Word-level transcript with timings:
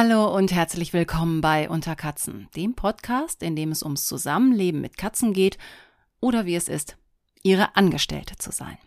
Hallo 0.00 0.32
und 0.32 0.52
herzlich 0.52 0.92
willkommen 0.92 1.40
bei 1.40 1.68
Unter 1.68 1.96
Katzen, 1.96 2.46
dem 2.54 2.76
Podcast, 2.76 3.42
in 3.42 3.56
dem 3.56 3.72
es 3.72 3.82
ums 3.82 4.06
Zusammenleben 4.06 4.80
mit 4.80 4.96
Katzen 4.96 5.32
geht 5.32 5.58
oder 6.20 6.46
wie 6.46 6.54
es 6.54 6.68
ist, 6.68 6.96
ihre 7.42 7.74
Angestellte 7.74 8.36
zu 8.36 8.52
sein. 8.52 8.78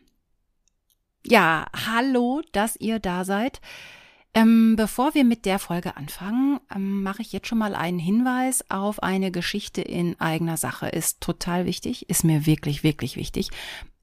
Ja, 1.25 1.65
hallo, 1.85 2.41
dass 2.53 2.77
ihr 2.77 2.99
da 2.99 3.25
seid. 3.25 3.59
Ähm, 4.33 4.77
bevor 4.77 5.13
wir 5.13 5.25
mit 5.25 5.45
der 5.45 5.59
Folge 5.59 5.97
anfangen, 5.97 6.61
ähm, 6.73 7.03
mache 7.03 7.23
ich 7.23 7.33
jetzt 7.33 7.49
schon 7.49 7.57
mal 7.57 7.75
einen 7.75 7.99
Hinweis 7.99 8.63
auf 8.69 9.03
eine 9.03 9.31
Geschichte 9.31 9.81
in 9.81 10.17
eigener 10.21 10.55
Sache. 10.55 10.87
Ist 10.87 11.19
total 11.19 11.65
wichtig, 11.65 12.09
ist 12.09 12.23
mir 12.23 12.45
wirklich, 12.45 12.83
wirklich 12.83 13.17
wichtig. 13.17 13.49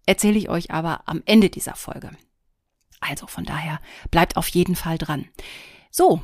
Erzähle 0.05 0.37
ich 0.37 0.51
euch 0.51 0.73
aber 0.73 1.09
am 1.09 1.23
Ende 1.25 1.49
dieser 1.49 1.75
Folge. 1.75 2.11
Also 3.01 3.27
von 3.27 3.45
daher 3.45 3.81
bleibt 4.11 4.37
auf 4.37 4.49
jeden 4.49 4.77
Fall 4.77 4.99
dran. 4.99 5.25
So, 5.91 6.21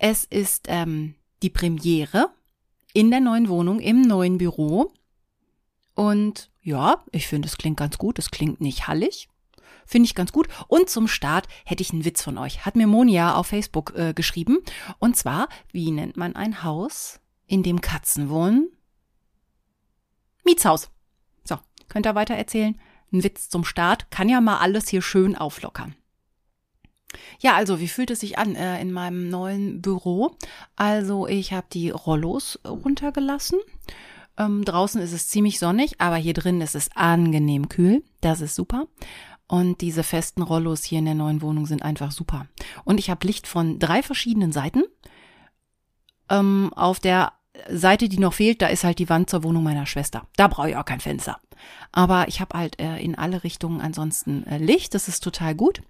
es 0.00 0.24
ist 0.24 0.64
ähm, 0.68 1.14
die 1.42 1.50
Premiere 1.50 2.30
in 2.94 3.10
der 3.10 3.20
neuen 3.20 3.48
Wohnung, 3.48 3.80
im 3.80 4.00
neuen 4.00 4.38
Büro. 4.38 4.92
Und 5.94 6.50
ja, 6.62 7.04
ich 7.12 7.28
finde, 7.28 7.46
es 7.46 7.58
klingt 7.58 7.76
ganz 7.76 7.98
gut. 7.98 8.18
Es 8.18 8.30
klingt 8.30 8.62
nicht 8.62 8.88
hallig. 8.88 9.28
Finde 9.84 10.06
ich 10.06 10.14
ganz 10.14 10.32
gut. 10.32 10.48
Und 10.68 10.88
zum 10.88 11.06
Start 11.06 11.48
hätte 11.66 11.82
ich 11.82 11.92
einen 11.92 12.06
Witz 12.06 12.22
von 12.22 12.38
euch. 12.38 12.64
Hat 12.64 12.76
mir 12.76 12.86
Monia 12.86 13.34
auf 13.34 13.48
Facebook 13.48 13.92
äh, 13.94 14.14
geschrieben. 14.14 14.58
Und 14.98 15.16
zwar, 15.16 15.48
wie 15.70 15.90
nennt 15.90 16.16
man 16.16 16.34
ein 16.34 16.62
Haus, 16.64 17.20
in 17.46 17.62
dem 17.62 17.82
Katzen 17.82 18.30
wohnen? 18.30 18.70
Mietshaus. 20.44 20.88
So, 21.44 21.58
könnt 21.88 22.06
ihr 22.06 22.14
weiter 22.14 22.34
erzählen? 22.34 22.80
Ein 23.12 23.22
Witz 23.22 23.50
zum 23.50 23.64
Start. 23.64 24.10
Kann 24.10 24.30
ja 24.30 24.40
mal 24.40 24.58
alles 24.58 24.88
hier 24.88 25.02
schön 25.02 25.36
auflockern. 25.36 25.94
Ja, 27.40 27.54
also 27.54 27.80
wie 27.80 27.88
fühlt 27.88 28.10
es 28.10 28.20
sich 28.20 28.38
an 28.38 28.54
äh, 28.54 28.80
in 28.80 28.92
meinem 28.92 29.28
neuen 29.28 29.82
Büro? 29.82 30.36
Also 30.76 31.26
ich 31.26 31.52
habe 31.52 31.66
die 31.72 31.90
Rollos 31.90 32.58
runtergelassen. 32.66 33.58
Ähm, 34.38 34.64
draußen 34.64 35.00
ist 35.00 35.12
es 35.12 35.28
ziemlich 35.28 35.58
sonnig, 35.58 36.00
aber 36.00 36.16
hier 36.16 36.34
drin 36.34 36.60
ist 36.60 36.74
es 36.74 36.90
angenehm 36.94 37.68
kühl. 37.68 38.02
Das 38.20 38.40
ist 38.40 38.54
super. 38.54 38.86
Und 39.48 39.80
diese 39.80 40.04
festen 40.04 40.42
Rollos 40.42 40.84
hier 40.84 41.00
in 41.00 41.06
der 41.06 41.14
neuen 41.14 41.42
Wohnung 41.42 41.66
sind 41.66 41.82
einfach 41.82 42.12
super. 42.12 42.46
Und 42.84 42.98
ich 43.00 43.10
habe 43.10 43.26
Licht 43.26 43.46
von 43.46 43.78
drei 43.78 44.02
verschiedenen 44.02 44.52
Seiten. 44.52 44.84
Ähm, 46.28 46.72
auf 46.74 47.00
der 47.00 47.32
Seite, 47.68 48.08
die 48.08 48.18
noch 48.18 48.32
fehlt, 48.32 48.62
da 48.62 48.68
ist 48.68 48.84
halt 48.84 49.00
die 49.00 49.08
Wand 49.08 49.28
zur 49.28 49.42
Wohnung 49.42 49.64
meiner 49.64 49.86
Schwester. 49.86 50.26
Da 50.36 50.46
brauche 50.46 50.70
ich 50.70 50.76
auch 50.76 50.84
kein 50.84 51.00
Fenster. 51.00 51.40
Aber 51.92 52.28
ich 52.28 52.40
habe 52.40 52.56
halt 52.56 52.80
äh, 52.80 52.98
in 52.98 53.16
alle 53.16 53.42
Richtungen 53.42 53.80
ansonsten 53.80 54.46
äh, 54.46 54.58
Licht. 54.58 54.94
Das 54.94 55.08
ist 55.08 55.24
total 55.24 55.54
gut. 55.54 55.82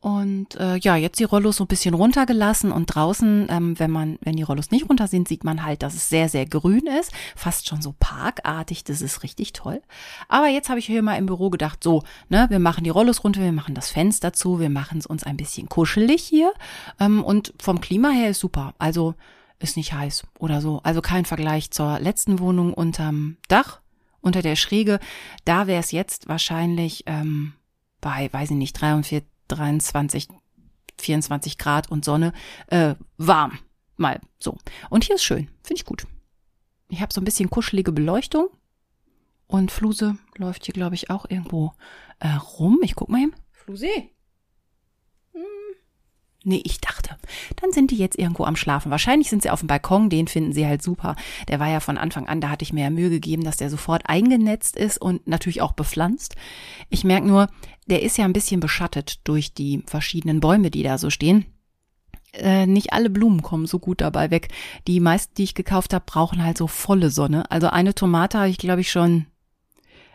Und 0.00 0.54
äh, 0.54 0.76
ja, 0.76 0.94
jetzt 0.94 1.18
die 1.18 1.24
Rollos 1.24 1.56
so 1.56 1.64
ein 1.64 1.68
bisschen 1.68 1.94
runtergelassen 1.94 2.70
und 2.70 2.86
draußen, 2.86 3.48
ähm, 3.50 3.78
wenn 3.80 3.90
man, 3.90 4.18
wenn 4.20 4.36
die 4.36 4.44
Rollos 4.44 4.70
nicht 4.70 4.88
runter 4.88 5.08
sind, 5.08 5.26
sieht 5.26 5.42
man 5.42 5.64
halt, 5.64 5.82
dass 5.82 5.94
es 5.94 6.08
sehr, 6.08 6.28
sehr 6.28 6.46
grün 6.46 6.86
ist, 6.86 7.12
fast 7.34 7.68
schon 7.68 7.82
so 7.82 7.94
parkartig. 7.98 8.84
Das 8.84 9.02
ist 9.02 9.24
richtig 9.24 9.52
toll. 9.54 9.82
Aber 10.28 10.46
jetzt 10.46 10.68
habe 10.68 10.78
ich 10.78 10.86
hier 10.86 11.02
mal 11.02 11.16
im 11.16 11.26
Büro 11.26 11.50
gedacht, 11.50 11.82
so, 11.82 12.04
ne, 12.28 12.46
wir 12.48 12.60
machen 12.60 12.84
die 12.84 12.90
Rollos 12.90 13.24
runter, 13.24 13.40
wir 13.40 13.50
machen 13.50 13.74
das 13.74 13.90
Fenster 13.90 14.32
zu, 14.32 14.60
wir 14.60 14.70
machen 14.70 14.98
es 14.98 15.06
uns 15.06 15.24
ein 15.24 15.36
bisschen 15.36 15.68
kuschelig 15.68 16.22
hier 16.22 16.52
ähm, 17.00 17.24
und 17.24 17.52
vom 17.60 17.80
Klima 17.80 18.10
her 18.10 18.30
ist 18.30 18.40
super. 18.40 18.74
Also 18.78 19.14
ist 19.58 19.76
nicht 19.76 19.92
heiß 19.92 20.24
oder 20.38 20.60
so. 20.60 20.80
Also 20.84 21.00
kein 21.00 21.24
Vergleich 21.24 21.72
zur 21.72 21.98
letzten 21.98 22.38
Wohnung 22.38 22.72
unterm 22.72 23.36
Dach, 23.48 23.80
unter 24.20 24.42
der 24.42 24.54
Schräge. 24.54 25.00
Da 25.44 25.66
wäre 25.66 25.80
es 25.80 25.90
jetzt 25.90 26.28
wahrscheinlich 26.28 27.02
ähm, 27.06 27.54
bei, 28.00 28.32
weiß 28.32 28.52
ich 28.52 28.56
nicht, 28.56 28.80
43 28.80 29.24
23, 29.48 30.28
24 30.98 31.58
Grad 31.58 31.90
und 31.90 32.04
Sonne, 32.04 32.32
äh, 32.68 32.94
warm. 33.16 33.58
Mal 33.96 34.20
so. 34.38 34.56
Und 34.90 35.04
hier 35.04 35.16
ist 35.16 35.24
schön. 35.24 35.48
Finde 35.62 35.80
ich 35.80 35.84
gut. 35.84 36.06
Ich 36.88 37.00
habe 37.00 37.12
so 37.12 37.20
ein 37.20 37.24
bisschen 37.24 37.50
kuschelige 37.50 37.92
Beleuchtung. 37.92 38.48
Und 39.46 39.72
Fluse 39.72 40.18
läuft 40.36 40.66
hier, 40.66 40.74
glaube 40.74 40.94
ich, 40.94 41.10
auch 41.10 41.26
irgendwo 41.28 41.72
äh, 42.20 42.28
rum. 42.28 42.80
Ich 42.82 42.94
guck 42.94 43.08
mal 43.08 43.18
hin. 43.18 43.34
Fluse. 43.50 43.88
Nee, 46.44 46.62
ich 46.64 46.80
dachte, 46.80 47.16
dann 47.56 47.72
sind 47.72 47.90
die 47.90 47.96
jetzt 47.96 48.16
irgendwo 48.16 48.44
am 48.44 48.54
Schlafen. 48.54 48.92
Wahrscheinlich 48.92 49.28
sind 49.28 49.42
sie 49.42 49.50
auf 49.50 49.58
dem 49.58 49.66
Balkon, 49.66 50.08
den 50.08 50.28
finden 50.28 50.52
sie 50.52 50.66
halt 50.66 50.82
super. 50.82 51.16
Der 51.48 51.58
war 51.58 51.68
ja 51.68 51.80
von 51.80 51.98
Anfang 51.98 52.28
an, 52.28 52.40
da 52.40 52.48
hatte 52.48 52.62
ich 52.62 52.72
mir 52.72 52.84
ja 52.84 52.90
Mühe 52.90 53.10
gegeben, 53.10 53.42
dass 53.42 53.56
der 53.56 53.70
sofort 53.70 54.08
eingenetzt 54.08 54.76
ist 54.76 54.98
und 55.00 55.26
natürlich 55.26 55.62
auch 55.62 55.72
bepflanzt. 55.72 56.36
Ich 56.90 57.02
merke 57.02 57.26
nur, 57.26 57.48
der 57.86 58.02
ist 58.02 58.18
ja 58.18 58.24
ein 58.24 58.32
bisschen 58.32 58.60
beschattet 58.60 59.20
durch 59.24 59.52
die 59.52 59.82
verschiedenen 59.86 60.38
Bäume, 60.38 60.70
die 60.70 60.84
da 60.84 60.96
so 60.96 61.10
stehen. 61.10 61.44
Äh, 62.32 62.66
nicht 62.66 62.92
alle 62.92 63.10
Blumen 63.10 63.42
kommen 63.42 63.66
so 63.66 63.78
gut 63.78 64.00
dabei 64.00 64.30
weg. 64.30 64.48
Die 64.86 65.00
meisten, 65.00 65.34
die 65.34 65.44
ich 65.44 65.54
gekauft 65.54 65.92
habe, 65.92 66.04
brauchen 66.06 66.44
halt 66.44 66.58
so 66.58 66.66
volle 66.66 67.10
Sonne. 67.10 67.50
Also 67.50 67.68
eine 67.68 67.94
Tomate 67.94 68.38
habe 68.38 68.48
ich, 68.48 68.58
glaube 68.58 68.82
ich, 68.82 68.90
schon. 68.90 69.26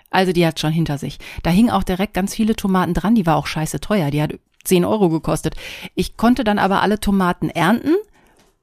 Also 0.10 0.32
die 0.32 0.46
hat 0.46 0.60
schon 0.60 0.72
hinter 0.72 1.00
sich. 1.00 1.18
Da 1.42 1.50
hingen 1.50 1.72
auch 1.72 1.84
direkt 1.84 2.14
ganz 2.14 2.36
viele 2.36 2.56
Tomaten 2.56 2.94
dran. 2.94 3.16
Die 3.16 3.26
war 3.26 3.36
auch 3.36 3.48
scheiße 3.48 3.82
teuer. 3.82 4.12
Die 4.12 4.22
hat 4.22 4.34
10 4.64 4.86
Euro 4.86 5.10
gekostet. 5.10 5.56
Ich 5.96 6.18
konnte 6.18 6.44
dann 6.44 6.60
aber 6.60 6.82
alle 6.82 7.00
Tomaten 7.00 7.50
ernten. 7.50 7.96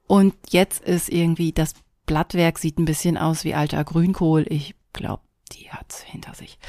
Und 0.07 0.33
jetzt 0.49 0.83
ist 0.83 1.09
irgendwie 1.09 1.51
das 1.53 1.73
Blattwerk 2.05 2.59
sieht 2.59 2.77
ein 2.77 2.85
bisschen 2.85 3.17
aus 3.17 3.43
wie 3.43 3.53
alter 3.53 3.83
Grünkohl. 3.83 4.45
Ich 4.49 4.75
glaube, 4.93 5.23
die 5.53 5.71
hat's 5.71 6.01
hinter 6.01 6.33
sich. 6.33 6.59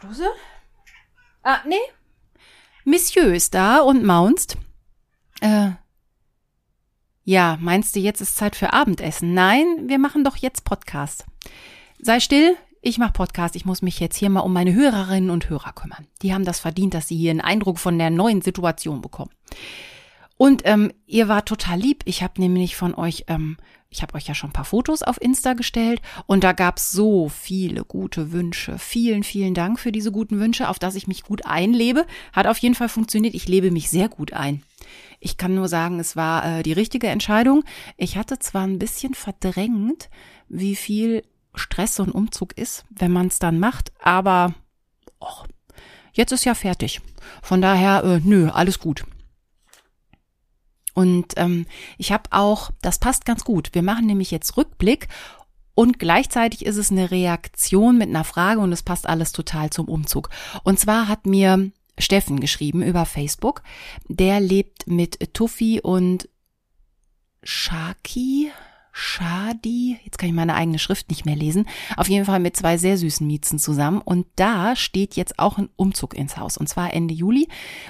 Fluse? 0.00 0.26
Ah, 1.42 1.60
nee. 1.66 1.76
Monsieur 2.84 3.32
ist 3.34 3.54
da 3.54 3.80
und 3.80 4.04
maunst. 4.04 4.56
Äh. 5.40 5.70
Ja, 7.24 7.58
meinst 7.60 7.96
du, 7.96 8.00
jetzt 8.00 8.20
ist 8.20 8.36
Zeit 8.36 8.54
für 8.54 8.72
Abendessen? 8.72 9.34
Nein, 9.34 9.88
wir 9.88 9.98
machen 9.98 10.24
doch 10.24 10.36
jetzt 10.36 10.64
Podcast. 10.64 11.24
Sei 11.98 12.20
still, 12.20 12.56
ich 12.86 12.98
mach 12.98 13.12
Podcast. 13.12 13.56
Ich 13.56 13.64
muss 13.64 13.82
mich 13.82 13.98
jetzt 13.98 14.16
hier 14.16 14.30
mal 14.30 14.40
um 14.40 14.52
meine 14.52 14.72
Hörerinnen 14.72 15.30
und 15.30 15.48
Hörer 15.48 15.72
kümmern. 15.72 16.06
Die 16.22 16.32
haben 16.32 16.44
das 16.44 16.60
verdient, 16.60 16.94
dass 16.94 17.08
sie 17.08 17.16
hier 17.16 17.32
einen 17.32 17.40
Eindruck 17.40 17.78
von 17.78 17.98
der 17.98 18.10
neuen 18.10 18.42
Situation 18.42 19.02
bekommen. 19.02 19.30
Und 20.36 20.62
ähm, 20.64 20.92
ihr 21.06 21.28
wart 21.28 21.48
total 21.48 21.80
lieb. 21.80 22.02
Ich 22.04 22.22
habe 22.22 22.40
nämlich 22.40 22.76
von 22.76 22.94
euch 22.94 23.24
ähm, 23.26 23.56
ich 23.88 24.02
habe 24.02 24.14
euch 24.14 24.26
ja 24.26 24.34
schon 24.34 24.50
ein 24.50 24.52
paar 24.52 24.64
Fotos 24.64 25.02
auf 25.02 25.20
Insta 25.20 25.54
gestellt 25.54 26.02
und 26.26 26.44
da 26.44 26.52
gab 26.52 26.76
es 26.76 26.90
so 26.90 27.28
viele 27.28 27.84
gute 27.84 28.30
Wünsche. 28.30 28.78
Vielen, 28.78 29.22
vielen 29.22 29.54
Dank 29.54 29.80
für 29.80 29.90
diese 29.90 30.12
guten 30.12 30.38
Wünsche, 30.38 30.68
auf 30.68 30.78
dass 30.78 30.96
ich 30.96 31.06
mich 31.06 31.22
gut 31.22 31.46
einlebe. 31.46 32.06
Hat 32.32 32.46
auf 32.46 32.58
jeden 32.58 32.74
Fall 32.74 32.88
funktioniert. 32.88 33.34
Ich 33.34 33.48
lebe 33.48 33.70
mich 33.70 33.88
sehr 33.88 34.08
gut 34.08 34.32
ein. 34.32 34.62
Ich 35.18 35.38
kann 35.38 35.54
nur 35.54 35.68
sagen, 35.68 35.98
es 35.98 36.14
war 36.14 36.58
äh, 36.58 36.62
die 36.62 36.74
richtige 36.74 37.06
Entscheidung. 37.06 37.64
Ich 37.96 38.16
hatte 38.16 38.38
zwar 38.38 38.64
ein 38.64 38.78
bisschen 38.78 39.14
verdrängt, 39.14 40.10
wie 40.48 40.76
viel 40.76 41.22
Stress 41.56 41.96
so 41.96 42.02
ein 42.02 42.12
Umzug 42.12 42.56
ist, 42.56 42.84
wenn 42.90 43.12
man 43.12 43.28
es 43.28 43.38
dann 43.38 43.58
macht, 43.58 43.92
aber 44.02 44.54
och, 45.20 45.46
jetzt 46.12 46.32
ist 46.32 46.44
ja 46.44 46.54
fertig. 46.54 47.00
Von 47.42 47.60
daher, 47.60 48.04
äh, 48.04 48.20
nö, 48.22 48.50
alles 48.50 48.78
gut. 48.78 49.04
Und 50.94 51.34
ähm, 51.36 51.66
ich 51.98 52.12
habe 52.12 52.30
auch, 52.30 52.70
das 52.80 52.98
passt 52.98 53.26
ganz 53.26 53.44
gut. 53.44 53.70
Wir 53.72 53.82
machen 53.82 54.06
nämlich 54.06 54.30
jetzt 54.30 54.56
Rückblick 54.56 55.08
und 55.74 55.98
gleichzeitig 55.98 56.64
ist 56.64 56.78
es 56.78 56.90
eine 56.90 57.10
Reaktion 57.10 57.98
mit 57.98 58.08
einer 58.08 58.24
Frage 58.24 58.60
und 58.60 58.72
es 58.72 58.82
passt 58.82 59.06
alles 59.06 59.32
total 59.32 59.68
zum 59.68 59.88
Umzug. 59.88 60.30
Und 60.64 60.80
zwar 60.80 61.06
hat 61.06 61.26
mir 61.26 61.70
Steffen 61.98 62.40
geschrieben 62.40 62.82
über 62.82 63.04
Facebook. 63.04 63.62
Der 64.08 64.40
lebt 64.40 64.86
mit 64.86 65.34
Tuffy 65.34 65.80
und 65.82 66.30
Shaki, 67.42 68.50
Shadi, 68.98 69.98
jetzt 70.04 70.16
kann 70.16 70.30
ich 70.30 70.34
meine 70.34 70.54
eigene 70.54 70.78
Schrift 70.78 71.10
nicht 71.10 71.26
mehr 71.26 71.36
lesen, 71.36 71.68
auf 71.98 72.08
jeden 72.08 72.24
Fall 72.24 72.40
mit 72.40 72.56
zwei 72.56 72.78
sehr 72.78 72.96
süßen 72.96 73.26
Miezen 73.26 73.58
zusammen. 73.58 74.00
Und 74.00 74.26
da 74.36 74.74
steht 74.74 75.16
jetzt 75.16 75.38
auch 75.38 75.58
ein 75.58 75.68
Umzug 75.76 76.14
ins 76.14 76.38
Haus. 76.38 76.56
Und 76.56 76.66
zwar 76.66 76.94
Ende 76.94 77.12
Juli. 77.12 77.46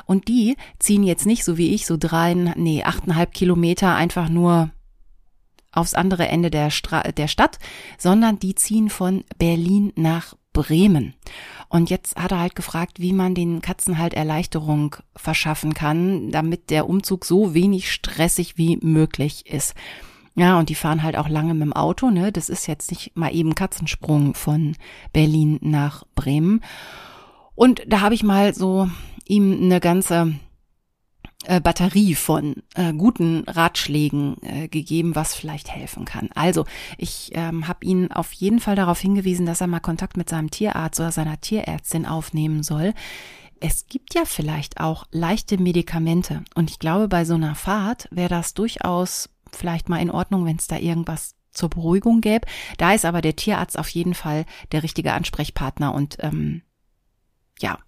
Und 0.07 0.27
die 0.27 0.57
ziehen 0.81 1.05
jetzt 1.05 1.25
nicht 1.25 1.45
so 1.45 1.57
wie 1.59 1.73
ich, 1.75 1.87
so 1.87 1.97
drei, 1.97 2.35
nee, 2.35 2.83
achteinhalb 2.83 3.33
Kilometer 3.33 3.95
einfach 3.95 4.29
nur 4.29 4.71
aufs 5.71 5.95
andere 5.95 6.27
Ende 6.27 6.51
der, 6.51 6.71
Stra 6.71 7.03
der 7.03 7.29
Stadt, 7.29 7.61
sondern 7.99 8.41
die 8.41 8.57
ziehen 8.57 8.91
von 8.91 9.23
Berlin 9.39 9.93
nach 9.95 10.35
Bremen. 10.53 11.15
Und 11.69 11.89
jetzt 11.89 12.17
hat 12.17 12.33
er 12.33 12.41
halt 12.41 12.57
gefragt, 12.57 12.99
wie 12.99 13.13
man 13.13 13.37
den 13.37 13.63
Katzen 13.63 13.99
halt 13.99 14.15
Erleichterung 14.15 14.97
verschaffen 15.15 15.73
kann, 15.73 16.33
damit 16.33 16.71
der 16.71 16.89
Umzug 16.89 17.25
so 17.25 17.55
wenig 17.55 17.93
stressig 17.93 18.59
wie 18.59 18.79
möglich 18.79 19.47
ist. 19.47 19.75
Ja, 20.37 20.59
und 20.59 20.69
die 20.69 20.75
fahren 20.75 21.03
halt 21.03 21.17
auch 21.17 21.29
lange 21.31 21.55
mit 21.55 21.63
dem 21.63 21.73
Auto, 21.73 22.11
ne? 22.11 22.31
Das 22.31 22.51
ist 22.51 22.67
jetzt 22.67 22.91
nicht 22.91 23.17
mal 23.17 23.35
eben 23.35 23.55
Katzensprung 23.55 24.35
von 24.35 24.77
Berlin 25.15 25.59
nach 25.63 26.05
Bremen. 26.15 26.61
Und 27.55 27.83
da 27.87 28.03
habe 28.03 28.15
ich 28.15 28.23
mal 28.23 28.55
so 28.55 28.91
ihm 29.25 29.59
eine 29.63 29.81
ganze 29.81 30.35
äh, 31.47 31.59
Batterie 31.61 32.15
von 32.15 32.57
äh, 32.75 32.93
guten 32.93 33.45
Ratschlägen 33.47 34.37
äh, 34.43 34.69
gegeben, 34.69 35.15
was 35.15 35.35
vielleicht 35.35 35.71
helfen 35.71 36.05
kann. 36.05 36.29
Also 36.35 36.67
ich 36.99 37.31
ähm, 37.33 37.67
habe 37.67 37.87
ihn 37.87 38.13
auf 38.13 38.33
jeden 38.33 38.61
Fall 38.61 38.77
darauf 38.77 39.01
hingewiesen, 39.01 39.47
dass 39.47 39.63
er 39.63 39.69
mal 39.69 39.81
Kontakt 39.81 40.19
mit 40.19 40.29
seinem 40.29 40.51
Tierarzt 40.51 41.01
oder 41.01 41.13
seiner 41.13 41.41
Tierärztin 41.41 42.05
aufnehmen 42.05 42.63
soll. 42.63 42.93
es 43.61 43.87
gibt 43.87 44.15
ja 44.15 44.27
vielleicht 44.27 44.81
auch 44.81 45.07
leichte 45.13 45.57
Medikamente. 45.57 46.45
Und 46.55 46.71
ich 46.71 46.79
glaube, 46.79 47.09
bei 47.09 47.25
so 47.25 47.35
einer 47.35 47.55
Fahrt 47.55 48.07
wäre 48.11 48.29
das 48.29 48.53
durchaus 48.53 49.31
vielleicht 49.53 49.89
mal 49.89 50.01
in 50.01 50.11
Ordnung, 50.11 50.45
wenn 50.45 50.57
es 50.57 50.67
da 50.67 50.77
irgendwas 50.77 51.35
zur 51.53 51.71
Beruhigung 51.71 52.21
gäbe. 52.21 52.47
Da 52.79 52.95
ist 52.95 53.05
aber 53.05 53.23
der 53.23 53.37
Tierarzt 53.37 53.79
auf 53.79 53.89
jeden 53.89 54.15
Fall 54.15 54.45
der 54.73 54.83
richtige 54.83 55.13
Ansprechpartner 55.13 55.95
und 55.95 56.19
ähm, 56.21 56.63
ja, 57.59 57.79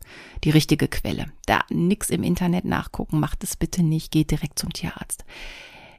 die 0.44 0.50
richtige 0.50 0.88
Quelle. 0.88 1.26
Da 1.46 1.64
nix 1.68 2.10
im 2.10 2.22
Internet 2.22 2.64
nachgucken, 2.64 3.20
macht 3.20 3.44
es 3.44 3.56
bitte 3.56 3.82
nicht, 3.82 4.10
geht 4.10 4.30
direkt 4.30 4.58
zum 4.58 4.72
Tierarzt. 4.72 5.24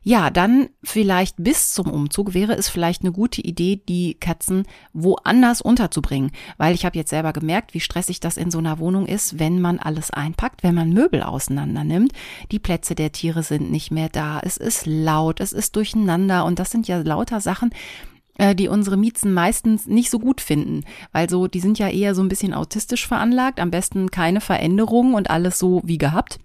Ja, 0.01 0.29
dann 0.29 0.69
vielleicht 0.83 1.35
bis 1.37 1.73
zum 1.73 1.87
Umzug 1.87 2.33
wäre 2.33 2.53
es 2.53 2.69
vielleicht 2.69 3.01
eine 3.01 3.11
gute 3.11 3.41
Idee, 3.41 3.81
die 3.87 4.15
Katzen 4.15 4.63
woanders 4.93 5.61
unterzubringen, 5.61 6.31
weil 6.57 6.73
ich 6.73 6.85
habe 6.85 6.97
jetzt 6.97 7.09
selber 7.09 7.33
gemerkt, 7.33 7.73
wie 7.73 7.79
stressig 7.79 8.19
das 8.19 8.37
in 8.37 8.51
so 8.51 8.59
einer 8.59 8.79
Wohnung 8.79 9.05
ist, 9.05 9.39
wenn 9.39 9.59
man 9.59 9.79
alles 9.79 10.11
einpackt, 10.11 10.63
wenn 10.63 10.75
man 10.75 10.93
Möbel 10.93 11.21
auseinander 11.23 11.83
nimmt. 11.83 12.13
Die 12.51 12.59
Plätze 12.59 12.95
der 12.95 13.11
Tiere 13.11 13.43
sind 13.43 13.71
nicht 13.71 13.91
mehr 13.91 14.09
da, 14.09 14.39
es 14.41 14.57
ist 14.57 14.85
laut, 14.85 15.41
es 15.41 15.53
ist 15.53 15.75
durcheinander. 15.75 16.45
Und 16.45 16.59
das 16.59 16.71
sind 16.71 16.87
ja 16.87 16.99
lauter 16.99 17.41
Sachen, 17.41 17.71
äh, 18.37 18.55
die 18.55 18.69
unsere 18.69 18.97
Miezen 18.97 19.33
meistens 19.33 19.85
nicht 19.85 20.09
so 20.09 20.17
gut 20.17 20.41
finden, 20.41 20.85
weil 21.11 21.29
so 21.29 21.47
die 21.47 21.59
sind 21.59 21.77
ja 21.77 21.89
eher 21.89 22.15
so 22.15 22.21
ein 22.21 22.29
bisschen 22.29 22.53
autistisch 22.53 23.07
veranlagt, 23.07 23.59
am 23.59 23.69
besten 23.69 24.09
keine 24.11 24.41
Veränderungen 24.41 25.13
und 25.13 25.29
alles 25.29 25.59
so 25.59 25.81
wie 25.83 25.97
gehabt. 25.97 26.39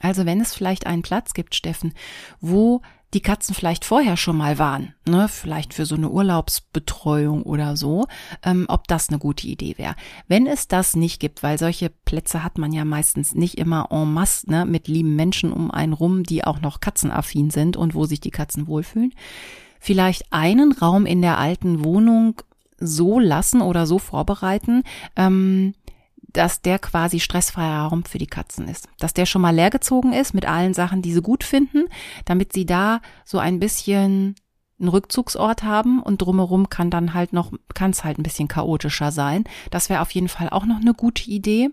Also 0.00 0.26
wenn 0.26 0.40
es 0.40 0.54
vielleicht 0.54 0.86
einen 0.86 1.02
Platz 1.02 1.34
gibt, 1.34 1.54
Steffen, 1.54 1.94
wo 2.40 2.82
die 3.12 3.20
Katzen 3.20 3.54
vielleicht 3.54 3.84
vorher 3.84 4.16
schon 4.16 4.36
mal 4.36 4.58
waren, 4.58 4.94
ne, 5.04 5.26
vielleicht 5.28 5.74
für 5.74 5.84
so 5.84 5.96
eine 5.96 6.10
Urlaubsbetreuung 6.10 7.42
oder 7.42 7.76
so, 7.76 8.06
ähm, 8.44 8.66
ob 8.68 8.86
das 8.86 9.08
eine 9.08 9.18
gute 9.18 9.48
Idee 9.48 9.76
wäre. 9.78 9.96
Wenn 10.28 10.46
es 10.46 10.68
das 10.68 10.94
nicht 10.94 11.18
gibt, 11.18 11.42
weil 11.42 11.58
solche 11.58 11.90
Plätze 11.90 12.44
hat 12.44 12.58
man 12.58 12.72
ja 12.72 12.84
meistens 12.84 13.34
nicht 13.34 13.58
immer 13.58 13.88
en 13.90 14.12
masse, 14.12 14.48
ne, 14.48 14.64
mit 14.64 14.86
lieben 14.86 15.16
Menschen 15.16 15.52
um 15.52 15.70
einen 15.72 15.92
rum, 15.92 16.22
die 16.22 16.44
auch 16.44 16.60
noch 16.60 16.80
katzenaffin 16.80 17.50
sind 17.50 17.76
und 17.76 17.94
wo 17.94 18.04
sich 18.04 18.20
die 18.20 18.30
Katzen 18.30 18.68
wohlfühlen, 18.68 19.12
vielleicht 19.80 20.32
einen 20.32 20.72
Raum 20.72 21.04
in 21.04 21.20
der 21.20 21.38
alten 21.38 21.82
Wohnung 21.82 22.42
so 22.78 23.18
lassen 23.18 23.60
oder 23.60 23.86
so 23.86 23.98
vorbereiten, 23.98 24.84
ähm, 25.16 25.74
dass 26.32 26.62
der 26.62 26.78
quasi 26.78 27.20
stressfreier 27.20 27.82
Raum 27.82 28.04
für 28.04 28.18
die 28.18 28.26
Katzen 28.26 28.68
ist. 28.68 28.88
Dass 28.98 29.14
der 29.14 29.26
schon 29.26 29.42
mal 29.42 29.54
leergezogen 29.54 30.12
ist 30.12 30.34
mit 30.34 30.46
allen 30.46 30.74
Sachen, 30.74 31.02
die 31.02 31.12
sie 31.12 31.22
gut 31.22 31.44
finden, 31.44 31.84
damit 32.24 32.52
sie 32.52 32.66
da 32.66 33.00
so 33.24 33.38
ein 33.38 33.58
bisschen 33.58 34.34
einen 34.78 34.88
Rückzugsort 34.88 35.62
haben 35.62 36.02
und 36.02 36.22
drumherum 36.22 36.68
kann 36.68 36.90
dann 36.90 37.14
halt 37.14 37.32
noch, 37.32 37.52
kann 37.74 37.90
es 37.90 38.02
halt 38.02 38.18
ein 38.18 38.22
bisschen 38.22 38.48
chaotischer 38.48 39.12
sein. 39.12 39.44
Das 39.70 39.90
wäre 39.90 40.00
auf 40.00 40.10
jeden 40.12 40.28
Fall 40.28 40.48
auch 40.48 40.64
noch 40.64 40.80
eine 40.80 40.94
gute 40.94 41.30
Idee. 41.30 41.68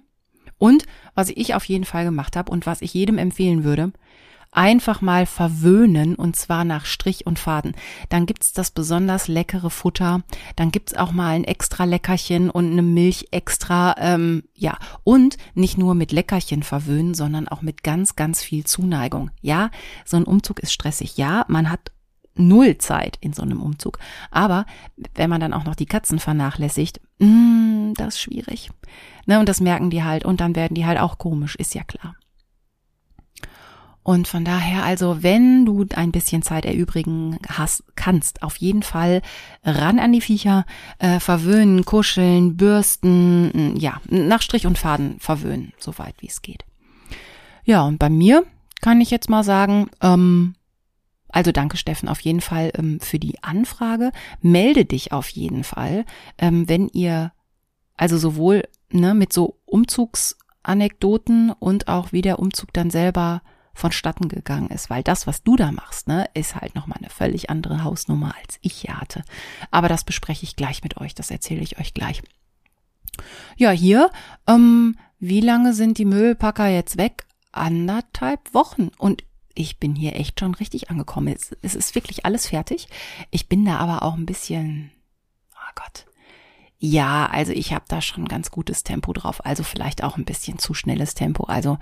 Und 0.58 0.86
was 1.14 1.30
ich 1.30 1.56
auf 1.56 1.66
jeden 1.66 1.86
Fall 1.86 2.04
gemacht 2.04 2.36
habe 2.36 2.52
und 2.52 2.66
was 2.66 2.82
ich 2.82 2.94
jedem 2.94 3.18
empfehlen 3.18 3.64
würde, 3.64 3.94
einfach 4.58 5.02
mal 5.02 5.28
verwöhnen 5.28 6.16
und 6.16 6.36
zwar 6.36 6.66
nach 6.66 6.86
Strich 6.86 7.28
und 7.28 7.38
Faden. 7.38 7.76
Dann 8.10 8.26
gibt's 8.26 8.54
das 8.54 8.72
besonders 8.72 9.28
leckere 9.28 9.70
Futter, 9.70 10.24
dann 10.56 10.72
gibt's 10.72 10.96
auch 10.96 11.12
mal 11.12 11.36
ein 11.36 11.44
extra 11.44 11.84
Leckerchen 11.84 12.50
und 12.50 12.72
eine 12.72 12.82
Milch 12.82 13.28
extra, 13.30 13.96
ähm, 14.00 14.44
ja, 14.56 14.80
und 15.04 15.38
nicht 15.54 15.78
nur 15.78 15.94
mit 15.94 16.12
Leckerchen 16.12 16.64
verwöhnen, 16.64 17.14
sondern 17.14 17.48
auch 17.48 17.62
mit 17.62 17.84
ganz, 17.84 18.16
ganz 18.16 18.42
viel 18.42 18.66
Zuneigung. 18.66 19.30
Ja, 19.42 19.70
so 20.06 20.18
ein 20.18 20.24
Umzug 20.24 20.60
ist 20.60 20.74
stressig. 20.74 21.18
Ja, 21.18 21.46
man 21.48 21.70
hat 21.70 21.92
null 22.34 22.80
Zeit 22.80 23.18
in 23.22 23.34
so 23.34 23.44
einem 23.44 23.62
Umzug. 23.62 24.00
Aber 24.32 24.66
wenn 25.14 25.30
man 25.30 25.42
dann 25.42 25.54
auch 25.54 25.66
noch 25.66 25.76
die 25.76 25.86
Katzen 25.86 26.18
vernachlässigt, 26.18 27.00
mh, 27.20 27.28
mm, 27.28 27.94
das 27.96 28.16
ist 28.16 28.22
schwierig. 28.22 28.72
Ne, 29.28 29.40
und 29.40 29.48
das 29.48 29.62
merken 29.62 29.92
die 29.92 30.04
halt 30.04 30.26
und 30.26 30.42
dann 30.42 30.56
werden 30.56 30.74
die 30.74 30.86
halt 30.86 31.00
auch 31.00 31.20
komisch, 31.20 31.56
ist 31.56 31.76
ja 31.76 31.84
klar. 31.84 32.16
Und 34.08 34.30
von 34.30 34.46
daher 34.46 34.86
also, 34.86 35.22
wenn 35.22 35.66
du 35.66 35.86
ein 35.94 36.14
bisschen 36.14 36.42
Zeit 36.42 36.64
erübrigen 36.64 37.40
hast, 37.50 37.84
kannst, 37.98 38.42
auf 38.42 38.56
jeden 38.56 38.82
Fall 38.82 39.22
ran 39.66 40.00
an 40.00 40.14
die 40.14 40.22
Viecher, 40.22 40.66
äh, 41.00 41.20
verwöhnen, 41.20 41.84
kuscheln, 41.84 42.56
bürsten, 42.56 43.76
ja, 43.76 44.00
nach 44.08 44.42
Strich 44.42 44.66
und 44.66 44.78
Faden 44.78 45.20
verwöhnen, 45.20 45.74
soweit 45.78 46.16
wie 46.22 46.28
es 46.28 46.42
geht. 46.42 46.64
Ja, 47.66 47.82
und 47.82 48.00
bei 48.00 48.10
mir 48.10 48.46
kann 48.80 49.02
ich 49.02 49.12
jetzt 49.12 49.30
mal 49.30 49.44
sagen, 49.44 49.90
ähm, 50.00 50.56
also 51.28 51.52
danke 51.52 51.76
Steffen 51.76 52.08
auf 52.08 52.22
jeden 52.22 52.40
Fall 52.40 52.72
ähm, 52.78 53.02
für 53.02 53.20
die 53.20 53.44
Anfrage. 53.44 54.14
Melde 54.40 54.86
dich 54.86 55.12
auf 55.12 55.28
jeden 55.28 55.66
Fall, 55.66 56.06
ähm, 56.38 56.70
wenn 56.70 56.88
ihr 56.88 57.34
also 57.98 58.18
sowohl 58.18 58.64
ne, 58.90 59.14
mit 59.14 59.34
so 59.34 59.60
Umzugsanekdoten 59.66 61.52
und 61.52 61.90
auch 61.90 62.14
wie 62.14 62.22
der 62.22 62.40
Umzug 62.40 62.72
dann 62.72 62.90
selber 62.90 63.42
vonstatten 63.78 64.28
gegangen 64.28 64.70
ist, 64.70 64.90
weil 64.90 65.04
das, 65.04 65.28
was 65.28 65.44
du 65.44 65.56
da 65.56 65.72
machst, 65.72 66.08
ne, 66.08 66.30
ist 66.34 66.56
halt 66.56 66.76
nochmal 66.76 66.98
eine 66.98 67.10
völlig 67.10 67.50
andere 67.50 67.84
Hausnummer, 67.84 68.34
als 68.42 68.58
ich 68.62 68.74
hier 68.74 69.00
hatte. 69.00 69.24
Aber 69.72 69.88
das 69.88 70.04
bespreche 70.04 70.44
ich 70.44 70.56
gleich 70.56 70.84
mit 70.84 70.98
euch, 70.98 71.14
das 71.14 71.32
erzähle 71.32 71.62
ich 71.62 71.80
euch 71.80 71.94
gleich. 71.94 72.24
Ja, 73.56 73.72
hier, 73.72 74.10
ähm, 74.48 74.98
wie 75.20 75.42
lange 75.42 75.74
sind 75.74 75.98
die 75.98 76.06
Müllpacker 76.06 76.68
jetzt 76.68 76.98
weg? 76.98 77.26
Anderthalb 77.52 78.54
Wochen. 78.54 78.90
Und 78.98 79.24
ich 79.54 79.80
bin 79.80 79.96
hier 79.96 80.16
echt 80.16 80.40
schon 80.40 80.54
richtig 80.56 80.90
angekommen. 80.90 81.34
Es, 81.36 81.56
es 81.62 81.76
ist 81.76 81.96
wirklich 81.96 82.26
alles 82.26 82.48
fertig. 82.48 82.88
Ich 83.32 83.48
bin 83.48 83.66
da 83.66 83.78
aber 83.78 84.04
auch 84.04 84.16
ein 84.16 84.26
bisschen, 84.26 84.92
oh 85.54 85.72
Gott, 85.76 86.06
ja, 86.80 87.28
also 87.28 87.54
ich 87.54 87.74
habe 87.74 87.86
da 87.88 88.02
schon 88.02 88.26
ganz 88.26 88.52
gutes 88.52 88.84
Tempo 88.84 89.14
drauf, 89.14 89.44
also 89.44 89.64
vielleicht 89.64 90.04
auch 90.04 90.18
ein 90.18 90.26
bisschen 90.26 90.60
zu 90.60 90.76
schnelles 90.76 91.16
Tempo. 91.16 91.46
Also 91.46 91.80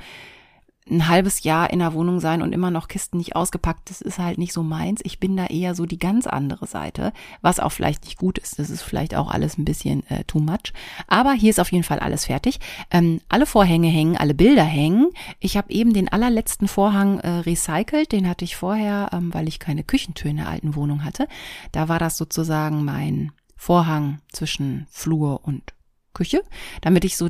ein 0.89 1.07
halbes 1.07 1.43
Jahr 1.43 1.71
in 1.71 1.79
der 1.79 1.93
Wohnung 1.93 2.19
sein 2.19 2.43
und 2.43 2.53
immer 2.53 2.69
noch 2.69 2.87
Kisten 2.87 3.17
nicht 3.17 3.35
ausgepackt, 3.35 3.89
das 3.89 4.01
ist 4.01 4.19
halt 4.19 4.37
nicht 4.37 4.53
so 4.53 4.61
meins. 4.61 5.01
Ich 5.03 5.19
bin 5.19 5.35
da 5.35 5.47
eher 5.47 5.73
so 5.73 5.87
die 5.87 5.97
ganz 5.97 6.27
andere 6.27 6.67
Seite, 6.67 7.11
was 7.41 7.59
auch 7.59 7.71
vielleicht 7.71 8.05
nicht 8.05 8.19
gut 8.19 8.37
ist. 8.37 8.59
Das 8.59 8.69
ist 8.69 8.83
vielleicht 8.83 9.15
auch 9.15 9.31
alles 9.31 9.57
ein 9.57 9.65
bisschen 9.65 10.05
äh, 10.09 10.23
too 10.25 10.39
much. 10.39 10.73
Aber 11.07 11.33
hier 11.33 11.49
ist 11.49 11.59
auf 11.59 11.71
jeden 11.71 11.83
Fall 11.83 11.99
alles 11.99 12.25
fertig. 12.25 12.59
Ähm, 12.91 13.19
alle 13.29 13.47
Vorhänge 13.47 13.87
hängen, 13.87 14.15
alle 14.15 14.35
Bilder 14.35 14.63
hängen. 14.63 15.09
Ich 15.39 15.57
habe 15.57 15.71
eben 15.71 15.91
den 15.93 16.11
allerletzten 16.11 16.67
Vorhang 16.67 17.19
äh, 17.19 17.29
recycelt. 17.29 18.11
Den 18.11 18.29
hatte 18.29 18.45
ich 18.45 18.55
vorher, 18.55 19.09
ähm, 19.11 19.33
weil 19.33 19.47
ich 19.47 19.59
keine 19.59 19.83
Küchentür 19.83 20.29
in 20.29 20.37
der 20.37 20.49
alten 20.49 20.75
Wohnung 20.75 21.03
hatte. 21.03 21.27
Da 21.71 21.89
war 21.89 21.97
das 21.97 22.15
sozusagen 22.15 22.85
mein 22.85 23.31
Vorhang 23.55 24.19
zwischen 24.31 24.85
Flur 24.91 25.41
und 25.45 25.73
Küche, 26.13 26.43
damit 26.81 27.05
ich 27.05 27.17
so 27.17 27.27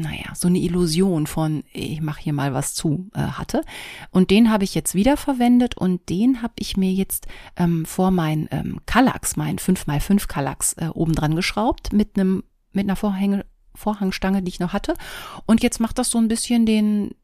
naja, 0.00 0.34
so 0.34 0.48
eine 0.48 0.58
Illusion 0.58 1.26
von, 1.26 1.64
ich 1.72 2.00
mache 2.00 2.22
hier 2.22 2.32
mal 2.32 2.54
was 2.54 2.74
zu 2.74 3.08
äh, 3.14 3.20
hatte. 3.20 3.62
Und 4.10 4.30
den 4.30 4.50
habe 4.50 4.64
ich 4.64 4.74
jetzt 4.74 4.94
wieder 4.94 5.16
verwendet 5.16 5.76
und 5.76 6.08
den 6.08 6.42
habe 6.42 6.54
ich 6.58 6.76
mir 6.76 6.92
jetzt 6.92 7.26
ähm, 7.56 7.84
vor 7.84 8.10
mein 8.10 8.48
ähm, 8.50 8.80
Kallax, 8.86 9.36
mein 9.36 9.58
5x5 9.58 10.26
Kallax 10.26 10.74
äh, 10.74 10.88
oben 10.92 11.14
dran 11.14 11.36
geschraubt 11.36 11.92
mit 11.92 12.16
einem 12.16 12.44
mit 12.72 12.84
einer 12.84 12.96
Vorhänge, 12.96 13.46
Vorhangstange, 13.74 14.42
die 14.42 14.50
ich 14.50 14.60
noch 14.60 14.72
hatte. 14.72 14.94
Und 15.46 15.62
jetzt 15.62 15.80
macht 15.80 15.98
das 15.98 16.10
so 16.10 16.18
ein 16.18 16.28
bisschen 16.28 16.66
den 16.66 17.14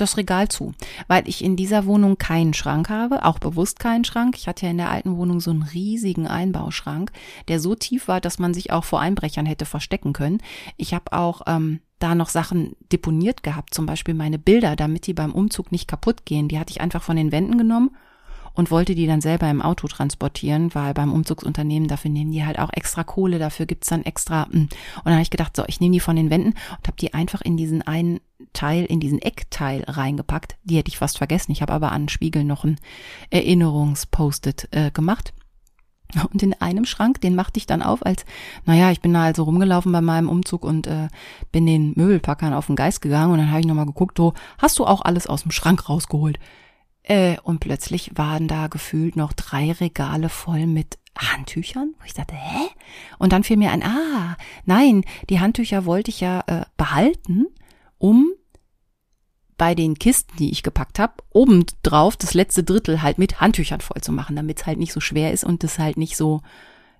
das 0.00 0.16
Regal 0.16 0.48
zu, 0.48 0.72
weil 1.08 1.28
ich 1.28 1.44
in 1.44 1.56
dieser 1.56 1.86
Wohnung 1.86 2.18
keinen 2.18 2.54
Schrank 2.54 2.88
habe, 2.88 3.24
auch 3.24 3.38
bewusst 3.38 3.78
keinen 3.80 4.04
Schrank. 4.04 4.36
Ich 4.36 4.48
hatte 4.48 4.66
ja 4.66 4.70
in 4.70 4.78
der 4.78 4.90
alten 4.90 5.16
Wohnung 5.16 5.40
so 5.40 5.50
einen 5.50 5.62
riesigen 5.62 6.26
Einbauschrank, 6.26 7.12
der 7.48 7.60
so 7.60 7.74
tief 7.74 8.08
war, 8.08 8.20
dass 8.20 8.38
man 8.38 8.54
sich 8.54 8.72
auch 8.72 8.84
vor 8.84 9.00
Einbrechern 9.00 9.46
hätte 9.46 9.66
verstecken 9.66 10.12
können. 10.12 10.38
Ich 10.76 10.94
habe 10.94 11.12
auch 11.12 11.42
ähm, 11.46 11.80
da 11.98 12.14
noch 12.14 12.28
Sachen 12.28 12.76
deponiert 12.92 13.42
gehabt, 13.42 13.74
zum 13.74 13.86
Beispiel 13.86 14.14
meine 14.14 14.38
Bilder, 14.38 14.74
damit 14.76 15.06
die 15.06 15.14
beim 15.14 15.32
Umzug 15.32 15.70
nicht 15.70 15.86
kaputt 15.86 16.24
gehen. 16.24 16.48
Die 16.48 16.58
hatte 16.58 16.70
ich 16.72 16.80
einfach 16.80 17.02
von 17.02 17.16
den 17.16 17.32
Wänden 17.32 17.58
genommen 17.58 17.90
und 18.54 18.70
wollte 18.70 18.94
die 18.94 19.06
dann 19.06 19.20
selber 19.20 19.50
im 19.50 19.62
Auto 19.62 19.86
transportieren, 19.88 20.74
weil 20.74 20.94
beim 20.94 21.12
Umzugsunternehmen, 21.12 21.88
dafür 21.88 22.10
nehmen 22.10 22.32
die 22.32 22.44
halt 22.44 22.58
auch 22.58 22.70
extra 22.72 23.04
Kohle, 23.04 23.38
dafür 23.38 23.66
gibt's 23.66 23.88
dann 23.88 24.04
extra. 24.04 24.46
Hm. 24.46 24.62
Und 24.62 24.70
dann 25.04 25.14
habe 25.14 25.22
ich 25.22 25.30
gedacht, 25.30 25.56
so, 25.56 25.64
ich 25.66 25.80
nehme 25.80 25.92
die 25.92 26.00
von 26.00 26.16
den 26.16 26.30
Wänden 26.30 26.50
und 26.50 26.86
habe 26.86 26.96
die 27.00 27.14
einfach 27.14 27.40
in 27.40 27.56
diesen 27.56 27.82
einen 27.82 28.20
Teil, 28.52 28.84
in 28.84 29.00
diesen 29.00 29.20
Eckteil 29.20 29.84
reingepackt. 29.86 30.56
Die 30.64 30.76
hätte 30.76 30.88
ich 30.88 30.98
fast 30.98 31.18
vergessen. 31.18 31.52
Ich 31.52 31.62
habe 31.62 31.72
aber 31.72 31.92
an 31.92 32.08
Spiegel 32.08 32.44
noch 32.44 32.64
ein 32.64 32.78
Erinnerungspostet 33.30 34.68
äh, 34.72 34.90
gemacht. 34.90 35.32
Und 36.32 36.42
in 36.42 36.54
einem 36.54 36.84
Schrank, 36.84 37.20
den 37.20 37.34
machte 37.34 37.58
ich 37.58 37.66
dann 37.66 37.82
auf, 37.82 38.04
als, 38.04 38.24
naja, 38.64 38.90
ich 38.90 39.00
bin 39.00 39.14
da 39.14 39.22
also 39.22 39.44
rumgelaufen 39.44 39.92
bei 39.92 40.00
meinem 40.00 40.28
Umzug 40.28 40.64
und 40.64 40.86
äh, 40.86 41.08
bin 41.52 41.66
den 41.66 41.92
Möbelpackern 41.94 42.52
auf 42.52 42.66
den 42.66 42.76
Geist 42.76 43.00
gegangen 43.00 43.32
und 43.32 43.38
dann 43.38 43.50
habe 43.50 43.60
ich 43.60 43.66
nochmal 43.66 43.86
geguckt, 43.86 44.16
so, 44.18 44.34
hast 44.58 44.78
du 44.78 44.86
auch 44.86 45.02
alles 45.02 45.26
aus 45.26 45.42
dem 45.42 45.52
Schrank 45.52 45.88
rausgeholt? 45.88 46.38
Äh, 47.02 47.38
und 47.42 47.60
plötzlich 47.60 48.12
waren 48.14 48.48
da 48.48 48.68
gefühlt 48.68 49.16
noch 49.16 49.32
drei 49.32 49.72
Regale 49.72 50.28
voll 50.28 50.66
mit 50.66 50.98
Handtüchern, 51.16 51.94
wo 51.98 52.04
ich 52.04 52.14
dachte, 52.14 52.34
hä? 52.34 52.68
Und 53.18 53.32
dann 53.32 53.44
fiel 53.44 53.56
mir 53.56 53.72
ein, 53.72 53.82
ah, 53.82 54.36
nein, 54.64 55.02
die 55.28 55.40
Handtücher 55.40 55.84
wollte 55.84 56.10
ich 56.10 56.20
ja 56.20 56.42
äh, 56.46 56.64
behalten, 56.76 57.46
um 57.98 58.32
bei 59.56 59.74
den 59.74 59.98
Kisten, 59.98 60.34
die 60.38 60.50
ich 60.50 60.62
gepackt 60.62 60.98
habe, 60.98 61.14
oben 61.30 61.66
drauf 61.82 62.16
das 62.16 62.32
letzte 62.32 62.64
Drittel 62.64 63.02
halt 63.02 63.18
mit 63.18 63.40
Handtüchern 63.40 63.82
voll 63.82 64.00
zu 64.00 64.12
machen, 64.12 64.36
damit 64.36 64.60
es 64.60 64.66
halt 64.66 64.78
nicht 64.78 64.92
so 64.92 65.00
schwer 65.00 65.32
ist 65.32 65.44
und 65.44 65.62
es 65.64 65.78
halt 65.78 65.96
nicht 65.98 66.16
so 66.16 66.40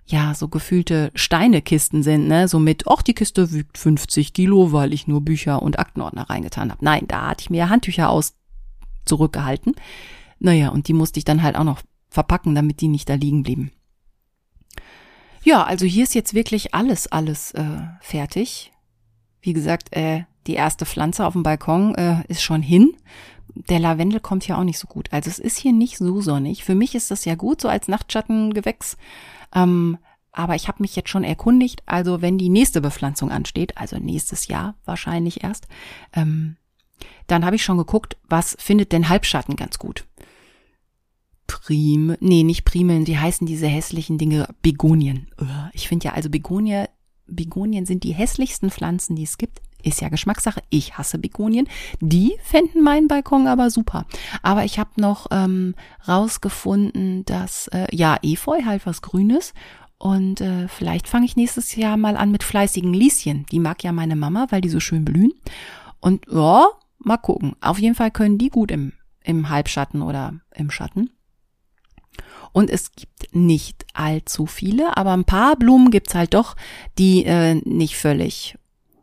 ja, 0.05 0.33
so 0.33 0.47
gefühlte 0.47 1.11
Steinekisten 1.15 2.03
sind, 2.03 2.27
ne? 2.27 2.47
So 2.47 2.59
mit, 2.59 2.85
ach, 2.87 3.01
die 3.01 3.13
Kiste 3.13 3.51
wiegt 3.53 3.77
50 3.77 4.33
Kilo, 4.33 4.71
weil 4.71 4.93
ich 4.93 5.07
nur 5.07 5.21
Bücher 5.21 5.61
und 5.61 5.79
Aktenordner 5.79 6.29
reingetan 6.29 6.71
habe. 6.71 6.83
Nein, 6.83 7.05
da 7.07 7.29
hatte 7.29 7.43
ich 7.43 7.49
mir 7.49 7.69
Handtücher 7.69 8.09
aus 8.09 8.33
zurückgehalten. 9.05 9.75
Naja, 10.39 10.69
und 10.69 10.87
die 10.87 10.93
musste 10.93 11.19
ich 11.19 11.25
dann 11.25 11.43
halt 11.43 11.55
auch 11.55 11.63
noch 11.63 11.81
verpacken, 12.09 12.55
damit 12.55 12.81
die 12.81 12.87
nicht 12.87 13.07
da 13.09 13.13
liegen 13.15 13.43
blieben. 13.43 13.71
Ja, 15.43 15.63
also 15.63 15.85
hier 15.85 16.03
ist 16.03 16.13
jetzt 16.13 16.33
wirklich 16.33 16.73
alles, 16.73 17.07
alles 17.07 17.51
äh, 17.51 17.81
fertig. 17.99 18.71
Wie 19.41 19.53
gesagt, 19.53 19.95
äh, 19.95 20.23
die 20.47 20.53
erste 20.53 20.85
Pflanze 20.85 21.25
auf 21.25 21.33
dem 21.33 21.43
Balkon 21.43 21.95
äh, 21.95 22.23
ist 22.27 22.43
schon 22.43 22.61
hin. 22.61 22.93
Der 23.53 23.79
Lavendel 23.79 24.19
kommt 24.19 24.43
hier 24.43 24.57
auch 24.57 24.63
nicht 24.63 24.79
so 24.79 24.87
gut. 24.87 25.11
Also 25.11 25.29
es 25.29 25.39
ist 25.39 25.57
hier 25.57 25.73
nicht 25.73 25.97
so 25.97 26.21
sonnig. 26.21 26.63
Für 26.63 26.75
mich 26.75 26.95
ist 26.95 27.11
das 27.11 27.25
ja 27.25 27.35
gut, 27.35 27.61
so 27.61 27.67
als 27.67 27.87
Nachtschattengewächs. 27.87 28.97
Ähm, 29.53 29.97
aber 30.31 30.55
ich 30.55 30.67
habe 30.67 30.81
mich 30.81 30.95
jetzt 30.95 31.09
schon 31.09 31.25
erkundigt, 31.25 31.83
also 31.85 32.21
wenn 32.21 32.37
die 32.37 32.49
nächste 32.49 32.79
Bepflanzung 32.79 33.31
ansteht, 33.31 33.77
also 33.77 33.97
nächstes 33.97 34.47
Jahr 34.47 34.75
wahrscheinlich 34.85 35.43
erst, 35.43 35.67
ähm, 36.13 36.55
dann 37.27 37.45
habe 37.45 37.55
ich 37.55 37.63
schon 37.63 37.77
geguckt, 37.77 38.17
was 38.29 38.55
findet 38.59 38.91
denn 38.91 39.09
Halbschatten 39.09 39.55
ganz 39.55 39.79
gut. 39.79 40.05
Prim, 41.47 42.15
nee, 42.19 42.43
nicht 42.43 42.63
Primeln, 42.63 43.05
die 43.05 43.17
heißen 43.17 43.45
diese 43.45 43.67
hässlichen 43.67 44.17
Dinge 44.17 44.47
Begonien. 44.61 45.27
Ich 45.73 45.87
finde 45.87 46.05
ja 46.05 46.13
also 46.13 46.29
Begonie, 46.29 46.85
Begonien 47.27 47.85
sind 47.85 48.03
die 48.03 48.13
hässlichsten 48.13 48.71
Pflanzen, 48.71 49.15
die 49.15 49.23
es 49.23 49.37
gibt. 49.37 49.61
Ist 49.83 49.99
ja 49.99 50.09
Geschmackssache. 50.09 50.61
Ich 50.69 50.97
hasse 50.97 51.17
Begonien. 51.17 51.67
Die 51.99 52.33
fänden 52.43 52.83
meinen 52.83 53.07
Balkon 53.07 53.47
aber 53.47 53.71
super. 53.71 54.05
Aber 54.43 54.63
ich 54.63 54.77
habe 54.77 54.91
noch 54.97 55.27
ähm, 55.31 55.73
rausgefunden, 56.07 57.25
dass 57.25 57.67
äh, 57.69 57.87
ja 57.91 58.17
Efeu 58.21 58.63
halt 58.63 58.85
was 58.85 59.01
Grünes 59.01 59.53
und 60.01 60.41
äh, 60.41 60.67
vielleicht 60.67 61.07
fange 61.07 61.25
ich 61.25 61.35
nächstes 61.35 61.75
Jahr 61.75 61.95
mal 61.95 62.17
an 62.17 62.31
mit 62.31 62.43
fleißigen 62.43 62.91
Lieschen. 62.91 63.45
Die 63.51 63.59
mag 63.59 63.83
ja 63.83 63.91
meine 63.91 64.15
Mama, 64.15 64.47
weil 64.49 64.61
die 64.61 64.69
so 64.69 64.79
schön 64.79 65.05
blühen. 65.05 65.31
Und 65.99 66.25
ja, 66.31 66.65
mal 67.03 67.17
gucken. 67.17 67.55
Auf 67.61 67.79
jeden 67.79 67.95
Fall 67.95 68.11
können 68.11 68.37
die 68.37 68.49
gut 68.49 68.71
im, 68.71 68.93
im 69.23 69.49
Halbschatten 69.49 70.01
oder 70.01 70.39
im 70.53 70.71
Schatten. 70.71 71.11
Und 72.53 72.69
es 72.69 72.91
gibt 72.91 73.33
nicht 73.33 73.85
allzu 73.93 74.45
viele, 74.45 74.97
aber 74.97 75.13
ein 75.13 75.25
paar 75.25 75.55
Blumen 75.55 75.91
gibt's 75.91 76.15
halt 76.15 76.33
doch, 76.33 76.55
die 76.97 77.23
äh, 77.25 77.55
nicht 77.63 77.95
völlig, 77.95 78.57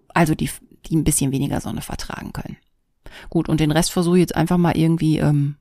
also 0.09 0.35
die, 0.35 0.51
die 0.87 0.97
ein 0.97 1.05
bisschen 1.05 1.33
weniger 1.33 1.61
Sonne 1.61 1.81
vertragen 1.81 2.33
können. 2.33 2.59
Gut, 3.31 3.49
und 3.49 3.61
den 3.61 3.71
Rest 3.71 3.91
versuche 3.91 4.19
ich 4.19 4.23
jetzt 4.23 4.37
einfach 4.37 4.59
mal 4.59 4.77
irgendwie 4.77 5.19
ähm, 5.19 5.57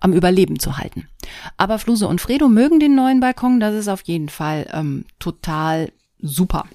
am 0.00 0.12
Überleben 0.12 0.58
zu 0.58 0.76
halten. 0.76 1.08
Aber 1.56 1.78
Fluse 1.78 2.06
und 2.06 2.20
Fredo 2.20 2.48
mögen 2.48 2.78
den 2.78 2.94
neuen 2.94 3.20
Balkon, 3.20 3.60
das 3.60 3.74
ist 3.74 3.88
auf 3.88 4.02
jeden 4.02 4.28
Fall 4.28 4.68
ähm, 4.72 5.06
total 5.18 5.92
super. 6.18 6.66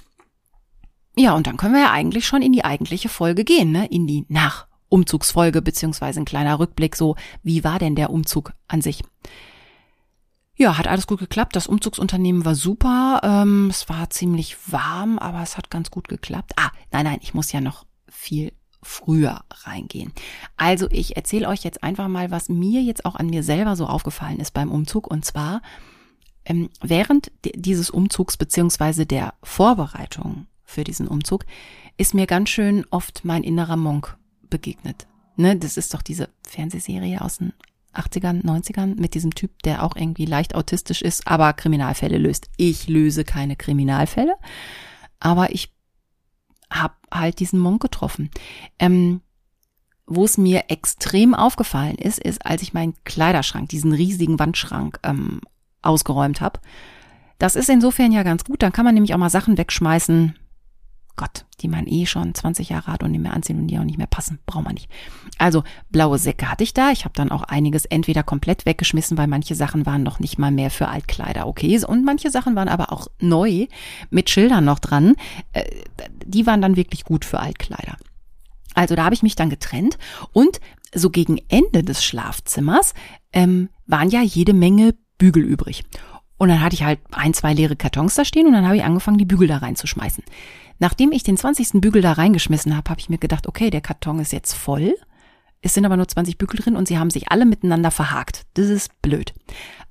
Ja, 1.15 1.33
und 1.35 1.47
dann 1.47 1.57
können 1.57 1.73
wir 1.73 1.81
ja 1.81 1.91
eigentlich 1.91 2.25
schon 2.25 2.41
in 2.41 2.53
die 2.53 2.63
eigentliche 2.63 3.09
Folge 3.09 3.43
gehen, 3.43 3.71
ne? 3.71 3.87
In 3.87 4.07
die 4.07 4.25
Nach- 4.29 4.67
Umzugsfolge 4.89 5.61
beziehungsweise 5.61 6.19
ein 6.19 6.25
kleiner 6.25 6.59
Rückblick 6.59 6.97
so, 6.97 7.15
wie 7.43 7.63
war 7.63 7.79
denn 7.79 7.95
der 7.95 8.09
Umzug 8.09 8.51
an 8.67 8.81
sich? 8.81 9.01
Ja, 10.57 10.77
hat 10.77 10.87
alles 10.87 11.07
gut 11.07 11.19
geklappt. 11.19 11.55
Das 11.55 11.65
Umzugsunternehmen 11.65 12.43
war 12.43 12.55
super. 12.55 13.21
Ähm, 13.23 13.67
es 13.69 13.87
war 13.87 14.09
ziemlich 14.09 14.57
warm, 14.69 15.17
aber 15.17 15.41
es 15.41 15.55
hat 15.57 15.69
ganz 15.69 15.91
gut 15.91 16.09
geklappt. 16.09 16.51
Ah, 16.57 16.71
nein, 16.91 17.05
nein, 17.05 17.19
ich 17.21 17.33
muss 17.33 17.53
ja 17.53 17.61
noch 17.61 17.85
viel 18.09 18.51
früher 18.83 19.41
reingehen. 19.63 20.11
Also 20.57 20.87
ich 20.91 21.15
erzähle 21.15 21.47
euch 21.47 21.63
jetzt 21.63 21.83
einfach 21.83 22.09
mal, 22.09 22.29
was 22.29 22.49
mir 22.49 22.81
jetzt 22.81 23.05
auch 23.05 23.15
an 23.15 23.27
mir 23.27 23.43
selber 23.43 23.77
so 23.77 23.85
aufgefallen 23.87 24.39
ist 24.41 24.53
beim 24.53 24.69
Umzug. 24.69 25.07
Und 25.07 25.23
zwar 25.23 25.61
ähm, 26.43 26.69
während 26.81 27.31
dieses 27.45 27.89
Umzugs 27.89 28.35
beziehungsweise 28.35 29.05
der 29.05 29.35
Vorbereitung 29.41 30.47
für 30.71 30.83
diesen 30.83 31.07
Umzug 31.07 31.45
ist 31.97 32.13
mir 32.13 32.25
ganz 32.25 32.49
schön 32.49 32.85
oft 32.89 33.25
mein 33.25 33.43
innerer 33.43 33.77
Monk 33.77 34.17
begegnet. 34.49 35.07
Ne, 35.35 35.55
das 35.55 35.77
ist 35.77 35.93
doch 35.93 36.01
diese 36.01 36.29
Fernsehserie 36.47 37.21
aus 37.21 37.37
den 37.37 37.53
80ern, 37.93 38.43
90ern 38.43 38.99
mit 38.99 39.15
diesem 39.15 39.35
Typ, 39.35 39.63
der 39.63 39.83
auch 39.83 39.95
irgendwie 39.95 40.25
leicht 40.25 40.55
autistisch 40.55 41.01
ist, 41.01 41.27
aber 41.27 41.53
Kriminalfälle 41.53 42.17
löst. 42.17 42.49
Ich 42.57 42.87
löse 42.87 43.23
keine 43.23 43.55
Kriminalfälle, 43.55 44.35
aber 45.19 45.53
ich 45.53 45.73
habe 46.71 46.93
halt 47.13 47.39
diesen 47.39 47.59
Monk 47.59 47.81
getroffen. 47.81 48.29
Ähm, 48.79 49.21
wo 50.07 50.25
es 50.25 50.37
mir 50.37 50.65
extrem 50.67 51.33
aufgefallen 51.33 51.95
ist, 51.95 52.19
ist, 52.19 52.45
als 52.45 52.61
ich 52.61 52.73
meinen 52.73 52.95
Kleiderschrank, 53.05 53.69
diesen 53.69 53.93
riesigen 53.93 54.39
Wandschrank 54.39 54.99
ähm, 55.03 55.41
ausgeräumt 55.81 56.41
habe. 56.41 56.59
Das 57.39 57.55
ist 57.55 57.69
insofern 57.69 58.11
ja 58.11 58.23
ganz 58.23 58.43
gut, 58.43 58.61
dann 58.61 58.73
kann 58.73 58.85
man 58.85 58.93
nämlich 58.93 59.13
auch 59.13 59.17
mal 59.17 59.29
Sachen 59.29 59.57
wegschmeißen, 59.57 60.35
Gott, 61.15 61.45
die 61.61 61.67
man 61.67 61.87
eh 61.87 62.05
schon 62.05 62.33
20 62.33 62.69
Jahre 62.69 62.87
hat 62.87 63.03
und 63.03 63.11
nicht 63.11 63.21
mehr 63.21 63.33
anziehen 63.33 63.59
und 63.59 63.67
die 63.67 63.77
auch 63.77 63.83
nicht 63.83 63.97
mehr 63.97 64.07
passen. 64.07 64.39
Braucht 64.45 64.65
man 64.65 64.73
nicht. 64.73 64.89
Also 65.37 65.63
blaue 65.89 66.17
Säcke 66.17 66.49
hatte 66.49 66.63
ich 66.63 66.73
da. 66.73 66.91
Ich 66.91 67.05
habe 67.05 67.13
dann 67.15 67.31
auch 67.31 67.43
einiges 67.43 67.85
entweder 67.85 68.23
komplett 68.23 68.65
weggeschmissen, 68.65 69.17
weil 69.17 69.27
manche 69.27 69.55
Sachen 69.55 69.85
waren 69.85 70.03
noch 70.03 70.19
nicht 70.19 70.37
mal 70.37 70.51
mehr 70.51 70.71
für 70.71 70.87
Altkleider 70.87 71.47
okay. 71.47 71.83
Und 71.85 72.03
manche 72.03 72.29
Sachen 72.29 72.55
waren 72.55 72.67
aber 72.67 72.91
auch 72.91 73.07
neu 73.19 73.67
mit 74.09 74.29
Schildern 74.29 74.65
noch 74.65 74.79
dran. 74.79 75.15
Äh, 75.53 75.63
die 76.25 76.45
waren 76.45 76.61
dann 76.61 76.75
wirklich 76.75 77.03
gut 77.03 77.25
für 77.25 77.39
Altkleider. 77.39 77.97
Also 78.73 78.95
da 78.95 79.03
habe 79.03 79.15
ich 79.15 79.23
mich 79.23 79.35
dann 79.35 79.49
getrennt 79.49 79.97
und 80.31 80.59
so 80.93 81.09
gegen 81.09 81.39
Ende 81.49 81.83
des 81.83 82.03
Schlafzimmers 82.03 82.93
ähm, 83.33 83.69
waren 83.85 84.09
ja 84.09 84.21
jede 84.21 84.53
Menge 84.53 84.95
Bügel 85.17 85.43
übrig. 85.43 85.83
Und 86.37 86.49
dann 86.49 86.61
hatte 86.61 86.73
ich 86.73 86.83
halt 86.83 86.99
ein, 87.11 87.33
zwei 87.33 87.53
leere 87.53 87.75
Kartons 87.75 88.15
da 88.15 88.25
stehen 88.25 88.47
und 88.47 88.53
dann 88.53 88.65
habe 88.65 88.77
ich 88.77 88.83
angefangen, 88.83 89.19
die 89.19 89.25
Bügel 89.25 89.47
da 89.47 89.57
reinzuschmeißen. 89.57 90.23
Nachdem 90.81 91.11
ich 91.11 91.21
den 91.21 91.37
20. 91.37 91.79
Bügel 91.79 92.01
da 92.01 92.13
reingeschmissen 92.13 92.75
habe, 92.75 92.89
habe 92.89 92.99
ich 92.99 93.07
mir 93.07 93.19
gedacht, 93.19 93.47
okay, 93.47 93.69
der 93.69 93.81
Karton 93.81 94.17
ist 94.17 94.33
jetzt 94.33 94.53
voll. 94.53 94.95
Es 95.61 95.75
sind 95.75 95.85
aber 95.85 95.95
nur 95.95 96.07
20 96.07 96.39
Bügel 96.39 96.59
drin 96.59 96.75
und 96.75 96.87
sie 96.87 96.97
haben 96.97 97.11
sich 97.11 97.31
alle 97.31 97.45
miteinander 97.45 97.91
verhakt. 97.91 98.47
Das 98.55 98.65
ist 98.65 98.99
blöd. 99.03 99.31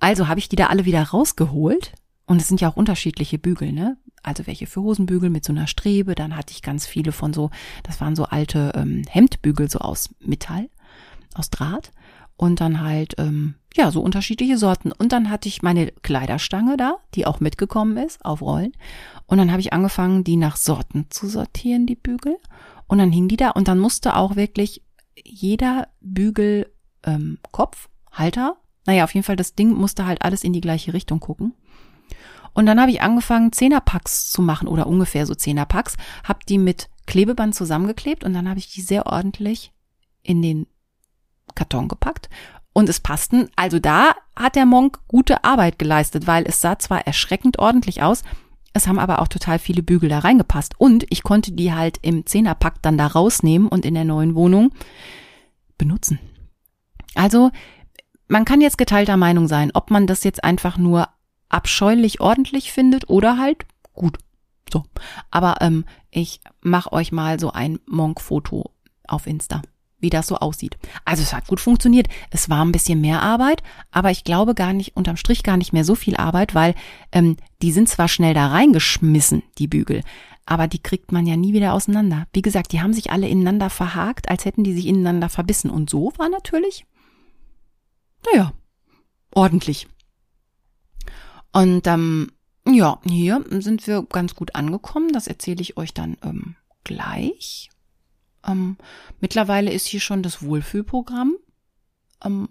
Also 0.01 0.27
habe 0.27 0.41
ich 0.41 0.49
die 0.49 0.57
da 0.57 0.67
alle 0.67 0.87
wieder 0.87 1.01
rausgeholt. 1.01 1.93
Und 2.27 2.43
es 2.43 2.49
sind 2.49 2.61
ja 2.61 2.69
auch 2.69 2.77
unterschiedliche 2.77 3.39
Bügel, 3.39 3.71
ne? 3.73 3.99
Also 4.25 4.49
welche 4.49 4.67
für 4.67 4.83
Hosenbügel 4.83 5.31
mit 5.31 5.45
so 5.45 5.53
einer 5.53 5.69
Strebe. 5.69 6.17
Dann 6.17 6.37
hatte 6.37 6.53
ich 6.53 6.61
ganz 6.61 6.87
viele 6.87 7.13
von 7.13 7.33
so, 7.33 7.51
das 7.85 8.01
waren 8.01 8.17
so 8.17 8.25
alte 8.25 8.73
ähm, 8.75 9.05
Hemdbügel 9.09 9.71
so 9.71 9.79
aus 9.79 10.11
Metall, 10.19 10.71
aus 11.35 11.51
Draht 11.51 11.93
und 12.41 12.63
dann 12.63 12.81
halt, 12.81 13.17
ähm, 13.19 13.57
ja, 13.77 13.91
so 13.91 14.01
unterschiedliche 14.01 14.57
Sorten. 14.57 14.93
Und 14.93 15.13
dann 15.13 15.29
hatte 15.29 15.47
ich 15.47 15.61
meine 15.61 15.93
Kleiderstange 16.03 16.79
da, 16.79 16.97
die 17.15 17.27
auch 17.27 17.39
mitgekommen 17.39 17.99
ist, 17.99 18.25
auf 18.25 18.41
Rollen. 18.41 18.73
Und 19.27 19.37
dann 19.37 19.51
habe 19.51 19.61
ich 19.61 19.75
angefangen, 19.75 20.25
die 20.25 20.37
nach 20.37 20.57
Sorten 20.57 21.05
zu 21.11 21.29
sortieren, 21.29 21.85
die 21.85 21.97
Bügel. 21.97 22.39
Und 22.87 22.97
dann 22.97 23.13
hing 23.13 23.29
die 23.29 23.37
da 23.37 23.51
und 23.51 23.69
dann 23.69 23.79
musste 23.79 24.17
auch 24.17 24.37
wirklich 24.37 24.83
jeder 25.23 25.89
Bügel 26.01 26.73
ähm, 27.03 27.37
Kopf, 27.53 27.91
Halter, 28.11 28.57
naja, 28.87 29.05
auf 29.05 29.13
jeden 29.13 29.25
Fall, 29.25 29.37
das 29.37 29.55
Ding 29.55 29.75
musste 29.75 30.07
halt 30.07 30.23
alles 30.23 30.43
in 30.43 30.55
die 30.55 30.63
gleiche 30.63 30.95
Richtung 30.95 31.21
gucken. 31.21 31.53
Und 32.55 32.65
dann 32.65 32.81
habe 32.81 32.91
ich 32.91 33.03
angefangen, 33.03 33.53
Zehnerpacks 33.53 34.31
zu 34.31 34.41
machen 34.41 34.67
oder 34.67 34.87
ungefähr 34.87 35.27
so 35.27 35.35
Zehnerpacks, 35.35 35.99
habe 36.25 36.41
die 36.49 36.57
mit 36.57 36.89
Klebeband 37.07 37.55
zusammengeklebt 37.55 38.25
und 38.25 38.33
dann 38.33 38.49
habe 38.49 38.59
ich 38.59 38.73
die 38.73 38.81
sehr 38.81 39.05
ordentlich 39.05 39.75
in 40.23 40.41
den 40.41 40.67
Karton 41.54 41.88
gepackt 41.88 42.28
und 42.73 42.88
es 42.88 43.00
passten. 43.00 43.49
Also 43.57 43.78
da 43.78 44.12
hat 44.37 44.57
der 44.57 44.66
Monk 44.66 45.00
gute 45.09 45.45
Arbeit 45.45 45.78
geleistet, 45.78 46.26
weil 46.26 46.45
es 46.47 46.61
sah 46.61 46.78
zwar 46.78 47.07
erschreckend 47.07 47.59
ordentlich 47.59 48.02
aus, 48.02 48.23
es 48.73 48.87
haben 48.87 48.99
aber 48.99 49.21
auch 49.21 49.28
total 49.28 49.59
viele 49.59 49.83
Bügel 49.83 50.09
da 50.09 50.21
reingepasst 50.21 50.75
und 50.78 51.04
ich 51.11 51.23
konnte 51.23 51.52
die 51.52 51.73
halt 51.73 51.99
im 52.02 52.25
Zehnerpack 52.25 52.80
dann 52.83 52.97
da 52.97 53.09
rausnehmen 53.09 53.69
und 53.69 53.85
in 53.85 53.95
der 53.95 54.04
neuen 54.04 54.35
Wohnung 54.35 54.73
benutzen. 55.76 56.21
Also 57.14 57.50
man 58.28 58.45
kann 58.45 58.61
jetzt 58.61 58.78
geteilter 58.78 59.16
Meinung 59.16 59.49
sein, 59.49 59.73
ob 59.75 59.90
man 59.90 60.07
das 60.07 60.23
jetzt 60.23 60.45
einfach 60.45 60.78
nur 60.78 61.09
abscheulich 61.49 62.21
ordentlich 62.21 62.71
findet 62.71 63.11
oder 63.11 63.38
halt 63.38 63.66
gut. 63.92 64.19
So, 64.73 64.85
aber 65.33 65.57
ähm, 65.62 65.85
ich 66.12 66.40
mache 66.61 66.92
euch 66.92 67.11
mal 67.11 67.40
so 67.40 67.50
ein 67.50 67.80
Monk-Foto 67.87 68.71
auf 69.09 69.26
Insta 69.26 69.62
wie 70.00 70.11
das 70.11 70.26
so 70.26 70.37
aussieht. 70.37 70.76
Also 71.04 71.23
es 71.23 71.33
hat 71.33 71.47
gut 71.47 71.61
funktioniert. 71.61 72.09
Es 72.30 72.49
war 72.49 72.64
ein 72.64 72.73
bisschen 72.73 73.00
mehr 73.00 73.23
Arbeit, 73.23 73.62
aber 73.90 74.11
ich 74.11 74.25
glaube 74.25 74.54
gar 74.54 74.73
nicht, 74.73 74.97
unterm 74.97 75.16
Strich 75.16 75.42
gar 75.42 75.57
nicht 75.57 75.73
mehr 75.73 75.85
so 75.85 75.95
viel 75.95 76.16
Arbeit, 76.16 76.54
weil 76.54 76.75
ähm, 77.12 77.37
die 77.62 77.73
sind 77.73 77.88
zwar 77.88 78.09
schnell 78.09 78.35
da 78.35 78.49
reingeschmissen, 78.49 79.42
die 79.59 79.69
Bügel, 79.69 80.02
aber 80.47 80.66
die 80.66 80.83
kriegt 80.83 81.12
man 81.12 81.26
ja 81.26 81.37
nie 81.37 81.52
wieder 81.52 81.75
auseinander. 81.75 82.26
Wie 82.33 82.42
gesagt, 82.42 82.73
die 82.73 82.80
haben 82.80 82.92
sich 82.92 83.11
alle 83.11 83.28
ineinander 83.28 83.71
verhakt, 83.71 84.28
als 84.28 84.45
hätten 84.45 84.64
die 84.64 84.75
sich 84.75 84.87
ineinander 84.87 85.28
verbissen. 85.28 85.71
Und 85.71 85.88
so 85.90 86.12
war 86.16 86.28
natürlich, 86.28 86.87
naja, 88.33 88.52
ordentlich. 89.33 89.87
Und 91.52 91.87
ähm, 91.87 92.33
ja, 92.66 92.99
hier 93.04 93.45
sind 93.49 93.87
wir 93.87 94.02
ganz 94.02 94.35
gut 94.35 94.54
angekommen. 94.54 95.12
Das 95.12 95.26
erzähle 95.26 95.61
ich 95.61 95.76
euch 95.76 95.95
dann 95.95 96.16
ähm, 96.23 96.57
gleich. 96.85 97.70
Ähm, 98.47 98.77
mittlerweile 99.21 99.73
ist 99.73 99.87
hier 99.87 100.01
schon 100.01 100.23
das 100.23 100.43
Wohlfühlprogramm. 100.43 101.37
Ähm, 102.25 102.49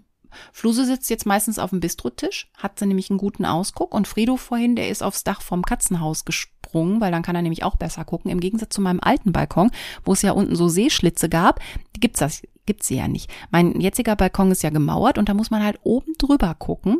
Fluse 0.52 0.84
sitzt 0.84 1.10
jetzt 1.10 1.26
meistens 1.26 1.58
auf 1.58 1.70
dem 1.70 1.80
Bistrotisch, 1.80 2.50
hat 2.56 2.78
sie 2.78 2.86
nämlich 2.86 3.10
einen 3.10 3.18
guten 3.18 3.44
Ausguck 3.44 3.94
und 3.94 4.06
Fredo 4.06 4.36
vorhin, 4.36 4.76
der 4.76 4.88
ist 4.88 5.02
aufs 5.02 5.24
Dach 5.24 5.42
vom 5.42 5.62
Katzenhaus 5.62 6.24
gesprungen, 6.24 7.00
weil 7.00 7.10
dann 7.10 7.22
kann 7.22 7.36
er 7.36 7.42
nämlich 7.42 7.64
auch 7.64 7.76
besser 7.76 8.04
gucken. 8.04 8.30
Im 8.30 8.40
Gegensatz 8.40 8.74
zu 8.74 8.80
meinem 8.80 9.00
alten 9.00 9.32
Balkon, 9.32 9.70
wo 10.04 10.12
es 10.12 10.22
ja 10.22 10.32
unten 10.32 10.56
so 10.56 10.68
Seeschlitze 10.68 11.28
gab, 11.28 11.60
gibt's 11.98 12.20
das 12.20 12.42
gibt's 12.70 12.86
sie 12.86 12.98
ja 12.98 13.08
nicht. 13.08 13.28
Mein 13.50 13.80
jetziger 13.80 14.14
Balkon 14.14 14.52
ist 14.52 14.62
ja 14.62 14.70
gemauert 14.70 15.18
und 15.18 15.28
da 15.28 15.34
muss 15.34 15.50
man 15.50 15.64
halt 15.64 15.80
oben 15.82 16.12
drüber 16.18 16.54
gucken, 16.54 16.98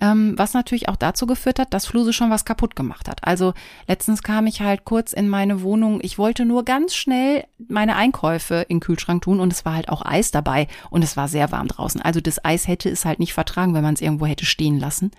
ähm, 0.00 0.34
was 0.36 0.54
natürlich 0.54 0.88
auch 0.88 0.94
dazu 0.94 1.26
geführt 1.26 1.58
hat, 1.58 1.74
dass 1.74 1.86
Fluse 1.86 2.12
schon 2.12 2.30
was 2.30 2.44
kaputt 2.44 2.76
gemacht 2.76 3.08
hat. 3.08 3.26
Also 3.26 3.52
letztens 3.88 4.22
kam 4.22 4.46
ich 4.46 4.60
halt 4.60 4.84
kurz 4.84 5.12
in 5.12 5.28
meine 5.28 5.62
Wohnung. 5.62 5.98
Ich 6.04 6.18
wollte 6.18 6.44
nur 6.44 6.64
ganz 6.64 6.94
schnell 6.94 7.46
meine 7.66 7.96
Einkäufe 7.96 8.64
in 8.68 8.76
den 8.76 8.80
Kühlschrank 8.80 9.22
tun 9.22 9.40
und 9.40 9.52
es 9.52 9.64
war 9.64 9.74
halt 9.74 9.88
auch 9.88 10.06
Eis 10.06 10.30
dabei 10.30 10.68
und 10.88 11.02
es 11.02 11.16
war 11.16 11.26
sehr 11.26 11.50
warm 11.50 11.66
draußen. 11.66 12.00
Also 12.00 12.20
das 12.20 12.44
Eis 12.44 12.68
hätte 12.68 12.88
es 12.88 13.04
halt 13.04 13.18
nicht 13.18 13.34
vertragen, 13.34 13.74
wenn 13.74 13.82
man 13.82 13.94
es 13.94 14.00
irgendwo 14.00 14.26
hätte 14.26 14.46
stehen 14.46 14.78
lassen. 14.78 15.10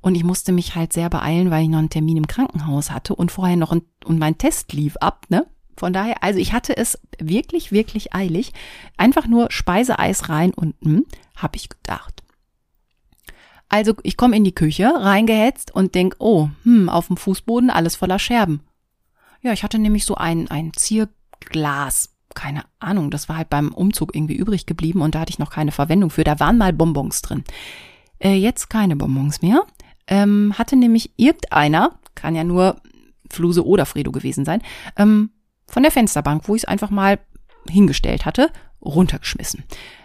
Und 0.00 0.14
ich 0.14 0.22
musste 0.22 0.52
mich 0.52 0.76
halt 0.76 0.92
sehr 0.92 1.10
beeilen, 1.10 1.50
weil 1.50 1.64
ich 1.64 1.68
noch 1.68 1.80
einen 1.80 1.90
Termin 1.90 2.18
im 2.18 2.28
Krankenhaus 2.28 2.92
hatte 2.92 3.16
und 3.16 3.32
vorher 3.32 3.56
noch 3.56 3.72
ein, 3.72 3.82
und 4.04 4.20
mein 4.20 4.38
Test 4.38 4.72
lief 4.72 4.96
ab, 4.98 5.26
ne? 5.30 5.46
Von 5.76 5.92
daher, 5.92 6.22
also 6.22 6.38
ich 6.38 6.52
hatte 6.52 6.76
es 6.76 6.98
wirklich, 7.18 7.72
wirklich 7.72 8.14
eilig. 8.14 8.52
Einfach 8.96 9.26
nur 9.26 9.50
Speiseeis 9.50 10.28
rein 10.28 10.52
und 10.54 10.74
hm, 10.82 11.06
habe 11.36 11.56
ich 11.56 11.68
gedacht. 11.68 12.22
Also 13.68 13.94
ich 14.02 14.16
komme 14.16 14.36
in 14.36 14.44
die 14.44 14.54
Küche, 14.54 14.92
reingehetzt 14.94 15.74
und 15.74 15.94
denk, 15.94 16.16
oh, 16.18 16.48
hm, 16.62 16.88
auf 16.88 17.08
dem 17.08 17.16
Fußboden 17.16 17.70
alles 17.70 17.96
voller 17.96 18.18
Scherben. 18.18 18.60
Ja, 19.42 19.52
ich 19.52 19.62
hatte 19.62 19.78
nämlich 19.78 20.04
so 20.04 20.14
ein, 20.14 20.48
ein 20.48 20.72
Zierglas. 20.72 22.12
Keine 22.34 22.64
Ahnung, 22.80 23.10
das 23.10 23.28
war 23.28 23.36
halt 23.36 23.50
beim 23.50 23.72
Umzug 23.72 24.14
irgendwie 24.14 24.36
übrig 24.36 24.66
geblieben 24.66 25.00
und 25.00 25.14
da 25.14 25.20
hatte 25.20 25.30
ich 25.30 25.38
noch 25.38 25.50
keine 25.50 25.72
Verwendung 25.72 26.10
für. 26.10 26.24
Da 26.24 26.38
waren 26.38 26.58
mal 26.58 26.72
Bonbons 26.72 27.22
drin. 27.22 27.44
Äh, 28.18 28.34
jetzt 28.34 28.68
keine 28.68 28.96
Bonbons 28.96 29.42
mehr. 29.42 29.62
Ähm, 30.06 30.54
hatte 30.56 30.76
nämlich 30.76 31.12
irgendeiner, 31.16 31.98
kann 32.14 32.34
ja 32.34 32.44
nur 32.44 32.80
Fluse 33.30 33.66
oder 33.66 33.86
Fredo 33.86 34.12
gewesen 34.12 34.44
sein, 34.44 34.62
ähm, 34.96 35.30
von 35.66 35.82
der 35.82 35.92
Fensterbank, 35.92 36.48
wo 36.48 36.54
ich 36.54 36.62
es 36.62 36.68
einfach 36.68 36.90
mal 36.90 37.18
hingestellt 37.68 38.24
hatte, 38.24 38.50
runtergeschmissen. 38.80 39.64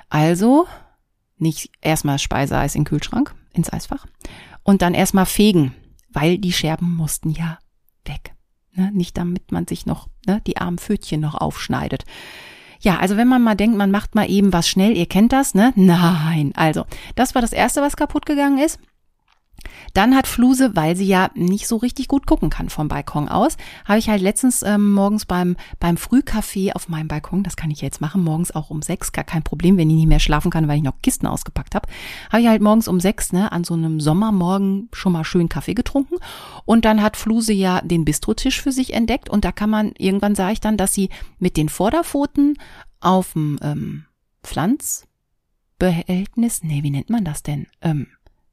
Also 0.10 0.68
nicht 1.38 1.72
erstmal 1.82 2.20
Speiseeis 2.20 2.76
in 2.76 2.82
den 2.82 2.88
Kühlschrank, 2.88 3.34
ins 3.54 3.72
Eisfach 3.72 4.06
und 4.64 4.82
dann 4.82 4.94
erstmal 4.94 5.26
fegen, 5.26 5.74
weil 6.10 6.38
die 6.38 6.54
Scherben 6.54 6.96
mussten 6.96 7.32
ja 7.32 7.60
weg. 8.06 8.34
Ne? 8.74 8.92
Nicht 8.94 9.18
damit 9.18 9.52
man 9.52 9.68
sich 9.68 9.86
noch 9.86 10.08
ne, 10.26 10.42
die 10.46 10.58
armen 10.58 10.78
Pfötchen 10.78 11.22
noch 11.22 11.36
aufschneidet. 11.36 12.06
Ja, 12.80 12.98
also 12.98 13.16
wenn 13.16 13.28
man 13.28 13.44
mal 13.44 13.56
denkt, 13.56 13.78
man 13.78 13.92
macht 13.92 14.16
mal 14.16 14.30
eben 14.30 14.54
was 14.54 14.68
schnell, 14.68 14.98
ihr 14.98 15.06
kennt 15.06 15.34
das, 15.34 15.54
ne? 15.54 15.72
Nein. 15.76 16.52
Also, 16.56 16.86
das 17.14 17.36
war 17.36 17.42
das 17.42 17.54
erste, 17.54 17.82
was 17.82 17.96
kaputt 17.96 18.26
gegangen 18.26 18.58
ist. 18.58 18.80
Dann 19.94 20.16
hat 20.16 20.28
Fluse, 20.28 20.76
weil 20.76 20.96
sie 20.96 21.06
ja 21.06 21.30
nicht 21.36 21.68
so 21.68 21.78
richtig 21.78 22.08
gut 22.08 22.26
gucken 22.26 22.50
kann 22.50 22.70
vom 22.70 22.88
Balkon 22.88 23.28
aus, 23.28 23.58
habe 23.86 24.00
ich 24.00 24.10
halt 24.10 24.22
letztens 24.22 24.64
ähm, 24.64 24.94
morgens 24.94 25.26
beim, 25.26 25.56
beim 25.80 25.98
Frühkaffee 25.98 26.74
auf 26.74 26.90
meinem 26.90 27.08
Balkon, 27.08 27.44
das 27.44 27.56
kann 27.56 27.72
ich 27.72 27.82
jetzt 27.82 28.02
machen, 28.02 28.24
morgens 28.24 28.54
auch 28.54 28.70
um 28.70 28.82
sechs, 28.82 29.12
gar 29.12 29.24
kein 29.24 29.44
Problem, 29.44 29.78
wenn 29.78 29.90
ich 29.90 29.96
nicht 29.96 30.08
mehr 30.08 30.20
schlafen 30.20 30.52
kann, 30.52 30.68
weil 30.68 30.78
ich 30.78 30.84
noch 30.84 31.02
Kisten 31.02 31.28
ausgepackt 31.28 31.76
habe, 31.76 31.88
habe 32.32 32.42
ich 32.42 32.48
halt 32.48 32.62
morgens 32.62 32.88
um 32.88 33.00
sechs, 33.00 33.34
ne, 33.34 33.52
an 33.52 33.64
so 33.64 33.74
einem 33.74 34.00
Sommermorgen 34.00 34.90
schon 34.94 35.14
mal 35.14 35.24
schön 35.24 35.50
Kaffee 35.50 35.74
getrunken. 35.74 36.16
Und 36.66 36.86
dann 36.86 37.02
hat 37.02 37.18
Fluse 37.18 37.54
ja 37.54 37.82
den 37.82 38.06
Bistrotisch 38.06 38.62
für 38.62 38.72
sich 38.72 38.94
entdeckt 38.94 39.30
und 39.30 39.46
da 39.46 39.52
kann 39.52 39.70
man, 39.70 39.92
irgendwann 39.98 40.36
sah 40.36 40.52
ich 40.52 40.62
dann, 40.62 40.78
dass 40.78 40.94
sie 40.94 41.10
mit 41.40 41.58
den 41.58 41.70
Vorderpfoten 41.70 42.58
auf 43.00 43.34
dem 43.34 43.58
ähm, 43.62 44.06
Pflanzbehältnis, 44.44 46.64
nee, 46.64 46.84
wie 46.84 46.92
nennt 46.92 47.10
man 47.10 47.26
das 47.26 47.44
denn? 47.44 47.68
Ähm, 47.82 48.08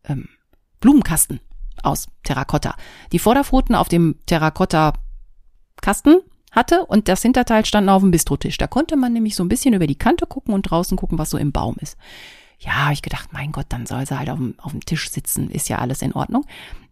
ähm, 0.04 0.28
Blumenkasten 0.80 1.40
aus 1.82 2.08
Terrakotta. 2.24 2.74
Die 3.12 3.18
Vorderpfoten 3.18 3.74
auf 3.74 3.88
dem 3.88 4.16
Terrakotta-Kasten 4.26 6.20
hatte 6.50 6.86
und 6.86 7.08
das 7.08 7.22
Hinterteil 7.22 7.64
stand 7.64 7.88
auf 7.88 8.02
dem 8.02 8.10
Bistrotisch. 8.10 8.56
Da 8.58 8.66
konnte 8.66 8.96
man 8.96 9.12
nämlich 9.12 9.34
so 9.34 9.44
ein 9.44 9.48
bisschen 9.48 9.74
über 9.74 9.86
die 9.86 9.98
Kante 9.98 10.26
gucken 10.26 10.54
und 10.54 10.62
draußen 10.62 10.96
gucken, 10.96 11.18
was 11.18 11.30
so 11.30 11.38
im 11.38 11.52
Baum 11.52 11.76
ist. 11.80 11.96
Ja, 12.58 12.72
habe 12.84 12.92
ich 12.92 13.02
gedacht, 13.02 13.32
mein 13.32 13.52
Gott, 13.52 13.66
dann 13.68 13.86
soll 13.86 14.04
sie 14.06 14.18
halt 14.18 14.30
auf 14.30 14.38
dem, 14.38 14.54
auf 14.58 14.72
dem 14.72 14.84
Tisch 14.84 15.10
sitzen, 15.10 15.48
ist 15.50 15.68
ja 15.68 15.78
alles 15.78 16.02
in 16.02 16.12
Ordnung. 16.12 16.44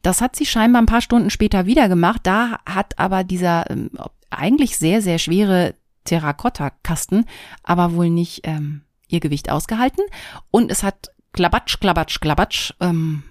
Das 0.02 0.20
hat 0.20 0.36
sie 0.36 0.46
scheinbar 0.46 0.80
ein 0.80 0.86
paar 0.86 1.00
Stunden 1.00 1.30
später 1.30 1.66
wieder 1.66 1.88
gemacht. 1.88 2.20
Da 2.22 2.60
hat 2.64 2.98
aber 2.98 3.24
dieser 3.24 3.68
ähm, 3.70 3.90
eigentlich 4.30 4.78
sehr, 4.78 5.02
sehr 5.02 5.18
schwere 5.18 5.74
Terrakotta-Kasten 6.04 7.26
aber 7.62 7.94
wohl 7.94 8.10
nicht 8.10 8.42
ähm, 8.44 8.82
ihr 9.08 9.20
Gewicht 9.20 9.50
ausgehalten. 9.50 10.04
Und 10.50 10.70
es 10.70 10.82
hat 10.82 11.10
klabatsch, 11.32 11.80
klabatsch, 11.80 12.20
klabatsch 12.20 12.72
ähm, 12.80 13.24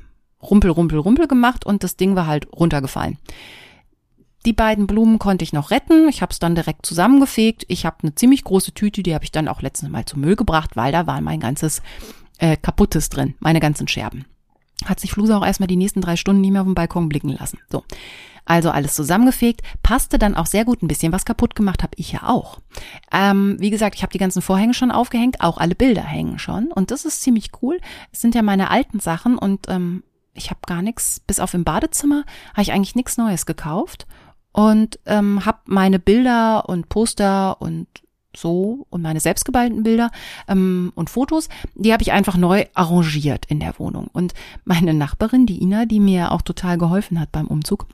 Rumpel, 0.50 0.72
Rumpel, 0.72 1.00
Rumpel 1.00 1.28
gemacht 1.28 1.66
und 1.66 1.84
das 1.84 1.98
Ding 1.98 2.16
war 2.16 2.28
halt 2.28 2.48
runtergefallen. 2.52 3.18
Die 4.46 4.54
beiden 4.54 4.86
Blumen 4.86 5.18
konnte 5.18 5.44
ich 5.44 5.54
noch 5.54 5.72
retten. 5.72 6.08
Ich 6.08 6.22
habe 6.22 6.32
es 6.32 6.40
dann 6.40 6.54
direkt 6.54 6.86
zusammengefegt. 6.86 7.66
Ich 7.68 7.86
habe 7.86 7.98
eine 8.04 8.14
ziemlich 8.14 8.44
große 8.44 8.74
Tüte, 8.74 9.02
die 9.02 9.16
habe 9.16 9.24
ich 9.24 9.32
dann 9.32 9.48
auch 9.48 9.62
letztens 9.62 9.92
Mal 9.92 10.06
zum 10.06 10.22
Müll 10.22 10.36
gebracht, 10.36 10.76
weil 10.76 10.92
da 10.92 11.08
war 11.08 11.20
mein 11.22 11.40
ganzes 11.40 11.82
äh, 12.38 12.56
Kaputtes 12.56 13.10
drin, 13.10 13.34
meine 13.40 13.60
ganzen 13.60 13.88
Scherben. 13.88 14.26
Hat 14.86 15.00
sich 15.00 15.12
Fluse 15.12 15.36
auch 15.36 15.46
erstmal 15.46 15.68
die 15.68 15.78
nächsten 15.78 16.02
drei 16.02 16.16
Stunden 16.16 16.42
nicht 16.42 16.52
mehr 16.52 16.62
auf 16.62 16.68
dem 16.68 16.76
Balkon 16.76 17.10
blicken 17.10 17.30
lassen. 17.30 17.60
So. 17.70 17.84
Also 18.46 18.70
alles 18.70 18.94
zusammengefegt, 18.94 19.62
passte 19.82 20.20
dann 20.20 20.36
auch 20.36 20.46
sehr 20.46 20.66
gut. 20.66 20.84
Ein 20.84 20.88
bisschen 20.88 21.12
was 21.12 21.26
kaputt 21.26 21.56
gemacht 21.56 21.82
habe 21.82 21.94
ich 21.98 22.12
ja 22.12 22.30
auch. 22.30 22.60
Ähm, 23.12 23.56
wie 23.60 23.72
gesagt, 23.72 23.96
ich 23.96 24.04
habe 24.04 24.12
die 24.12 24.20
ganzen 24.20 24.44
Vorhänge 24.44 24.76
schon 24.76 24.92
aufgehängt, 24.92 25.42
auch 25.42 25.58
alle 25.58 25.74
Bilder 25.74 26.04
hängen 26.04 26.38
schon. 26.38 26.72
Und 26.72 26.92
das 26.92 27.06
ist 27.06 27.24
ziemlich 27.24 27.50
cool. 27.62 27.80
Es 28.12 28.22
sind 28.22 28.36
ja 28.36 28.44
meine 28.44 28.70
alten 28.70 29.00
Sachen 29.00 29.40
und 29.40 29.66
ähm, 29.70 30.04
ich 30.36 30.50
habe 30.50 30.60
gar 30.68 30.82
nichts, 30.82 31.22
bis 31.26 31.40
auf 31.40 31.54
im 31.54 31.64
Badezimmer 31.64 32.24
habe 32.54 32.62
ich 32.62 32.72
eigentlich 32.72 32.96
nichts 32.96 33.18
Neues 33.18 33.46
gekauft 33.46 34.06
und 34.52 35.00
ähm, 35.06 35.46
habe 35.46 35.60
meine 35.66 36.00
Bilder 36.00 36.70
und 36.70 36.90
Poster 36.90 37.62
und 37.62 37.88
so 38.38 38.86
und 38.90 39.02
meine 39.02 39.20
selbstgeballten 39.20 39.84
Bilder 39.84 40.12
ähm, 40.48 40.92
und 40.96 41.10
Fotos, 41.10 41.50
die 41.74 41.94
habe 41.94 42.04
ich 42.04 42.12
einfach 42.12 42.38
neu 42.38 42.66
arrangiert 42.74 43.46
in 43.48 43.60
der 43.60 43.80
Wohnung. 43.80 44.08
Und 44.12 44.34
meine 44.66 44.94
Nachbarin, 44.94 45.46
die 45.46 45.62
Ina, 45.62 45.86
die 45.86 46.00
mir 46.00 46.32
auch 46.32 46.42
total 46.42 46.78
geholfen 46.78 47.20
hat 47.20 47.32
beim 47.32 47.48
Umzug, 47.48 47.88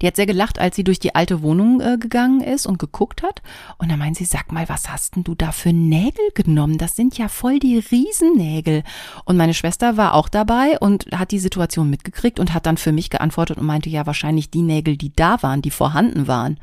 die 0.00 0.06
hat 0.06 0.16
sehr 0.16 0.26
gelacht, 0.26 0.58
als 0.58 0.76
sie 0.76 0.84
durch 0.84 0.98
die 0.98 1.14
alte 1.14 1.42
Wohnung 1.42 1.80
äh, 1.80 1.98
gegangen 1.98 2.40
ist 2.40 2.66
und 2.66 2.78
geguckt 2.78 3.22
hat. 3.22 3.42
Und 3.78 3.90
dann 3.90 3.98
meint 3.98 4.16
sie, 4.16 4.24
sag 4.24 4.52
mal, 4.52 4.68
was 4.68 4.90
hast 4.90 5.16
denn 5.16 5.24
du 5.24 5.34
da 5.34 5.52
für 5.52 5.72
Nägel 5.72 6.24
genommen? 6.34 6.78
Das 6.78 6.96
sind 6.96 7.18
ja 7.18 7.28
voll 7.28 7.58
die 7.58 7.78
Riesennägel. 7.78 8.82
Und 9.24 9.36
meine 9.36 9.54
Schwester 9.54 9.96
war 9.96 10.14
auch 10.14 10.28
dabei 10.28 10.78
und 10.78 11.06
hat 11.12 11.30
die 11.30 11.38
Situation 11.38 11.90
mitgekriegt 11.90 12.40
und 12.40 12.54
hat 12.54 12.66
dann 12.66 12.76
für 12.76 12.92
mich 12.92 13.10
geantwortet 13.10 13.58
und 13.58 13.66
meinte, 13.66 13.90
ja, 13.90 14.06
wahrscheinlich 14.06 14.50
die 14.50 14.62
Nägel, 14.62 14.96
die 14.96 15.12
da 15.12 15.42
waren, 15.42 15.62
die 15.62 15.70
vorhanden 15.70 16.26
waren, 16.26 16.58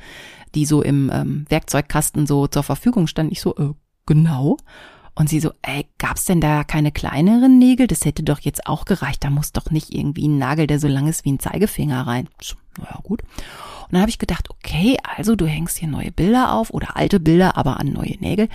die 0.56 0.66
so 0.66 0.82
im 0.82 1.12
ähm, 1.14 1.46
Werkzeugkasten 1.50 2.28
so 2.28 2.48
zur 2.48 2.64
Verfügung 2.64 3.08
standen. 3.08 3.32
Ich 3.32 3.42
so, 3.42 3.56
äh, 3.56 3.74
genau. 4.06 4.58
Und 5.16 5.30
sie 5.30 5.40
so, 5.40 5.52
ey, 5.62 5.88
gab's 6.00 6.26
denn 6.26 6.42
da 6.42 6.64
keine 6.64 6.92
kleineren 6.92 7.60
Nägel? 7.60 7.86
Das 7.86 8.04
hätte 8.04 8.24
doch 8.24 8.40
jetzt 8.40 8.66
auch 8.66 8.86
gereicht. 8.86 9.24
Da 9.24 9.30
muss 9.30 9.52
doch 9.52 9.70
nicht 9.70 9.94
irgendwie 9.94 10.28
ein 10.28 10.40
Nagel, 10.40 10.66
der 10.66 10.80
so 10.80 10.88
lang 10.88 11.08
ist 11.08 11.24
wie 11.24 11.32
ein 11.32 11.40
Zeigefinger 11.40 12.08
rein. 12.08 12.30
Naja, 12.80 13.00
gut. 13.04 13.22
Und 13.22 13.94
dann 13.94 14.02
habe 14.02 14.10
ich 14.10 14.18
gedacht, 14.18 14.50
okay, 14.50 14.98
also 15.16 15.36
du 15.36 15.46
hängst 15.46 15.78
hier 15.78 15.88
neue 15.88 16.12
Bilder 16.12 16.54
auf 16.54 16.72
oder 16.72 16.98
alte 16.98 17.20
Bilder, 17.20 17.58
aber 17.58 17.80
an 17.80 17.94
neue 17.94 18.18
Nägel. 18.20 18.50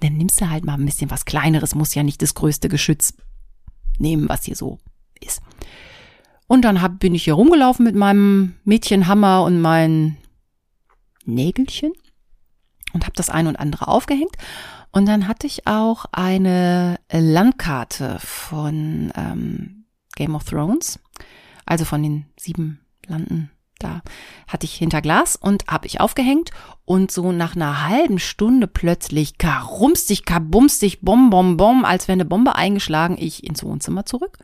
Dann 0.00 0.14
nimmst 0.16 0.40
du 0.40 0.48
halt 0.48 0.64
mal 0.64 0.74
ein 0.74 0.86
bisschen 0.86 1.10
was 1.10 1.24
Kleineres, 1.24 1.74
muss 1.74 1.94
ja 1.94 2.04
nicht 2.04 2.22
das 2.22 2.34
größte 2.34 2.68
Geschütz 2.68 3.14
nehmen, 3.98 4.28
was 4.28 4.44
hier 4.44 4.54
so 4.54 4.78
ist. 5.20 5.42
Und 6.46 6.62
dann 6.62 6.80
hab, 6.80 7.00
bin 7.00 7.14
ich 7.14 7.24
hier 7.24 7.34
rumgelaufen 7.34 7.84
mit 7.84 7.96
meinem 7.96 8.54
Mädchenhammer 8.64 9.42
und 9.42 9.60
meinen 9.60 10.18
Nägelchen 11.24 11.92
und 12.92 13.04
habe 13.04 13.16
das 13.16 13.30
ein 13.30 13.48
und 13.48 13.56
andere 13.56 13.88
aufgehängt 13.88 14.36
und 14.94 15.06
dann 15.06 15.26
hatte 15.26 15.48
ich 15.48 15.66
auch 15.66 16.04
eine 16.12 17.00
Landkarte 17.10 18.18
von 18.20 19.12
ähm, 19.16 19.86
Game 20.14 20.36
of 20.36 20.44
Thrones, 20.44 21.00
also 21.66 21.84
von 21.84 22.00
den 22.00 22.26
sieben 22.36 22.78
Landen. 23.08 23.50
Da 23.80 24.02
hatte 24.46 24.66
ich 24.66 24.74
hinter 24.76 25.02
Glas 25.02 25.34
und 25.34 25.66
habe 25.66 25.88
ich 25.88 26.00
aufgehängt 26.00 26.52
und 26.84 27.10
so 27.10 27.32
nach 27.32 27.56
einer 27.56 27.88
halben 27.88 28.20
Stunde 28.20 28.68
plötzlich 28.68 29.36
karumstig, 29.36 30.24
kabumstig, 30.24 31.00
bom, 31.00 31.28
bom, 31.28 31.56
bom, 31.56 31.84
als 31.84 32.06
wäre 32.06 32.14
eine 32.14 32.24
Bombe 32.24 32.54
eingeschlagen, 32.54 33.16
ich 33.18 33.42
ins 33.42 33.64
Wohnzimmer 33.64 34.06
zurück. 34.06 34.38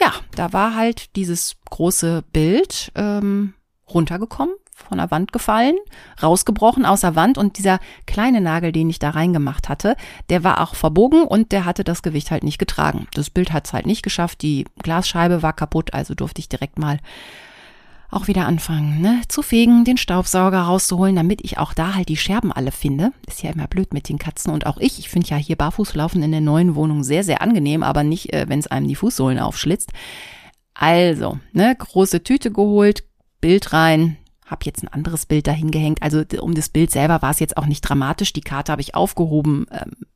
Ja, 0.00 0.14
da 0.36 0.54
war 0.54 0.74
halt 0.74 1.16
dieses 1.16 1.56
große 1.68 2.24
Bild 2.32 2.90
ähm, 2.94 3.52
runtergekommen 3.86 4.54
von 4.82 4.98
der 4.98 5.10
Wand 5.10 5.32
gefallen, 5.32 5.76
rausgebrochen 6.22 6.84
aus 6.84 7.00
der 7.00 7.16
Wand 7.16 7.38
und 7.38 7.58
dieser 7.58 7.78
kleine 8.06 8.40
Nagel, 8.40 8.72
den 8.72 8.90
ich 8.90 8.98
da 8.98 9.10
reingemacht 9.10 9.68
hatte, 9.68 9.96
der 10.28 10.44
war 10.44 10.60
auch 10.60 10.74
verbogen 10.74 11.22
und 11.22 11.52
der 11.52 11.64
hatte 11.64 11.84
das 11.84 12.02
Gewicht 12.02 12.30
halt 12.30 12.44
nicht 12.44 12.58
getragen. 12.58 13.06
Das 13.14 13.30
Bild 13.30 13.52
hat 13.52 13.66
es 13.66 13.72
halt 13.72 13.86
nicht 13.86 14.02
geschafft, 14.02 14.42
die 14.42 14.66
Glasscheibe 14.82 15.42
war 15.42 15.52
kaputt, 15.52 15.94
also 15.94 16.14
durfte 16.14 16.40
ich 16.40 16.48
direkt 16.48 16.78
mal 16.78 16.98
auch 18.12 18.28
wieder 18.28 18.46
anfangen, 18.46 19.00
ne, 19.00 19.22
zu 19.28 19.42
fegen, 19.42 19.84
den 19.84 19.96
Staubsauger 19.96 20.60
rauszuholen, 20.60 21.16
damit 21.16 21.40
ich 21.42 21.56
auch 21.56 21.72
da 21.72 21.94
halt 21.94 22.10
die 22.10 22.18
Scherben 22.18 22.52
alle 22.52 22.70
finde. 22.70 23.12
Ist 23.26 23.42
ja 23.42 23.50
immer 23.50 23.66
blöd 23.66 23.94
mit 23.94 24.08
den 24.08 24.18
Katzen 24.18 24.52
und 24.52 24.66
auch 24.66 24.76
ich. 24.76 24.98
Ich 24.98 25.08
finde 25.08 25.28
ja 25.28 25.36
hier 25.36 25.56
Barfußlaufen 25.56 26.22
in 26.22 26.30
der 26.30 26.42
neuen 26.42 26.74
Wohnung 26.74 27.04
sehr, 27.04 27.24
sehr 27.24 27.40
angenehm, 27.40 27.82
aber 27.82 28.04
nicht, 28.04 28.32
äh, 28.34 28.44
wenn 28.48 28.58
es 28.58 28.66
einem 28.66 28.86
die 28.86 28.96
Fußsohlen 28.96 29.38
aufschlitzt. 29.38 29.92
Also, 30.74 31.38
ne, 31.52 31.74
große 31.74 32.22
Tüte 32.22 32.50
geholt, 32.52 33.04
Bild 33.40 33.72
rein, 33.72 34.18
hab 34.52 34.64
jetzt 34.64 34.84
ein 34.84 34.88
anderes 34.88 35.26
Bild 35.26 35.48
dahin 35.48 35.72
gehängt. 35.72 36.02
Also 36.02 36.22
um 36.40 36.54
das 36.54 36.68
Bild 36.68 36.92
selber 36.92 37.22
war 37.22 37.30
es 37.30 37.40
jetzt 37.40 37.56
auch 37.56 37.66
nicht 37.66 37.80
dramatisch. 37.80 38.32
Die 38.32 38.40
Karte 38.40 38.70
habe 38.70 38.82
ich 38.82 38.94
aufgehoben. 38.94 39.66
Ähm, 39.72 40.06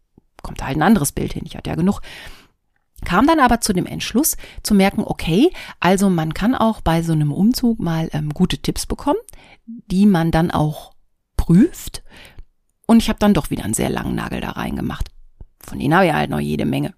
kommt 0.42 0.62
halt 0.64 0.76
ein 0.76 0.82
anderes 0.82 1.10
Bild 1.10 1.32
hin. 1.32 1.42
Ich 1.44 1.56
hatte 1.56 1.70
ja 1.70 1.76
genug 1.76 2.00
kam 3.04 3.26
dann 3.26 3.40
aber 3.40 3.60
zu 3.60 3.72
dem 3.72 3.86
Entschluss 3.86 4.36
zu 4.62 4.74
merken, 4.74 5.02
okay, 5.04 5.50
also 5.80 6.08
man 6.08 6.32
kann 6.34 6.54
auch 6.54 6.80
bei 6.80 7.02
so 7.02 7.12
einem 7.12 7.30
Umzug 7.30 7.78
mal 7.78 8.08
ähm, 8.12 8.30
gute 8.30 8.58
Tipps 8.58 8.86
bekommen, 8.86 9.18
die 9.66 10.06
man 10.06 10.30
dann 10.30 10.50
auch 10.50 10.92
prüft. 11.36 12.02
Und 12.86 12.98
ich 12.98 13.08
habe 13.08 13.18
dann 13.18 13.34
doch 13.34 13.50
wieder 13.50 13.64
einen 13.64 13.74
sehr 13.74 13.90
langen 13.90 14.14
Nagel 14.14 14.40
da 14.40 14.50
reingemacht. 14.50 15.10
Von 15.60 15.78
denen 15.78 15.94
habe 15.94 16.06
ich 16.06 16.12
halt 16.12 16.30
noch 16.30 16.40
jede 16.40 16.64
Menge. 16.64 16.94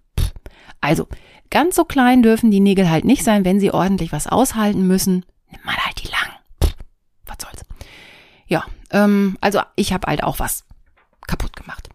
Also, 0.81 1.09
ganz 1.51 1.75
so 1.75 1.85
klein 1.85 2.23
dürfen 2.23 2.51
die 2.51 2.61
Nägel 2.61 2.89
halt 2.89 3.05
nicht 3.05 3.25
sein, 3.25 3.45
wenn 3.45 3.59
sie 3.59 3.73
ordentlich 3.73 4.13
was 4.13 4.29
aushalten 4.29 4.87
müssen. 4.87 5.25
Nimm 5.51 5.61
mal 5.65 5.77
halt 5.77 6.03
die. 6.03 6.18
Was 7.39 7.47
soll's. 7.47 7.65
Ja, 8.47 8.65
ähm, 8.91 9.37
also 9.41 9.61
ich 9.77 9.93
habe 9.93 10.07
halt 10.07 10.23
auch 10.23 10.39
was 10.39 10.65
kaputt 11.27 11.55
gemacht. 11.55 11.89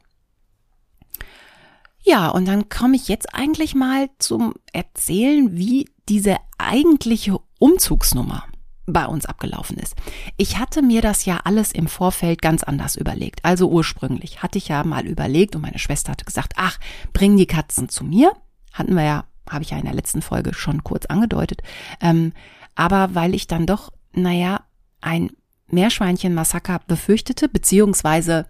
Ja, 2.03 2.27
und 2.29 2.47
dann 2.47 2.67
komme 2.69 2.95
ich 2.95 3.07
jetzt 3.07 3.33
eigentlich 3.33 3.75
mal 3.75 4.09
zum 4.19 4.53
Erzählen, 4.73 5.55
wie 5.55 5.89
diese 6.09 6.37
eigentliche 6.57 7.39
Umzugsnummer 7.59 8.43
bei 8.85 9.05
uns 9.05 9.25
abgelaufen 9.25 9.77
ist. 9.77 9.95
Ich 10.35 10.57
hatte 10.57 10.81
mir 10.81 11.01
das 11.01 11.23
ja 11.23 11.39
alles 11.45 11.71
im 11.71 11.87
Vorfeld 11.87 12.41
ganz 12.41 12.63
anders 12.63 12.97
überlegt. 12.97 13.45
Also 13.45 13.69
ursprünglich 13.69 14.43
hatte 14.43 14.57
ich 14.57 14.67
ja 14.67 14.83
mal 14.83 15.05
überlegt 15.05 15.55
und 15.55 15.61
meine 15.61 15.79
Schwester 15.79 16.11
hatte 16.11 16.25
gesagt, 16.25 16.53
ach, 16.57 16.77
bring 17.13 17.37
die 17.37 17.45
Katzen 17.45 17.87
zu 17.87 18.03
mir. 18.03 18.33
Hatten 18.73 18.95
wir 18.95 19.03
ja, 19.03 19.25
habe 19.49 19.63
ich 19.63 19.69
ja 19.69 19.77
in 19.77 19.85
der 19.85 19.93
letzten 19.93 20.21
Folge 20.21 20.53
schon 20.53 20.83
kurz 20.83 21.05
angedeutet. 21.05 21.61
Ähm, 22.01 22.33
aber 22.75 23.15
weil 23.15 23.33
ich 23.33 23.47
dann 23.47 23.65
doch, 23.65 23.93
naja, 24.11 24.62
ein 25.03 25.31
Meerschweinchen-Massaker 25.67 26.81
befürchtete, 26.87 27.49
beziehungsweise, 27.49 28.47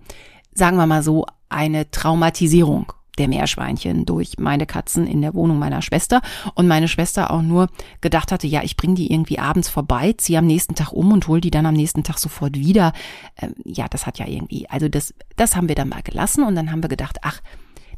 sagen 0.54 0.78
wir 0.78 0.88
mal 0.88 1.04
so, 1.04 1.26
eine 1.50 1.90
Traumatisierung 1.92 2.92
der 3.18 3.28
Meerschweinchen 3.28 4.06
durch 4.06 4.38
meine 4.40 4.66
Katzen 4.66 5.06
in 5.06 5.22
der 5.22 5.36
Wohnung 5.36 5.60
meiner 5.60 5.84
Schwester 5.84 6.22
und 6.56 6.68
meine 6.68 6.88
Schwester 6.88 7.30
auch 7.30 7.44
nur 7.44 7.70
gedacht 8.02 8.32
hatte, 8.32 8.48
ja, 8.48 8.64
ich 8.64 8.76
bringe 8.76 8.96
die 8.96 9.12
irgendwie 9.12 9.38
abends 9.38 9.70
vorbei, 9.70 10.14
ziehe 10.18 10.40
am 10.40 10.48
nächsten 10.48 10.74
Tag 10.74 10.92
um 10.92 11.12
und 11.12 11.28
hol 11.28 11.40
die 11.40 11.52
dann 11.52 11.68
am 11.68 11.76
nächsten 11.76 12.04
Tag 12.04 12.18
sofort 12.18 12.58
wieder. 12.58 12.92
Ähm, 13.40 13.54
ja, 13.66 13.88
das 13.88 14.08
hat 14.08 14.18
ja 14.18 14.28
irgendwie, 14.28 14.68
also 14.68 14.90
das, 14.90 15.14
das 15.36 15.56
haben 15.56 15.68
wir 15.68 15.76
dann 15.76 15.90
mal 15.90 16.02
gelassen 16.02 16.44
und 16.44 16.56
dann 16.56 16.72
haben 16.72 16.82
wir 16.82 16.90
gedacht, 16.90 17.18
ach, 17.22 17.42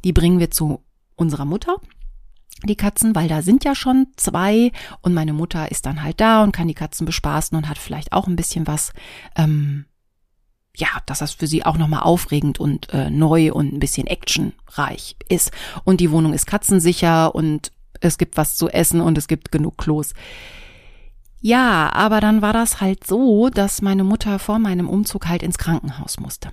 die 0.03 0.11
bringen 0.11 0.39
wir 0.39 0.51
zu 0.51 0.83
unserer 1.15 1.45
Mutter 1.45 1.77
die 2.63 2.75
Katzen, 2.75 3.15
weil 3.15 3.27
da 3.27 3.41
sind 3.41 3.63
ja 3.63 3.75
schon 3.75 4.07
zwei 4.15 4.71
und 5.01 5.13
meine 5.13 5.33
Mutter 5.33 5.69
ist 5.71 5.85
dann 5.85 6.03
halt 6.03 6.19
da 6.19 6.43
und 6.43 6.51
kann 6.51 6.67
die 6.67 6.73
Katzen 6.73 7.05
bespaßen 7.05 7.57
und 7.57 7.69
hat 7.69 7.77
vielleicht 7.77 8.13
auch 8.13 8.27
ein 8.27 8.35
bisschen 8.35 8.65
was 8.65 8.93
ähm, 9.35 9.85
ja, 10.77 10.87
dass 11.05 11.19
das 11.19 11.33
für 11.33 11.47
sie 11.47 11.65
auch 11.65 11.77
nochmal 11.77 12.01
aufregend 12.01 12.59
und 12.59 12.89
äh, 12.93 13.09
neu 13.09 13.53
und 13.53 13.73
ein 13.73 13.79
bisschen 13.79 14.07
actionreich 14.07 15.15
ist. 15.29 15.51
Und 15.83 16.01
die 16.01 16.11
Wohnung 16.11 16.33
ist 16.33 16.47
katzensicher 16.47 17.33
und 17.33 17.71
es 18.01 18.17
gibt 18.17 18.37
was 18.37 18.55
zu 18.55 18.69
essen 18.69 19.01
und 19.01 19.17
es 19.17 19.27
gibt 19.27 19.51
genug 19.51 19.77
Klos. 19.77 20.13
Ja, 21.39 21.91
aber 21.93 22.21
dann 22.21 22.41
war 22.41 22.53
das 22.53 22.81
halt 22.81 23.05
so, 23.05 23.49
dass 23.49 23.81
meine 23.81 24.03
Mutter 24.03 24.39
vor 24.39 24.59
meinem 24.59 24.89
Umzug 24.89 25.27
halt 25.27 25.43
ins 25.43 25.57
Krankenhaus 25.57 26.19
musste. 26.19 26.49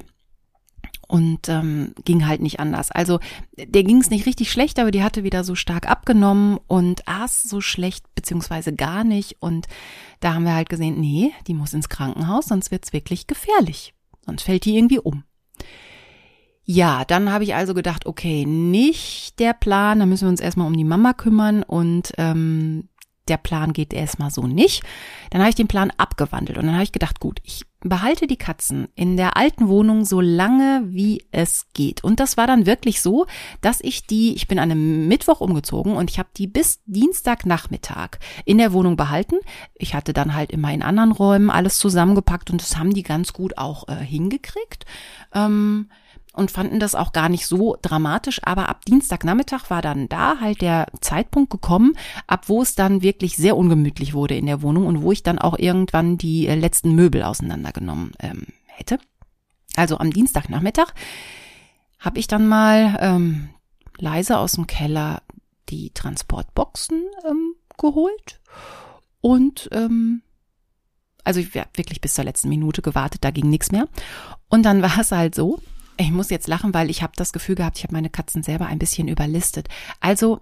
Und 1.12 1.50
ähm, 1.50 1.92
ging 2.06 2.26
halt 2.26 2.40
nicht 2.40 2.58
anders. 2.58 2.90
Also 2.90 3.20
der 3.58 3.84
ging 3.84 4.00
es 4.00 4.08
nicht 4.08 4.24
richtig 4.24 4.50
schlecht, 4.50 4.78
aber 4.78 4.90
die 4.90 5.02
hatte 5.02 5.24
wieder 5.24 5.44
so 5.44 5.54
stark 5.54 5.86
abgenommen 5.86 6.58
und 6.68 7.06
aß 7.06 7.42
so 7.42 7.60
schlecht 7.60 8.06
beziehungsweise 8.14 8.72
gar 8.72 9.04
nicht. 9.04 9.36
Und 9.40 9.66
da 10.20 10.32
haben 10.32 10.44
wir 10.44 10.54
halt 10.54 10.70
gesehen, 10.70 10.98
nee, 10.98 11.30
die 11.46 11.52
muss 11.52 11.74
ins 11.74 11.90
Krankenhaus, 11.90 12.46
sonst 12.46 12.70
wird's 12.70 12.94
wirklich 12.94 13.26
gefährlich. 13.26 13.92
Sonst 14.24 14.44
fällt 14.44 14.64
die 14.64 14.74
irgendwie 14.74 15.00
um. 15.00 15.24
Ja, 16.64 17.04
dann 17.04 17.30
habe 17.30 17.44
ich 17.44 17.54
also 17.54 17.74
gedacht, 17.74 18.06
okay, 18.06 18.46
nicht 18.46 19.38
der 19.38 19.52
Plan, 19.52 19.98
da 19.98 20.06
müssen 20.06 20.24
wir 20.24 20.30
uns 20.30 20.40
erstmal 20.40 20.66
um 20.66 20.76
die 20.78 20.82
Mama 20.82 21.12
kümmern 21.12 21.62
und 21.62 22.14
ähm, 22.16 22.88
der 23.28 23.36
Plan 23.36 23.72
geht 23.72 23.92
erstmal 23.92 24.30
so 24.30 24.46
nicht. 24.46 24.82
Dann 25.30 25.40
habe 25.40 25.50
ich 25.50 25.56
den 25.56 25.68
Plan 25.68 25.92
abgewandelt 25.96 26.58
und 26.58 26.66
dann 26.66 26.74
habe 26.74 26.84
ich 26.84 26.92
gedacht, 26.92 27.20
gut, 27.20 27.40
ich 27.44 27.64
behalte 27.80 28.26
die 28.26 28.36
Katzen 28.36 28.88
in 28.94 29.16
der 29.16 29.36
alten 29.36 29.68
Wohnung 29.68 30.04
so 30.04 30.20
lange 30.20 30.82
wie 30.86 31.24
es 31.30 31.66
geht. 31.74 32.04
Und 32.04 32.20
das 32.20 32.36
war 32.36 32.46
dann 32.46 32.66
wirklich 32.66 33.00
so, 33.00 33.26
dass 33.60 33.80
ich 33.80 34.06
die, 34.06 34.34
ich 34.34 34.48
bin 34.48 34.58
an 34.58 34.70
einem 34.70 35.08
Mittwoch 35.08 35.40
umgezogen 35.40 35.96
und 35.96 36.10
ich 36.10 36.18
habe 36.18 36.28
die 36.36 36.46
bis 36.46 36.80
Dienstagnachmittag 36.86 38.18
in 38.44 38.58
der 38.58 38.72
Wohnung 38.72 38.96
behalten. 38.96 39.36
Ich 39.74 39.94
hatte 39.94 40.12
dann 40.12 40.34
halt 40.34 40.52
immer 40.52 40.72
in 40.72 40.82
anderen 40.82 41.12
Räumen 41.12 41.50
alles 41.50 41.78
zusammengepackt 41.78 42.50
und 42.50 42.62
das 42.62 42.76
haben 42.76 42.94
die 42.94 43.02
ganz 43.02 43.32
gut 43.32 43.58
auch 43.58 43.88
äh, 43.88 43.96
hingekriegt. 43.96 44.86
Ähm, 45.34 45.88
und 46.32 46.50
fanden 46.50 46.80
das 46.80 46.94
auch 46.94 47.12
gar 47.12 47.28
nicht 47.28 47.46
so 47.46 47.76
dramatisch. 47.82 48.40
Aber 48.44 48.68
ab 48.68 48.84
Dienstagnachmittag 48.84 49.70
war 49.70 49.82
dann 49.82 50.08
da 50.08 50.40
halt 50.40 50.60
der 50.60 50.86
Zeitpunkt 51.00 51.50
gekommen, 51.50 51.94
ab 52.26 52.48
wo 52.48 52.62
es 52.62 52.74
dann 52.74 53.02
wirklich 53.02 53.36
sehr 53.36 53.56
ungemütlich 53.56 54.14
wurde 54.14 54.34
in 54.34 54.46
der 54.46 54.62
Wohnung 54.62 54.86
und 54.86 55.02
wo 55.02 55.12
ich 55.12 55.22
dann 55.22 55.38
auch 55.38 55.58
irgendwann 55.58 56.18
die 56.18 56.46
äh, 56.46 56.54
letzten 56.54 56.94
Möbel 56.94 57.22
auseinandergenommen 57.22 58.12
ähm, 58.20 58.46
hätte. 58.66 58.98
Also 59.76 59.98
am 59.98 60.12
Dienstagnachmittag 60.12 60.88
habe 61.98 62.18
ich 62.18 62.26
dann 62.26 62.48
mal 62.48 62.98
ähm, 63.00 63.50
leise 63.98 64.38
aus 64.38 64.52
dem 64.52 64.66
Keller 64.66 65.22
die 65.68 65.90
Transportboxen 65.90 67.02
ähm, 67.28 67.54
geholt 67.78 68.40
und 69.20 69.68
ähm, 69.72 70.22
also 71.24 71.40
ich 71.40 71.54
habe 71.56 71.70
wirklich 71.74 72.00
bis 72.00 72.14
zur 72.14 72.24
letzten 72.24 72.48
Minute 72.48 72.82
gewartet, 72.82 73.24
da 73.24 73.30
ging 73.30 73.48
nichts 73.48 73.70
mehr. 73.70 73.88
Und 74.48 74.64
dann 74.64 74.82
war 74.82 74.98
es 74.98 75.12
halt 75.12 75.34
so, 75.34 75.60
ich 75.96 76.10
muss 76.10 76.30
jetzt 76.30 76.48
lachen, 76.48 76.74
weil 76.74 76.90
ich 76.90 77.02
habe 77.02 77.12
das 77.16 77.32
Gefühl 77.32 77.54
gehabt, 77.54 77.78
ich 77.78 77.84
habe 77.84 77.94
meine 77.94 78.10
Katzen 78.10 78.42
selber 78.42 78.66
ein 78.66 78.78
bisschen 78.78 79.08
überlistet. 79.08 79.68
Also 80.00 80.40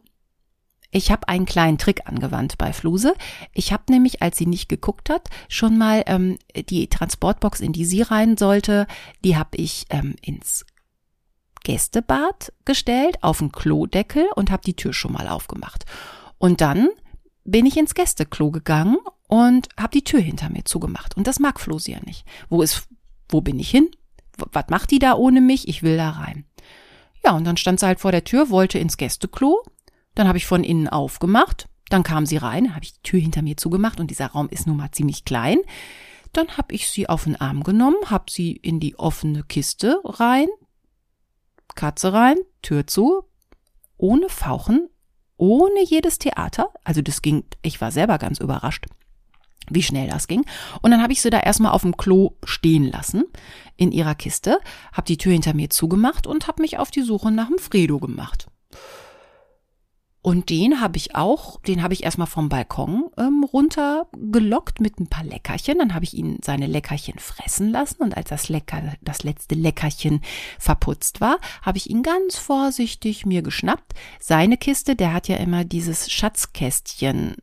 ich 0.90 1.10
habe 1.10 1.28
einen 1.28 1.46
kleinen 1.46 1.78
Trick 1.78 2.08
angewandt 2.08 2.58
bei 2.58 2.72
Fluse. 2.72 3.14
Ich 3.52 3.72
habe 3.72 3.84
nämlich, 3.90 4.22
als 4.22 4.36
sie 4.36 4.46
nicht 4.46 4.68
geguckt 4.68 5.08
hat, 5.08 5.28
schon 5.48 5.78
mal 5.78 6.02
ähm, 6.06 6.38
die 6.68 6.88
Transportbox, 6.88 7.60
in 7.60 7.72
die 7.72 7.84
sie 7.84 8.02
rein 8.02 8.36
sollte, 8.36 8.86
die 9.24 9.36
habe 9.36 9.56
ich 9.56 9.86
ähm, 9.90 10.16
ins 10.20 10.64
Gästebad 11.62 12.52
gestellt, 12.64 13.22
auf 13.22 13.38
den 13.38 13.52
Klodeckel 13.52 14.26
und 14.34 14.50
habe 14.50 14.62
die 14.64 14.74
Tür 14.74 14.92
schon 14.92 15.12
mal 15.12 15.28
aufgemacht. 15.28 15.84
Und 16.38 16.60
dann 16.60 16.88
bin 17.44 17.66
ich 17.66 17.76
ins 17.76 17.94
Gästeklo 17.94 18.50
gegangen 18.50 18.96
und 19.28 19.68
habe 19.78 19.92
die 19.92 20.04
Tür 20.04 20.20
hinter 20.20 20.50
mir 20.50 20.64
zugemacht. 20.64 21.16
Und 21.16 21.26
das 21.26 21.38
mag 21.38 21.60
Flose 21.60 21.92
ja 21.92 22.00
nicht. 22.04 22.26
Wo 22.48 22.62
ist, 22.62 22.88
wo 23.28 23.40
bin 23.40 23.58
ich 23.60 23.70
hin? 23.70 23.90
Was 24.52 24.64
macht 24.68 24.90
die 24.90 24.98
da 24.98 25.14
ohne 25.14 25.40
mich? 25.40 25.68
Ich 25.68 25.82
will 25.82 25.96
da 25.96 26.10
rein. 26.10 26.44
Ja, 27.24 27.32
und 27.32 27.44
dann 27.44 27.56
stand 27.56 27.80
sie 27.80 27.86
halt 27.86 28.00
vor 28.00 28.12
der 28.12 28.24
Tür, 28.24 28.50
wollte 28.50 28.78
ins 28.78 28.96
Gästeklo. 28.96 29.62
Dann 30.14 30.28
habe 30.28 30.38
ich 30.38 30.46
von 30.46 30.64
innen 30.64 30.88
aufgemacht. 30.88 31.68
Dann 31.88 32.02
kam 32.02 32.24
sie 32.24 32.36
rein, 32.36 32.74
habe 32.74 32.84
ich 32.84 32.94
die 32.94 33.02
Tür 33.02 33.20
hinter 33.20 33.42
mir 33.42 33.56
zugemacht 33.56 34.00
und 34.00 34.10
dieser 34.10 34.28
Raum 34.28 34.48
ist 34.48 34.66
nun 34.66 34.76
mal 34.76 34.92
ziemlich 34.92 35.24
klein. 35.24 35.58
Dann 36.32 36.56
habe 36.56 36.74
ich 36.74 36.88
sie 36.88 37.08
auf 37.08 37.24
den 37.24 37.36
Arm 37.36 37.64
genommen, 37.64 37.96
habe 38.06 38.30
sie 38.30 38.52
in 38.52 38.78
die 38.78 38.96
offene 38.96 39.42
Kiste 39.42 40.00
rein, 40.04 40.46
Katze 41.74 42.12
rein, 42.12 42.36
Tür 42.62 42.86
zu, 42.86 43.24
ohne 43.96 44.28
Fauchen, 44.28 44.88
ohne 45.36 45.82
jedes 45.84 46.18
Theater. 46.18 46.68
Also 46.84 47.02
das 47.02 47.22
ging, 47.22 47.44
ich 47.62 47.80
war 47.80 47.90
selber 47.90 48.18
ganz 48.18 48.38
überrascht 48.38 48.86
wie 49.70 49.82
schnell 49.82 50.08
das 50.08 50.28
ging. 50.28 50.44
Und 50.82 50.90
dann 50.90 51.02
habe 51.02 51.12
ich 51.12 51.22
sie 51.22 51.30
da 51.30 51.40
erstmal 51.40 51.72
auf 51.72 51.82
dem 51.82 51.96
Klo 51.96 52.36
stehen 52.44 52.90
lassen 52.90 53.24
in 53.76 53.92
ihrer 53.92 54.14
Kiste, 54.14 54.58
habe 54.92 55.06
die 55.06 55.16
Tür 55.16 55.32
hinter 55.32 55.54
mir 55.54 55.70
zugemacht 55.70 56.26
und 56.26 56.48
habe 56.48 56.62
mich 56.62 56.78
auf 56.78 56.90
die 56.90 57.02
Suche 57.02 57.30
nach 57.30 57.48
dem 57.48 57.58
Fredo 57.58 57.98
gemacht. 57.98 58.48
Und 60.22 60.50
den 60.50 60.82
habe 60.82 60.98
ich 60.98 61.14
auch, 61.16 61.60
den 61.62 61.82
habe 61.82 61.94
ich 61.94 62.02
erstmal 62.04 62.26
vom 62.26 62.50
Balkon 62.50 63.08
ähm, 63.16 63.42
runtergelockt 63.42 64.78
mit 64.78 65.00
ein 65.00 65.06
paar 65.06 65.24
Leckerchen. 65.24 65.78
Dann 65.78 65.94
habe 65.94 66.04
ich 66.04 66.12
ihn 66.12 66.38
seine 66.44 66.66
Leckerchen 66.66 67.18
fressen 67.18 67.70
lassen 67.70 68.02
und 68.02 68.16
als 68.16 68.28
das 68.28 68.50
Lecker, 68.50 68.82
das 69.00 69.22
letzte 69.22 69.54
Leckerchen 69.54 70.20
verputzt 70.58 71.22
war, 71.22 71.38
habe 71.62 71.78
ich 71.78 71.88
ihn 71.88 72.02
ganz 72.02 72.36
vorsichtig 72.36 73.24
mir 73.24 73.40
geschnappt. 73.40 73.94
Seine 74.18 74.58
Kiste, 74.58 74.94
der 74.94 75.14
hat 75.14 75.26
ja 75.28 75.36
immer 75.36 75.64
dieses 75.64 76.10
Schatzkästchen 76.10 77.36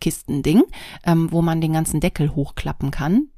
Kistending, 0.00 0.62
ähm, 1.04 1.30
wo 1.32 1.42
man 1.42 1.60
den 1.60 1.72
ganzen 1.72 2.00
Deckel 2.00 2.34
hochklappen 2.34 2.90
kann. 2.90 3.28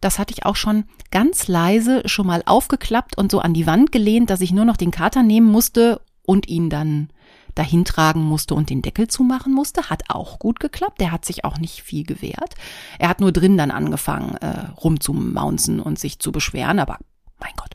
Das 0.00 0.18
hatte 0.18 0.32
ich 0.32 0.46
auch 0.46 0.56
schon 0.56 0.84
ganz 1.10 1.46
leise 1.46 2.02
schon 2.06 2.26
mal 2.26 2.42
aufgeklappt 2.46 3.18
und 3.18 3.30
so 3.30 3.40
an 3.40 3.54
die 3.54 3.66
Wand 3.66 3.92
gelehnt, 3.92 4.30
dass 4.30 4.40
ich 4.40 4.52
nur 4.52 4.64
noch 4.64 4.76
den 4.76 4.90
Kater 4.90 5.22
nehmen 5.22 5.50
musste 5.50 6.00
und 6.24 6.48
ihn 6.48 6.70
dann 6.70 7.10
dahin 7.54 7.84
tragen 7.84 8.22
musste 8.22 8.54
und 8.54 8.70
den 8.70 8.82
Deckel 8.82 9.08
zumachen 9.08 9.52
musste. 9.52 9.90
Hat 9.90 10.04
auch 10.08 10.38
gut 10.38 10.60
geklappt. 10.60 11.00
Der 11.00 11.12
hat 11.12 11.24
sich 11.24 11.44
auch 11.44 11.58
nicht 11.58 11.82
viel 11.82 12.04
gewehrt. 12.04 12.54
Er 12.98 13.08
hat 13.08 13.20
nur 13.20 13.32
drin 13.32 13.58
dann 13.58 13.70
angefangen, 13.70 14.36
äh, 14.36 14.68
rumzumaunzen 14.82 15.80
und 15.80 15.98
sich 15.98 16.18
zu 16.18 16.32
beschweren, 16.32 16.78
aber 16.78 16.98
mein 17.38 17.52
Gott 17.56 17.74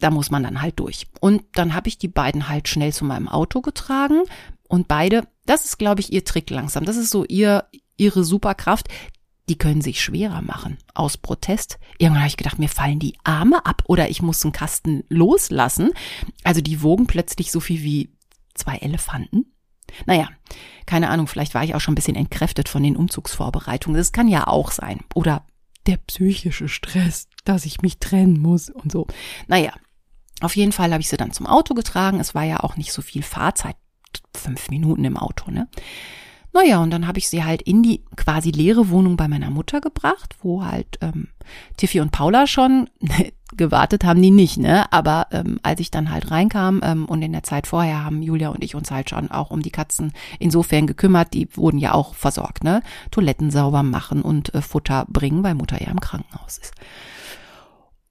da 0.00 0.10
muss 0.10 0.30
man 0.30 0.42
dann 0.42 0.62
halt 0.62 0.78
durch. 0.78 1.06
Und 1.20 1.42
dann 1.52 1.74
habe 1.74 1.88
ich 1.88 1.98
die 1.98 2.08
beiden 2.08 2.48
halt 2.48 2.68
schnell 2.68 2.92
zu 2.92 3.04
meinem 3.04 3.28
Auto 3.28 3.60
getragen 3.60 4.22
und 4.68 4.88
beide, 4.88 5.26
das 5.48 5.64
ist 5.64 5.78
glaube 5.78 6.00
ich 6.00 6.12
ihr 6.12 6.24
Trick 6.24 6.50
langsam. 6.50 6.84
Das 6.84 6.96
ist 6.96 7.10
so 7.10 7.24
ihr 7.24 7.64
ihre 7.96 8.22
Superkraft 8.22 8.88
die 9.48 9.58
können 9.58 9.80
sich 9.80 10.02
schwerer 10.02 10.42
machen 10.42 10.78
aus 10.94 11.16
Protest. 11.16 11.78
Irgendwann 11.98 12.22
habe 12.22 12.28
ich 12.28 12.36
gedacht, 12.36 12.58
mir 12.58 12.68
fallen 12.68 12.98
die 12.98 13.16
Arme 13.24 13.64
ab 13.64 13.82
oder 13.86 14.10
ich 14.10 14.22
muss 14.22 14.44
einen 14.44 14.52
Kasten 14.52 15.04
loslassen. 15.08 15.92
Also 16.44 16.60
die 16.60 16.82
wogen 16.82 17.06
plötzlich 17.06 17.50
so 17.50 17.60
viel 17.60 17.82
wie 17.82 18.12
zwei 18.54 18.76
Elefanten. 18.76 19.54
Naja, 20.04 20.28
keine 20.84 21.08
Ahnung, 21.08 21.26
vielleicht 21.26 21.54
war 21.54 21.64
ich 21.64 21.74
auch 21.74 21.80
schon 21.80 21.92
ein 21.92 21.96
bisschen 21.96 22.16
entkräftet 22.16 22.68
von 22.68 22.82
den 22.82 22.96
Umzugsvorbereitungen. 22.96 23.96
Das 23.96 24.12
kann 24.12 24.28
ja 24.28 24.46
auch 24.46 24.70
sein. 24.70 25.00
Oder 25.14 25.46
der 25.86 25.96
psychische 25.96 26.68
Stress, 26.68 27.28
dass 27.44 27.64
ich 27.64 27.80
mich 27.80 27.98
trennen 27.98 28.38
muss 28.38 28.68
und 28.68 28.92
so. 28.92 29.06
Naja, 29.46 29.72
auf 30.40 30.56
jeden 30.56 30.72
Fall 30.72 30.92
habe 30.92 31.00
ich 31.00 31.08
sie 31.08 31.16
dann 31.16 31.32
zum 31.32 31.46
Auto 31.46 31.72
getragen. 31.72 32.20
Es 32.20 32.34
war 32.34 32.44
ja 32.44 32.60
auch 32.60 32.76
nicht 32.76 32.92
so 32.92 33.00
viel 33.00 33.22
Fahrzeit. 33.22 33.76
Fünf 34.34 34.70
Minuten 34.70 35.04
im 35.04 35.16
Auto, 35.16 35.50
ne? 35.50 35.68
Naja, 36.52 36.82
und 36.82 36.90
dann 36.90 37.06
habe 37.06 37.18
ich 37.18 37.28
sie 37.28 37.44
halt 37.44 37.62
in 37.62 37.82
die 37.82 38.02
quasi 38.16 38.50
leere 38.50 38.88
Wohnung 38.88 39.16
bei 39.16 39.28
meiner 39.28 39.50
Mutter 39.50 39.80
gebracht, 39.80 40.34
wo 40.42 40.64
halt 40.64 40.98
ähm, 41.02 41.28
Tiffy 41.76 42.00
und 42.00 42.10
Paula 42.10 42.46
schon 42.46 42.88
gewartet 43.56 44.04
haben 44.04 44.20
die 44.22 44.30
nicht, 44.30 44.56
ne? 44.56 44.90
Aber 44.92 45.26
ähm, 45.30 45.60
als 45.62 45.80
ich 45.80 45.90
dann 45.90 46.10
halt 46.10 46.30
reinkam 46.30 46.80
ähm, 46.82 47.04
und 47.04 47.22
in 47.22 47.32
der 47.32 47.42
Zeit 47.42 47.66
vorher 47.66 48.04
haben 48.04 48.22
Julia 48.22 48.48
und 48.48 48.64
ich 48.64 48.74
uns 48.74 48.90
halt 48.90 49.10
schon 49.10 49.30
auch 49.30 49.50
um 49.50 49.62
die 49.62 49.70
Katzen 49.70 50.12
insofern 50.38 50.86
gekümmert, 50.86 51.34
die 51.34 51.48
wurden 51.56 51.78
ja 51.78 51.92
auch 51.92 52.14
versorgt, 52.14 52.64
ne? 52.64 52.82
Toiletten 53.10 53.50
sauber 53.50 53.82
machen 53.82 54.22
und 54.22 54.54
äh, 54.54 54.62
Futter 54.62 55.06
bringen, 55.08 55.42
weil 55.44 55.54
Mutter 55.54 55.80
ja 55.82 55.90
im 55.90 56.00
Krankenhaus 56.00 56.58
ist. 56.58 56.74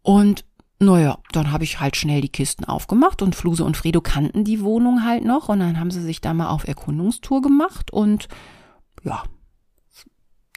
Und 0.03 0.45
naja, 0.79 1.17
dann 1.31 1.51
habe 1.51 1.63
ich 1.63 1.79
halt 1.79 1.95
schnell 1.95 2.21
die 2.21 2.29
Kisten 2.29 2.65
aufgemacht 2.65 3.21
und 3.21 3.35
Fluse 3.35 3.63
und 3.63 3.77
Fredo 3.77 4.01
kannten 4.01 4.43
die 4.43 4.61
Wohnung 4.61 5.03
halt 5.03 5.25
noch 5.25 5.49
und 5.49 5.59
dann 5.59 5.79
haben 5.79 5.91
sie 5.91 6.01
sich 6.01 6.21
da 6.21 6.33
mal 6.33 6.49
auf 6.49 6.67
Erkundungstour 6.67 7.41
gemacht 7.41 7.91
und 7.91 8.27
ja, 9.03 9.23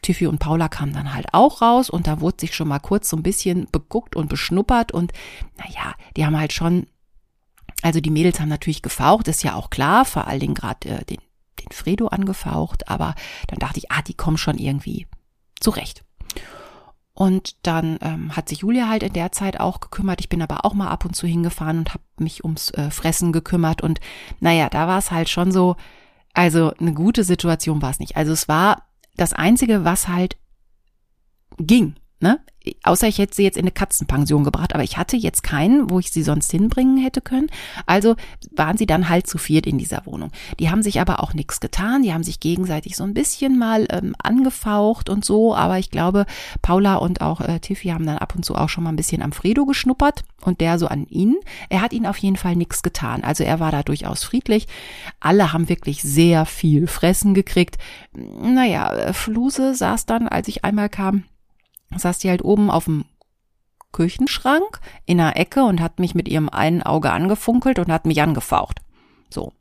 Tiffy 0.02 0.26
und 0.26 0.38
Paula 0.38 0.68
kamen 0.68 0.92
dann 0.92 1.14
halt 1.14 1.32
auch 1.32 1.62
raus 1.62 1.88
und 1.88 2.06
da 2.06 2.20
wurde 2.20 2.38
sich 2.40 2.54
schon 2.54 2.68
mal 2.68 2.80
kurz 2.80 3.08
so 3.08 3.16
ein 3.16 3.22
bisschen 3.22 3.66
beguckt 3.70 4.14
und 4.16 4.28
beschnuppert 4.28 4.92
und 4.92 5.12
naja, 5.56 5.94
die 6.16 6.26
haben 6.26 6.38
halt 6.38 6.52
schon, 6.52 6.86
also 7.82 8.00
die 8.00 8.10
Mädels 8.10 8.40
haben 8.40 8.48
natürlich 8.48 8.82
gefaucht, 8.82 9.28
ist 9.28 9.42
ja 9.42 9.54
auch 9.54 9.70
klar, 9.70 10.04
vor 10.04 10.26
allen 10.26 10.40
Dingen 10.40 10.54
gerade 10.54 10.88
äh, 10.88 11.04
den, 11.04 11.18
den 11.60 11.72
Fredo 11.72 12.08
angefaucht, 12.08 12.88
aber 12.88 13.14
dann 13.46 13.58
dachte 13.58 13.78
ich, 13.78 13.90
ah, 13.90 14.02
die 14.02 14.14
kommen 14.14 14.38
schon 14.38 14.58
irgendwie 14.58 15.06
zurecht. 15.60 16.04
Und 17.20 17.66
dann 17.66 17.98
ähm, 18.00 18.34
hat 18.34 18.48
sich 18.48 18.60
Julia 18.60 18.88
halt 18.88 19.02
in 19.02 19.12
der 19.12 19.30
Zeit 19.30 19.60
auch 19.60 19.80
gekümmert. 19.80 20.20
Ich 20.20 20.30
bin 20.30 20.40
aber 20.40 20.64
auch 20.64 20.72
mal 20.72 20.88
ab 20.88 21.04
und 21.04 21.14
zu 21.14 21.26
hingefahren 21.26 21.80
und 21.80 21.90
habe 21.90 22.02
mich 22.18 22.44
ums 22.44 22.70
äh, 22.70 22.90
Fressen 22.90 23.30
gekümmert. 23.30 23.82
Und 23.82 24.00
naja, 24.38 24.70
da 24.70 24.88
war 24.88 24.96
es 24.96 25.10
halt 25.10 25.28
schon 25.28 25.52
so, 25.52 25.76
also 26.32 26.72
eine 26.80 26.94
gute 26.94 27.22
Situation 27.22 27.82
war 27.82 27.90
es 27.90 27.98
nicht. 27.98 28.16
Also 28.16 28.32
es 28.32 28.48
war 28.48 28.88
das 29.16 29.34
Einzige, 29.34 29.84
was 29.84 30.08
halt 30.08 30.38
ging. 31.58 31.94
Ne? 32.20 32.40
Außer 32.82 33.08
ich 33.08 33.18
hätte 33.18 33.34
sie 33.34 33.42
jetzt 33.42 33.56
in 33.56 33.62
eine 33.62 33.70
Katzenpension 33.70 34.44
gebracht, 34.44 34.74
aber 34.74 34.84
ich 34.84 34.98
hatte 34.98 35.16
jetzt 35.16 35.42
keinen, 35.42 35.88
wo 35.88 35.98
ich 35.98 36.10
sie 36.10 36.22
sonst 36.22 36.50
hinbringen 36.50 36.98
hätte 36.98 37.22
können. 37.22 37.48
Also 37.86 38.16
waren 38.54 38.76
sie 38.76 38.84
dann 38.84 39.08
halt 39.08 39.26
zu 39.26 39.38
viert 39.38 39.66
in 39.66 39.78
dieser 39.78 40.04
Wohnung. 40.04 40.30
Die 40.58 40.70
haben 40.70 40.82
sich 40.82 41.00
aber 41.00 41.20
auch 41.20 41.32
nichts 41.32 41.60
getan. 41.60 42.02
Die 42.02 42.12
haben 42.12 42.22
sich 42.22 42.38
gegenseitig 42.38 42.96
so 42.96 43.04
ein 43.04 43.14
bisschen 43.14 43.58
mal 43.58 43.86
ähm, 43.90 44.14
angefaucht 44.22 45.08
und 45.08 45.24
so. 45.24 45.54
Aber 45.54 45.78
ich 45.78 45.90
glaube, 45.90 46.26
Paula 46.60 46.96
und 46.96 47.22
auch 47.22 47.40
äh, 47.40 47.60
Tiffy 47.60 47.88
haben 47.88 48.04
dann 48.04 48.18
ab 48.18 48.34
und 48.36 48.44
zu 48.44 48.54
auch 48.54 48.68
schon 48.68 48.84
mal 48.84 48.90
ein 48.90 48.96
bisschen 48.96 49.22
am 49.22 49.32
Fredo 49.32 49.64
geschnuppert 49.64 50.22
und 50.42 50.60
der 50.60 50.78
so 50.78 50.86
an 50.86 51.06
ihn. 51.06 51.36
Er 51.70 51.80
hat 51.80 51.94
ihnen 51.94 52.06
auf 52.06 52.18
jeden 52.18 52.36
Fall 52.36 52.56
nichts 52.56 52.82
getan. 52.82 53.24
Also 53.24 53.42
er 53.42 53.58
war 53.58 53.72
da 53.72 53.82
durchaus 53.82 54.22
friedlich. 54.22 54.66
Alle 55.18 55.54
haben 55.54 55.70
wirklich 55.70 56.02
sehr 56.02 56.44
viel 56.44 56.86
Fressen 56.86 57.32
gekriegt. 57.32 57.78
Naja, 58.12 58.92
äh, 58.92 59.12
Fluse 59.14 59.74
saß 59.74 60.04
dann, 60.04 60.28
als 60.28 60.48
ich 60.48 60.64
einmal 60.64 60.90
kam, 60.90 61.24
saß 61.96 62.18
die 62.18 62.30
halt 62.30 62.42
oben 62.42 62.70
auf 62.70 62.84
dem 62.84 63.04
Küchenschrank 63.92 64.80
in 65.06 65.18
der 65.18 65.36
Ecke 65.36 65.64
und 65.64 65.80
hat 65.80 65.98
mich 65.98 66.14
mit 66.14 66.28
ihrem 66.28 66.48
einen 66.48 66.82
Auge 66.82 67.10
angefunkelt 67.12 67.78
und 67.78 67.90
hat 67.90 68.06
mich 68.06 68.22
angefaucht. 68.22 68.80
So. 69.30 69.52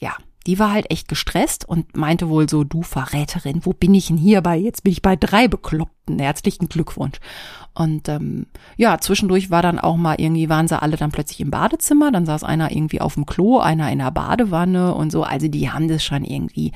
Ja, 0.00 0.16
die 0.46 0.58
war 0.58 0.72
halt 0.72 0.90
echt 0.90 1.08
gestresst 1.08 1.68
und 1.68 1.96
meinte 1.96 2.28
wohl 2.28 2.48
so, 2.48 2.64
du 2.64 2.82
Verräterin, 2.82 3.64
wo 3.64 3.72
bin 3.72 3.94
ich 3.94 4.08
denn 4.08 4.16
hier 4.16 4.40
bei? 4.40 4.56
Jetzt 4.56 4.82
bin 4.82 4.92
ich 4.92 5.02
bei 5.02 5.14
drei 5.14 5.46
Bekloppten. 5.48 6.18
Herzlichen 6.18 6.68
Glückwunsch. 6.68 7.18
Und 7.74 8.08
ähm, 8.08 8.46
ja, 8.76 8.98
zwischendurch 8.98 9.50
war 9.50 9.62
dann 9.62 9.78
auch 9.78 9.96
mal 9.96 10.20
irgendwie, 10.20 10.48
waren 10.48 10.66
sie 10.66 10.80
alle 10.80 10.96
dann 10.96 11.12
plötzlich 11.12 11.40
im 11.40 11.50
Badezimmer, 11.50 12.10
dann 12.10 12.26
saß 12.26 12.42
einer 12.42 12.72
irgendwie 12.72 13.00
auf 13.00 13.14
dem 13.14 13.26
Klo, 13.26 13.58
einer 13.58 13.92
in 13.92 13.98
der 13.98 14.10
Badewanne 14.10 14.94
und 14.94 15.12
so. 15.12 15.22
Also 15.22 15.46
die 15.48 15.70
haben 15.70 15.86
das 15.86 16.02
schon 16.02 16.24
irgendwie 16.24 16.72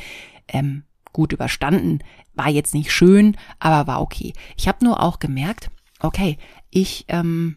ähm, 0.47 0.85
gut 1.15 1.33
überstanden. 1.33 2.01
War 2.35 2.51
jetzt 2.51 2.75
nicht 2.75 2.93
schön, 2.93 3.39
aber 3.59 3.87
war 3.87 4.03
okay. 4.03 4.35
Ich 4.59 4.69
habe 4.69 4.85
nur 4.85 5.03
auch 5.03 5.19
gemerkt, 5.19 5.71
okay, 6.01 6.37
ich 6.69 7.07
ähm, 7.09 7.57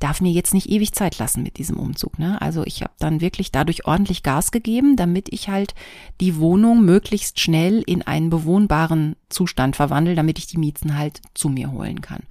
darf 0.00 0.20
mir 0.20 0.32
jetzt 0.32 0.52
nicht 0.54 0.68
ewig 0.68 0.92
Zeit 0.92 1.18
lassen 1.18 1.42
mit 1.42 1.58
diesem 1.58 1.78
Umzug. 1.78 2.18
Ne? 2.18 2.40
Also 2.40 2.64
ich 2.64 2.82
habe 2.82 2.92
dann 2.98 3.20
wirklich 3.20 3.52
dadurch 3.52 3.86
ordentlich 3.86 4.22
Gas 4.22 4.50
gegeben, 4.50 4.96
damit 4.96 5.32
ich 5.32 5.48
halt 5.48 5.74
die 6.20 6.36
Wohnung 6.38 6.84
möglichst 6.84 7.38
schnell 7.38 7.82
in 7.86 8.02
einen 8.02 8.30
bewohnbaren 8.30 9.14
Zustand 9.28 9.76
verwandle, 9.76 10.14
damit 10.14 10.38
ich 10.38 10.46
die 10.46 10.58
Mieten 10.58 10.98
halt 10.98 11.20
zu 11.34 11.48
mir 11.48 11.70
holen 11.70 12.00
kann 12.00 12.22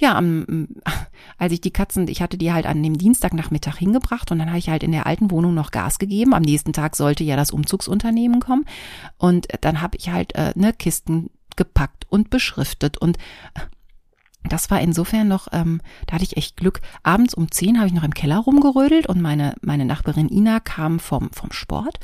ja, 0.00 0.16
am, 0.16 0.68
als 1.38 1.52
ich 1.52 1.60
die 1.60 1.70
Katzen, 1.70 2.08
ich 2.08 2.22
hatte 2.22 2.38
die 2.38 2.52
halt 2.52 2.66
an 2.66 2.82
dem 2.82 2.98
Dienstagnachmittag 2.98 3.76
hingebracht 3.76 4.32
und 4.32 4.38
dann 4.38 4.48
habe 4.48 4.58
ich 4.58 4.68
halt 4.68 4.82
in 4.82 4.92
der 4.92 5.06
alten 5.06 5.30
Wohnung 5.30 5.54
noch 5.54 5.70
Gas 5.70 5.98
gegeben. 5.98 6.34
Am 6.34 6.42
nächsten 6.42 6.72
Tag 6.72 6.96
sollte 6.96 7.22
ja 7.22 7.36
das 7.36 7.50
Umzugsunternehmen 7.50 8.40
kommen 8.40 8.64
und 9.18 9.46
dann 9.60 9.80
habe 9.80 9.96
ich 9.98 10.10
halt 10.10 10.34
äh, 10.34 10.52
ne 10.56 10.72
Kisten 10.72 11.30
gepackt 11.56 12.06
und 12.08 12.30
beschriftet 12.30 12.98
und 12.98 13.18
das 14.44 14.70
war 14.70 14.80
insofern 14.80 15.28
noch, 15.28 15.48
ähm, 15.52 15.80
da 16.06 16.14
hatte 16.14 16.24
ich 16.24 16.36
echt 16.36 16.56
Glück. 16.56 16.80
Abends 17.02 17.34
um 17.34 17.50
zehn 17.50 17.78
habe 17.78 17.88
ich 17.88 17.92
noch 17.92 18.04
im 18.04 18.14
Keller 18.14 18.38
rumgerödelt 18.38 19.06
und 19.06 19.20
meine, 19.20 19.54
meine 19.60 19.84
Nachbarin 19.84 20.28
Ina 20.28 20.60
kam 20.60 20.98
vom, 20.98 21.30
vom 21.30 21.52
Sport 21.52 21.98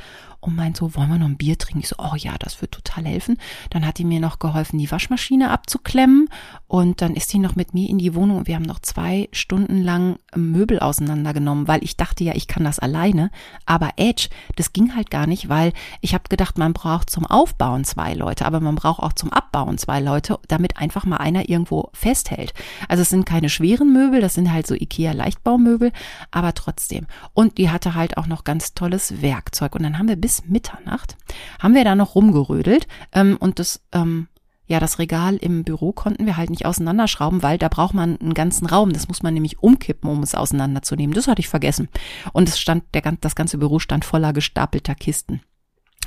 und 0.47 0.57
meint 0.57 0.77
so, 0.77 0.95
wollen 0.95 1.09
wir 1.09 1.19
noch 1.19 1.27
ein 1.27 1.37
Bier 1.37 1.59
trinken? 1.59 1.81
Ich 1.81 1.89
so, 1.89 1.97
oh 1.99 2.15
ja, 2.17 2.37
das 2.39 2.61
wird 2.61 2.73
total 2.73 3.05
helfen. 3.05 3.39
Dann 3.71 3.87
hat 3.87 3.99
die 3.99 4.05
mir 4.05 4.21
noch 4.21 4.39
geholfen, 4.39 4.79
die 4.79 4.91
Waschmaschine 4.91 5.51
abzuklemmen 5.51 6.29
und 6.67 7.01
dann 7.03 7.15
ist 7.15 7.31
sie 7.31 7.39
noch 7.39 7.57
mit 7.57 7.75
mir 7.75 7.89
in 7.89 7.99
die 7.99 8.15
Wohnung 8.15 8.39
und 8.39 8.47
wir 8.47 8.55
haben 8.55 8.63
noch 8.63 8.81
zwei 8.81 9.29
Stunden 9.33 9.83
lang 9.83 10.19
Möbel 10.35 10.81
auseinandergenommen, 10.81 11.69
weil 11.69 11.83
ich 11.83 11.97
dachte 11.97 12.25
ja, 12.25 12.35
ich 12.35 12.47
kann 12.47 12.65
das 12.65 12.79
alleine. 12.79 13.31
Aber 13.65 13.91
Edge, 13.97 14.29
das 14.57 14.73
ging 14.73 14.95
halt 14.95 15.11
gar 15.11 15.27
nicht, 15.27 15.49
weil 15.49 15.73
ich 16.01 16.15
habe 16.15 16.25
gedacht, 16.29 16.59
man 16.59 16.73
braucht 16.73 17.11
zum 17.11 17.27
Aufbauen 17.27 17.85
zwei 17.85 18.15
Leute, 18.15 18.47
aber 18.47 18.61
man 18.61 18.75
braucht 18.75 19.01
auch 19.01 19.13
zum 19.13 19.33
Abbauen 19.33 19.79
zwei 19.79 20.01
Leute, 20.01 20.39
damit 20.49 20.77
einfach 20.77 21.05
mal 21.05 21.19
einer 21.19 21.49
irgendwo 21.49 21.91
festhält. 21.93 22.53
Also 22.89 23.03
es 23.03 23.11
sind 23.11 23.27
keine 23.27 23.49
schweren 23.49 23.93
Möbel, 23.93 24.21
das 24.21 24.35
sind 24.35 24.53
halt 24.53 24.67
so 24.67 24.75
Ikea 24.75 25.13
Leichtbaumöbel, 25.13 25.93
aber 26.31 26.55
trotzdem. 26.55 27.07
Und 27.33 27.59
die 27.59 27.71
hatte 27.71 27.95
halt 27.95 28.17
auch 28.17 28.27
noch 28.27 28.45
ganz 28.45 28.75
tolles 28.75 29.23
Werkzeug 29.23 29.75
und 29.75 29.83
dann 29.83 29.99
haben 29.99 30.09
wir 30.09 30.17
bis 30.17 30.36
Mitternacht, 30.47 31.17
haben 31.61 31.75
wir 31.75 31.85
da 31.85 31.95
noch 31.95 32.15
rumgerödelt 32.15 32.87
ähm, 33.13 33.37
und 33.39 33.59
das, 33.59 33.81
ähm, 33.93 34.29
ja, 34.67 34.81
das 34.81 34.99
Regal 34.99 35.37
im 35.37 35.63
Büro 35.65 35.93
konnten 35.93 36.27
wir 36.27 36.37
halt 36.37 36.51
nicht 36.51 36.67
auseinanderschrauben, 36.67 37.43
weil 37.43 37.57
da 37.57 37.69
braucht 37.69 37.95
man 37.95 38.19
einen 38.21 38.35
ganzen 38.35 38.67
Raum. 38.67 38.93
Das 38.93 39.07
muss 39.07 39.23
man 39.23 39.33
nämlich 39.33 39.63
umkippen, 39.63 40.11
um 40.11 40.23
es 40.23 40.35
auseinanderzunehmen. 40.35 41.15
Das 41.15 41.29
hatte 41.29 41.41
ich 41.41 41.49
vergessen. 41.49 41.89
Und 42.33 42.49
es 42.49 42.59
stand, 42.59 42.83
der, 42.93 43.03
das 43.21 43.37
ganze 43.37 43.59
Büro 43.59 43.79
stand 43.79 44.05
voller 44.05 44.33
gestapelter 44.33 44.97
Kisten. 44.97 45.41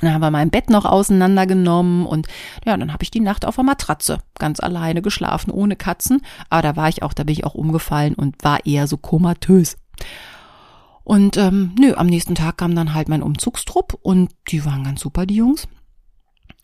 Dann 0.00 0.14
haben 0.14 0.20
wir 0.20 0.30
mein 0.30 0.50
Bett 0.50 0.70
noch 0.70 0.84
auseinandergenommen 0.84 2.06
und 2.06 2.26
ja, 2.64 2.76
dann 2.76 2.92
habe 2.92 3.02
ich 3.02 3.10
die 3.10 3.20
Nacht 3.20 3.44
auf 3.44 3.56
der 3.56 3.64
Matratze 3.64 4.18
ganz 4.38 4.60
alleine 4.60 5.02
geschlafen, 5.02 5.50
ohne 5.50 5.76
Katzen. 5.76 6.22
Aber 6.48 6.62
da 6.62 6.76
war 6.76 6.88
ich 6.88 7.02
auch, 7.02 7.12
da 7.12 7.24
bin 7.24 7.34
ich 7.34 7.44
auch 7.44 7.54
umgefallen 7.54 8.14
und 8.14 8.42
war 8.42 8.64
eher 8.64 8.86
so 8.86 8.96
komatös. 8.96 9.76
Und 11.10 11.36
ähm, 11.38 11.74
nö, 11.76 11.94
am 11.96 12.06
nächsten 12.06 12.36
Tag 12.36 12.58
kam 12.58 12.76
dann 12.76 12.94
halt 12.94 13.08
mein 13.08 13.24
Umzugstrupp 13.24 13.98
und 14.00 14.30
die 14.46 14.64
waren 14.64 14.84
ganz 14.84 15.00
super, 15.00 15.26
die 15.26 15.34
Jungs. 15.34 15.66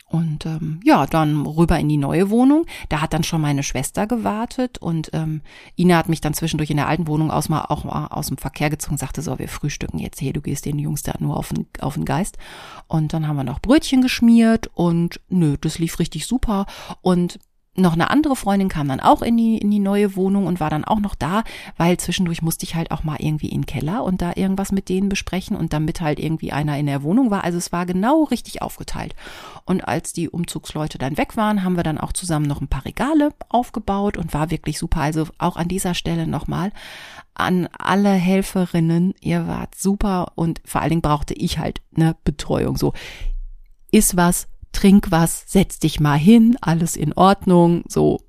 Und 0.09 0.47
ähm, 0.47 0.79
ja, 0.85 1.05
dann 1.05 1.45
rüber 1.47 1.81
in 1.81 1.89
die 1.89 1.97
neue 1.97 2.31
Wohnung. 2.31 2.65
Da 2.89 3.01
hat 3.01 3.13
dann 3.13 3.25
schon 3.25 3.41
meine 3.41 3.65
Schwester 3.65 4.07
gewartet 4.07 4.79
und 4.79 5.11
ähm, 5.15 5.41
Ina 5.77 5.97
hat 5.97 6.09
mich 6.09 6.21
dann 6.21 6.33
zwischendurch 6.33 6.71
in 6.71 6.77
der 6.77 6.87
alten 6.87 7.09
Wohnung 7.09 7.33
aus 7.33 7.49
mal 7.49 7.65
auch 7.65 7.83
mal 7.83 8.07
aus 8.07 8.29
dem 8.29 8.37
Verkehr 8.37 8.71
gezogen, 8.71 8.99
sagte 8.99 9.21
so, 9.21 9.37
wir 9.41 9.49
frühstücken 9.49 9.99
jetzt 9.99 10.21
hier, 10.21 10.33
du 10.33 10.41
gehst 10.41 10.65
den 10.65 10.79
Jungs 10.79 11.03
da 11.03 11.15
nur 11.19 11.37
auf 11.37 11.49
den, 11.49 11.67
auf 11.81 11.95
den 11.95 12.05
Geist. 12.05 12.39
Und 12.87 13.15
dann 13.15 13.27
haben 13.27 13.35
wir 13.35 13.43
noch 13.43 13.59
Brötchen 13.59 14.01
geschmiert 14.01 14.71
und 14.75 15.21
nö, 15.29 15.57
das 15.61 15.81
lief 15.81 15.99
richtig 15.99 16.25
super. 16.29 16.67
Und 17.03 17.41
noch 17.77 17.95
eine 17.95 18.11
andere 18.11 18.37
Freundin 18.37 18.69
kam 18.69 18.89
dann 18.89 19.01
auch 19.01 19.23
in 19.23 19.37
die, 19.37 19.59
in 19.59 19.71
die 19.71 19.79
neue 19.79 20.17
Wohnung 20.17 20.47
und 20.47 20.61
war 20.61 20.71
dann 20.71 20.85
auch 20.85 21.01
noch 21.01 21.15
da, 21.15 21.45
weil 21.77 21.97
zwischendurch 21.97 22.43
musste 22.43 22.65
ich 22.65 22.75
halt 22.75 22.91
auch 22.91 23.05
mal 23.05 23.17
irgendwie 23.19 23.49
in 23.49 23.63
den 23.63 23.67
Keller 23.67 24.05
und 24.05 24.23
da 24.23 24.33
irgendwas 24.35 24.73
mit 24.73 24.89
denen 24.89 25.09
besprechen 25.09 25.57
und 25.57 25.73
damit 25.73 26.01
halt 26.01 26.19
irgendwie 26.19 26.53
einer 26.53 26.79
in 26.79 26.87
der 26.87 27.03
Wohnung 27.03 27.31
war. 27.31 27.45
Also 27.45 27.59
es 27.59 27.73
war 27.73 27.87
genau 27.87 28.25
richtig 28.25 28.63
aufgeteilt. 28.63 29.15
Und 29.65 29.87
als 29.87 30.13
die 30.13 30.29
Umzugsleute 30.29 30.99
dann 30.99 31.17
weg 31.17 31.37
waren, 31.37 31.65
haben 31.65 31.77
wir 31.77 31.83
dann 31.83 31.99
auch 31.99 32.13
zusammen 32.13 32.47
noch 32.47 32.61
ein 32.61 32.69
paar 32.69 32.85
Regale 32.85 33.31
aufgebaut 33.49 34.17
und 34.17 34.33
war 34.33 34.51
wirklich 34.51 34.79
super. 34.79 35.01
Also 35.01 35.27
auch 35.39 35.57
an 35.57 35.69
dieser 35.69 35.95
Stelle 35.95 36.27
nochmal 36.27 36.73
an 37.35 37.69
alle 37.79 38.11
Helferinnen, 38.11 39.15
ihr 39.21 39.47
wart 39.47 39.75
super 39.75 40.33
und 40.37 40.63
vor 40.65 40.81
allen 40.81 40.91
Dingen 40.91 41.03
brauchte 41.03 41.35
ich 41.35 41.59
halt 41.59 41.83
eine 41.95 42.17
Betreuung. 42.25 42.77
So, 42.77 42.95
ist 43.91 44.17
was, 44.17 44.49
trink 44.77 45.11
was, 45.11 45.45
setz 45.47 45.79
dich 45.79 46.01
mal 46.01 46.19
hin, 46.19 46.59
alles 46.61 46.97
in 46.97 47.15
Ordnung, 47.15 47.83
so. 47.89 48.21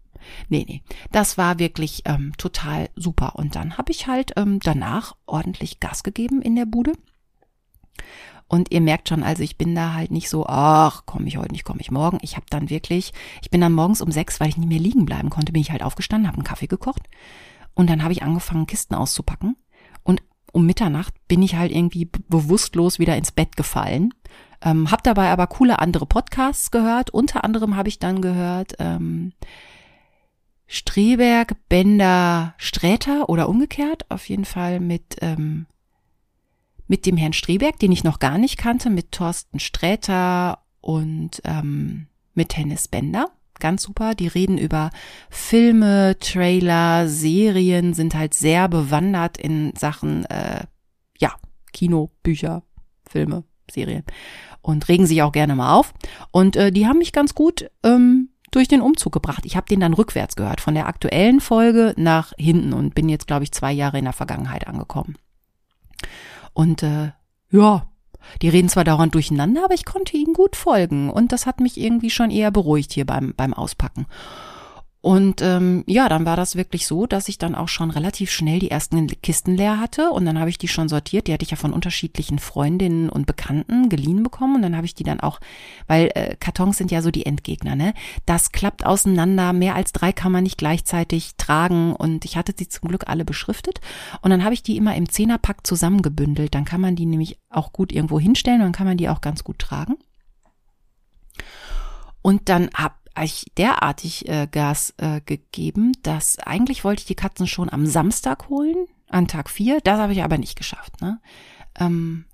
Nee, 0.49 0.65
nee, 0.67 0.81
das 1.11 1.37
war 1.37 1.59
wirklich 1.59 2.03
ähm, 2.05 2.33
total 2.37 2.89
super. 2.95 3.35
Und 3.35 3.55
dann 3.55 3.77
habe 3.77 3.91
ich 3.91 4.07
halt 4.07 4.31
ähm, 4.37 4.59
danach 4.61 5.15
ordentlich 5.25 5.79
Gas 5.79 6.03
gegeben 6.03 6.41
in 6.41 6.55
der 6.55 6.65
Bude. 6.65 6.93
Und 8.47 8.71
ihr 8.71 8.79
merkt 8.79 9.09
schon, 9.09 9.23
also 9.23 9.43
ich 9.43 9.57
bin 9.57 9.75
da 9.75 9.93
halt 9.93 10.11
nicht 10.11 10.29
so, 10.29 10.45
ach, 10.45 11.05
komme 11.05 11.27
ich 11.27 11.37
heute 11.37 11.51
nicht, 11.51 11.65
komme 11.65 11.81
ich 11.81 11.91
morgen. 11.91 12.17
Ich 12.21 12.35
habe 12.37 12.45
dann 12.49 12.69
wirklich, 12.69 13.11
ich 13.41 13.49
bin 13.49 13.59
dann 13.59 13.73
morgens 13.73 14.01
um 14.01 14.11
sechs, 14.11 14.39
weil 14.39 14.49
ich 14.49 14.57
nicht 14.57 14.69
mehr 14.69 14.79
liegen 14.79 15.05
bleiben 15.05 15.29
konnte, 15.29 15.51
bin 15.51 15.61
ich 15.61 15.71
halt 15.71 15.83
aufgestanden, 15.83 16.27
habe 16.27 16.37
einen 16.37 16.45
Kaffee 16.45 16.67
gekocht 16.67 17.03
und 17.73 17.89
dann 17.89 18.03
habe 18.03 18.13
ich 18.13 18.23
angefangen, 18.23 18.67
Kisten 18.67 18.95
auszupacken. 18.95 19.57
Und 20.03 20.23
um 20.53 20.65
Mitternacht 20.65 21.13
bin 21.27 21.41
ich 21.41 21.55
halt 21.55 21.73
irgendwie 21.73 22.05
bewusstlos 22.05 22.99
wieder 22.99 23.17
ins 23.17 23.33
Bett 23.33 23.57
gefallen 23.57 24.13
ähm, 24.61 24.91
hab 24.91 25.03
dabei 25.03 25.29
aber 25.29 25.47
coole 25.47 25.79
andere 25.79 26.05
Podcasts 26.05 26.71
gehört. 26.71 27.09
Unter 27.09 27.43
anderem 27.43 27.75
habe 27.75 27.89
ich 27.89 27.99
dann 27.99 28.21
gehört 28.21 28.73
ähm, 28.79 29.33
Streberg, 30.67 31.55
Bender, 31.69 32.53
Sträter 32.57 33.29
oder 33.29 33.49
umgekehrt. 33.49 34.09
Auf 34.09 34.27
jeden 34.29 34.45
Fall 34.45 34.79
mit 34.79 35.17
ähm, 35.21 35.67
mit 36.87 37.05
dem 37.05 37.17
Herrn 37.17 37.33
Streberg, 37.33 37.79
den 37.79 37.91
ich 37.91 38.03
noch 38.03 38.19
gar 38.19 38.37
nicht 38.37 38.57
kannte, 38.57 38.89
mit 38.89 39.11
Thorsten 39.11 39.59
Sträter 39.59 40.59
und 40.81 41.41
ähm, 41.43 42.07
mit 42.33 42.55
Hennis 42.55 42.87
Bender. 42.87 43.29
Ganz 43.59 43.83
super. 43.83 44.15
Die 44.15 44.27
reden 44.27 44.57
über 44.57 44.91
Filme, 45.29 46.17
Trailer, 46.19 47.07
Serien, 47.07 47.93
sind 47.93 48.15
halt 48.15 48.33
sehr 48.33 48.69
bewandert 48.69 49.37
in 49.37 49.73
Sachen, 49.75 50.25
äh, 50.25 50.65
ja, 51.17 51.33
Kino, 51.73 52.11
Bücher, 52.23 52.63
Filme, 53.09 53.43
Serien 53.71 54.03
und 54.61 54.87
regen 54.89 55.05
sich 55.05 55.21
auch 55.21 55.31
gerne 55.31 55.55
mal 55.55 55.75
auf. 55.75 55.93
Und 56.31 56.55
äh, 56.55 56.71
die 56.71 56.87
haben 56.87 56.99
mich 56.99 57.13
ganz 57.13 57.35
gut 57.35 57.69
ähm, 57.83 58.29
durch 58.51 58.67
den 58.67 58.81
Umzug 58.81 59.13
gebracht. 59.13 59.45
Ich 59.45 59.55
habe 59.55 59.67
den 59.67 59.79
dann 59.79 59.93
rückwärts 59.93 60.35
gehört, 60.35 60.61
von 60.61 60.73
der 60.73 60.87
aktuellen 60.87 61.39
Folge 61.39 61.93
nach 61.97 62.33
hinten 62.37 62.73
und 62.73 62.95
bin 62.95 63.09
jetzt, 63.09 63.27
glaube 63.27 63.43
ich, 63.43 63.51
zwei 63.51 63.71
Jahre 63.71 63.97
in 63.99 64.05
der 64.05 64.13
Vergangenheit 64.13 64.67
angekommen. 64.67 65.15
Und 66.53 66.83
äh, 66.83 67.11
ja, 67.51 67.87
die 68.41 68.49
reden 68.49 68.69
zwar 68.69 68.83
dauernd 68.83 69.15
durcheinander, 69.15 69.63
aber 69.63 69.73
ich 69.73 69.85
konnte 69.85 70.17
ihnen 70.17 70.33
gut 70.33 70.55
folgen 70.55 71.09
und 71.09 71.31
das 71.31 71.45
hat 71.45 71.59
mich 71.59 71.77
irgendwie 71.77 72.09
schon 72.09 72.31
eher 72.31 72.51
beruhigt 72.51 72.93
hier 72.93 73.05
beim, 73.05 73.33
beim 73.35 73.53
Auspacken. 73.53 74.05
Und 75.07 75.41
ähm, 75.41 75.85
ja, 75.87 76.09
dann 76.09 76.25
war 76.25 76.35
das 76.35 76.57
wirklich 76.57 76.85
so, 76.85 77.07
dass 77.07 77.29
ich 77.29 77.37
dann 77.37 77.55
auch 77.55 77.69
schon 77.69 77.91
relativ 77.91 78.29
schnell 78.29 78.59
die 78.59 78.69
ersten 78.69 79.07
Kisten 79.21 79.55
leer 79.55 79.79
hatte 79.79 80.09
und 80.09 80.25
dann 80.25 80.37
habe 80.37 80.49
ich 80.49 80.57
die 80.57 80.67
schon 80.67 80.89
sortiert. 80.89 81.27
Die 81.27 81.33
hatte 81.33 81.45
ich 81.45 81.51
ja 81.51 81.55
von 81.55 81.71
unterschiedlichen 81.71 82.39
Freundinnen 82.39 83.07
und 83.07 83.25
Bekannten 83.25 83.87
geliehen 83.87 84.21
bekommen 84.21 84.57
und 84.57 84.63
dann 84.63 84.75
habe 84.75 84.85
ich 84.85 84.95
die 84.95 85.05
dann 85.05 85.21
auch, 85.21 85.39
weil 85.87 86.11
äh, 86.15 86.35
Kartons 86.35 86.77
sind 86.77 86.91
ja 86.91 87.01
so 87.01 87.09
die 87.09 87.25
Endgegner, 87.25 87.77
ne? 87.77 87.93
Das 88.25 88.51
klappt 88.51 88.85
auseinander, 88.85 89.53
mehr 89.53 89.75
als 89.75 89.93
drei 89.93 90.11
kann 90.11 90.33
man 90.33 90.43
nicht 90.43 90.57
gleichzeitig 90.57 91.37
tragen 91.37 91.93
und 91.93 92.25
ich 92.25 92.35
hatte 92.35 92.53
sie 92.57 92.67
zum 92.67 92.89
Glück 92.89 93.07
alle 93.07 93.23
beschriftet 93.23 93.79
und 94.23 94.31
dann 94.31 94.43
habe 94.43 94.55
ich 94.55 94.61
die 94.61 94.75
immer 94.75 94.93
im 94.97 95.07
Zehnerpack 95.07 95.65
zusammengebündelt. 95.65 96.53
Dann 96.53 96.65
kann 96.65 96.81
man 96.81 96.97
die 96.97 97.05
nämlich 97.05 97.39
auch 97.49 97.71
gut 97.71 97.93
irgendwo 97.93 98.19
hinstellen 98.19 98.59
und 98.59 98.65
dann 98.65 98.73
kann 98.73 98.87
man 98.87 98.97
die 98.97 99.07
auch 99.07 99.21
ganz 99.21 99.45
gut 99.45 99.59
tragen. 99.59 99.95
Und 102.21 102.49
dann 102.49 102.69
hab 102.73 103.06
ich 103.25 103.51
derartig 103.57 104.27
äh, 104.27 104.47
Gas 104.49 104.93
äh, 104.97 105.21
gegeben, 105.21 105.93
dass 106.03 106.39
eigentlich 106.39 106.83
wollte 106.83 107.01
ich 107.01 107.07
die 107.07 107.15
Katzen 107.15 107.47
schon 107.47 107.69
am 107.69 107.85
Samstag 107.85 108.49
holen, 108.49 108.87
an 109.09 109.27
Tag 109.27 109.49
vier. 109.49 109.79
Das 109.81 109.99
habe 109.99 110.13
ich 110.13 110.23
aber 110.23 110.37
nicht 110.37 110.57
geschafft. 110.57 111.01
Ne? 111.01 111.19
Ähm, 111.79 112.25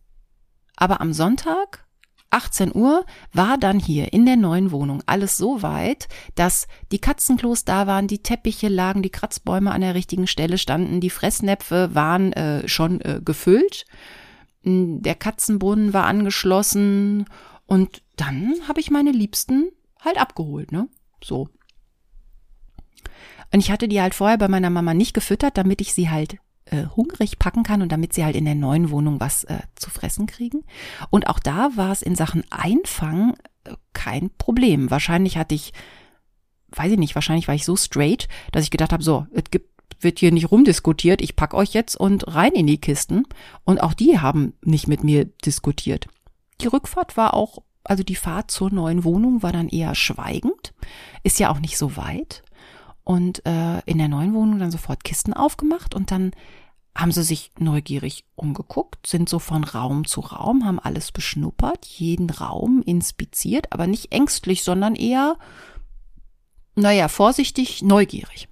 aber 0.76 1.02
am 1.02 1.13
Sonntag 1.13 1.86
18 2.34 2.76
Uhr 2.76 3.06
war 3.32 3.58
dann 3.58 3.80
hier 3.80 4.12
in 4.12 4.26
der 4.26 4.38
neuen 4.38 4.72
Wohnung 4.72 5.04
alles 5.06 5.38
so 5.38 5.62
weit, 5.62 6.08
dass 6.34 6.67
die 6.91 7.00
Katzenklos 7.00 7.63
da 7.63 7.86
waren, 7.86 8.08
die 8.08 8.24
Teppiche 8.24 8.69
lagen, 8.69 9.04
die 9.04 9.12
Kratzbäume 9.12 9.72
an 9.72 9.82
der 9.82 9.93
richtigen 9.93 10.26
Stelle 10.26 10.58
standen, 10.58 11.00
die 11.00 11.12
Fressnäpfe 11.12 11.93
waren 11.93 12.34
äh, 12.34 12.67
schon 12.67 13.02
äh, 13.02 13.22
gefüllt, 13.24 13.86
der 14.65 15.15
Katzenbrunnen 15.15 15.93
war 15.93 16.06
angeschlossen 16.06 17.26
und 17.65 18.02
dann 18.15 18.56
habe 18.67 18.80
ich 18.80 18.91
meine 18.91 19.12
Liebsten 19.12 19.69
halt 20.03 20.19
abgeholt, 20.19 20.71
ne? 20.71 20.87
So. 21.23 21.49
Und 23.51 23.59
ich 23.59 23.71
hatte 23.71 23.87
die 23.87 24.01
halt 24.01 24.15
vorher 24.15 24.37
bei 24.37 24.47
meiner 24.47 24.69
Mama 24.69 24.93
nicht 24.93 25.13
gefüttert, 25.13 25.57
damit 25.57 25.79
ich 25.81 25.93
sie 25.93 26.09
halt 26.09 26.37
äh, 26.65 26.85
hungrig 26.95 27.39
packen 27.39 27.63
kann 27.63 27.81
und 27.81 27.91
damit 27.91 28.13
sie 28.13 28.25
halt 28.25 28.35
in 28.35 28.45
der 28.45 28.55
neuen 28.55 28.89
Wohnung 28.89 29.19
was 29.19 29.43
äh, 29.43 29.59
zu 29.75 29.89
fressen 29.89 30.25
kriegen. 30.25 30.63
Und 31.09 31.27
auch 31.27 31.39
da 31.39 31.71
war 31.75 31.91
es 31.91 32.01
in 32.01 32.15
Sachen 32.15 32.43
Einfangen 32.49 33.35
äh, 33.63 33.75
kein 33.93 34.31
Problem. 34.37 34.89
Wahrscheinlich 34.89 35.37
hatte 35.37 35.55
ich, 35.55 35.71
weiß 36.71 36.93
ich 36.93 36.97
nicht, 36.97 37.15
wahrscheinlich 37.15 37.47
war 37.47 37.55
ich 37.55 37.65
so 37.65 37.75
straight, 37.75 38.27
dass 38.51 38.63
ich 38.63 38.71
gedacht 38.71 38.91
habe, 38.91 39.03
so, 39.03 39.27
es 39.33 39.43
gibt 39.51 39.73
wird 40.03 40.19
hier 40.19 40.31
nicht 40.31 40.51
rumdiskutiert, 40.51 41.21
ich 41.21 41.35
pack 41.35 41.53
euch 41.53 41.73
jetzt 41.73 41.95
und 41.95 42.27
rein 42.27 42.51
in 42.51 42.67
die 42.67 42.79
Kisten. 42.79 43.25
Und 43.63 43.81
auch 43.81 43.93
die 43.93 44.19
haben 44.19 44.53
nicht 44.61 44.87
mit 44.87 45.03
mir 45.03 45.25
diskutiert. 45.25 46.07
Die 46.61 46.67
Rückfahrt 46.67 47.17
war 47.17 47.33
auch 47.33 47.59
also 47.84 48.04
die 48.04 48.15
Fahrt 48.15 48.52
zur 48.52 48.72
neuen 48.72 49.04
Wohnung 49.04 49.43
war 49.43 49.52
dann 49.52 49.69
eher 49.69 49.96
schweigend, 49.96 50.74
ist 51.24 51.39
ja 51.39 51.52
auch 51.52 51.60
nicht 51.60 51.78
so 51.78 51.98
weit. 51.98 52.43
Und 53.04 53.46
äh, 53.46 53.80
in 53.86 53.98
der 53.98 54.08
neuen 54.08 54.34
Wohnung 54.34 54.60
dann 54.60 54.72
sofort 54.72 55.04
Kisten 55.04 55.34
aufgemacht 55.34 55.93
und 55.93 56.12
dann 56.12 56.32
haben 56.96 57.12
sie 57.12 57.24
sich 57.24 57.52
neugierig 57.58 58.24
umgeguckt, 58.36 59.08
sind 59.08 59.28
so 59.28 59.39
von 59.39 59.63
Raum 59.63 60.06
zu 60.06 60.22
Raum, 60.22 60.63
haben 60.63 60.80
alles 60.80 61.12
beschnuppert, 61.12 61.86
jeden 61.86 62.30
Raum 62.30 62.84
inspiziert, 62.86 63.72
aber 63.72 63.88
nicht 63.88 64.12
ängstlich, 64.12 64.63
sondern 64.63 64.96
eher, 64.96 65.38
naja, 66.76 67.08
vorsichtig, 67.08 67.82
neugierig. 67.82 68.48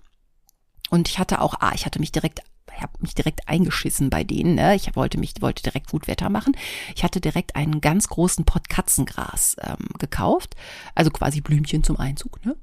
Und 0.89 1.07
ich 1.07 1.19
hatte 1.19 1.39
auch, 1.39 1.55
ah, 1.59 1.71
ich 1.75 1.85
hatte 1.85 1.99
mich 1.99 2.11
direkt 2.11 2.41
habe 2.79 2.93
mich 2.99 3.15
direkt 3.15 3.47
eingeschissen 3.47 4.09
bei 4.09 4.23
denen. 4.23 4.55
Ne? 4.55 4.75
Ich 4.75 4.95
wollte 4.95 5.19
mich 5.19 5.33
wollte 5.41 5.63
direkt 5.63 5.89
gut 5.89 6.07
Wetter 6.07 6.29
machen. 6.29 6.55
Ich 6.95 7.03
hatte 7.03 7.21
direkt 7.21 7.55
einen 7.55 7.81
ganz 7.81 8.07
großen 8.07 8.45
Pott 8.45 8.69
Katzengras 8.69 9.55
ähm, 9.61 9.87
gekauft, 9.99 10.55
also 10.95 11.11
quasi 11.11 11.41
Blümchen 11.41 11.83
zum 11.83 11.97
Einzug. 11.97 12.43
Ne? 12.45 12.55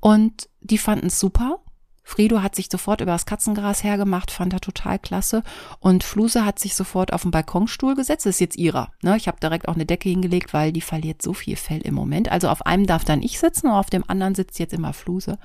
Und 0.00 0.48
die 0.60 0.78
fanden 0.78 1.06
es 1.06 1.18
super. 1.18 1.60
Fredo 2.08 2.40
hat 2.40 2.54
sich 2.54 2.68
sofort 2.70 3.02
über 3.02 3.12
das 3.12 3.26
Katzengras 3.26 3.84
hergemacht, 3.84 4.30
fand 4.30 4.54
er 4.54 4.60
total 4.60 4.98
klasse. 4.98 5.42
Und 5.78 6.04
Fluse 6.04 6.46
hat 6.46 6.58
sich 6.58 6.74
sofort 6.74 7.12
auf 7.12 7.20
den 7.20 7.32
Balkonstuhl 7.32 7.94
gesetzt. 7.94 8.24
Das 8.24 8.36
ist 8.36 8.40
jetzt 8.40 8.56
ihrer. 8.56 8.92
Ne? 9.02 9.14
Ich 9.18 9.28
habe 9.28 9.38
direkt 9.40 9.68
auch 9.68 9.74
eine 9.74 9.84
Decke 9.84 10.08
hingelegt, 10.08 10.54
weil 10.54 10.72
die 10.72 10.80
verliert 10.80 11.20
so 11.20 11.34
viel 11.34 11.56
Fell 11.56 11.82
im 11.82 11.92
Moment. 11.92 12.30
Also 12.32 12.48
auf 12.48 12.64
einem 12.64 12.86
darf 12.86 13.04
dann 13.04 13.22
ich 13.22 13.38
sitzen 13.38 13.66
und 13.66 13.74
auf 13.74 13.90
dem 13.90 14.08
anderen 14.08 14.34
sitzt 14.34 14.58
jetzt 14.58 14.72
immer 14.72 14.94
Fluse. 14.94 15.38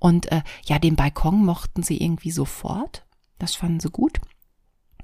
Und 0.00 0.32
äh, 0.32 0.42
ja, 0.64 0.80
den 0.80 0.96
Balkon 0.96 1.44
mochten 1.44 1.84
sie 1.84 2.02
irgendwie 2.02 2.32
sofort. 2.32 3.04
Das 3.38 3.54
fanden 3.54 3.78
sie 3.78 3.90
gut. 3.90 4.18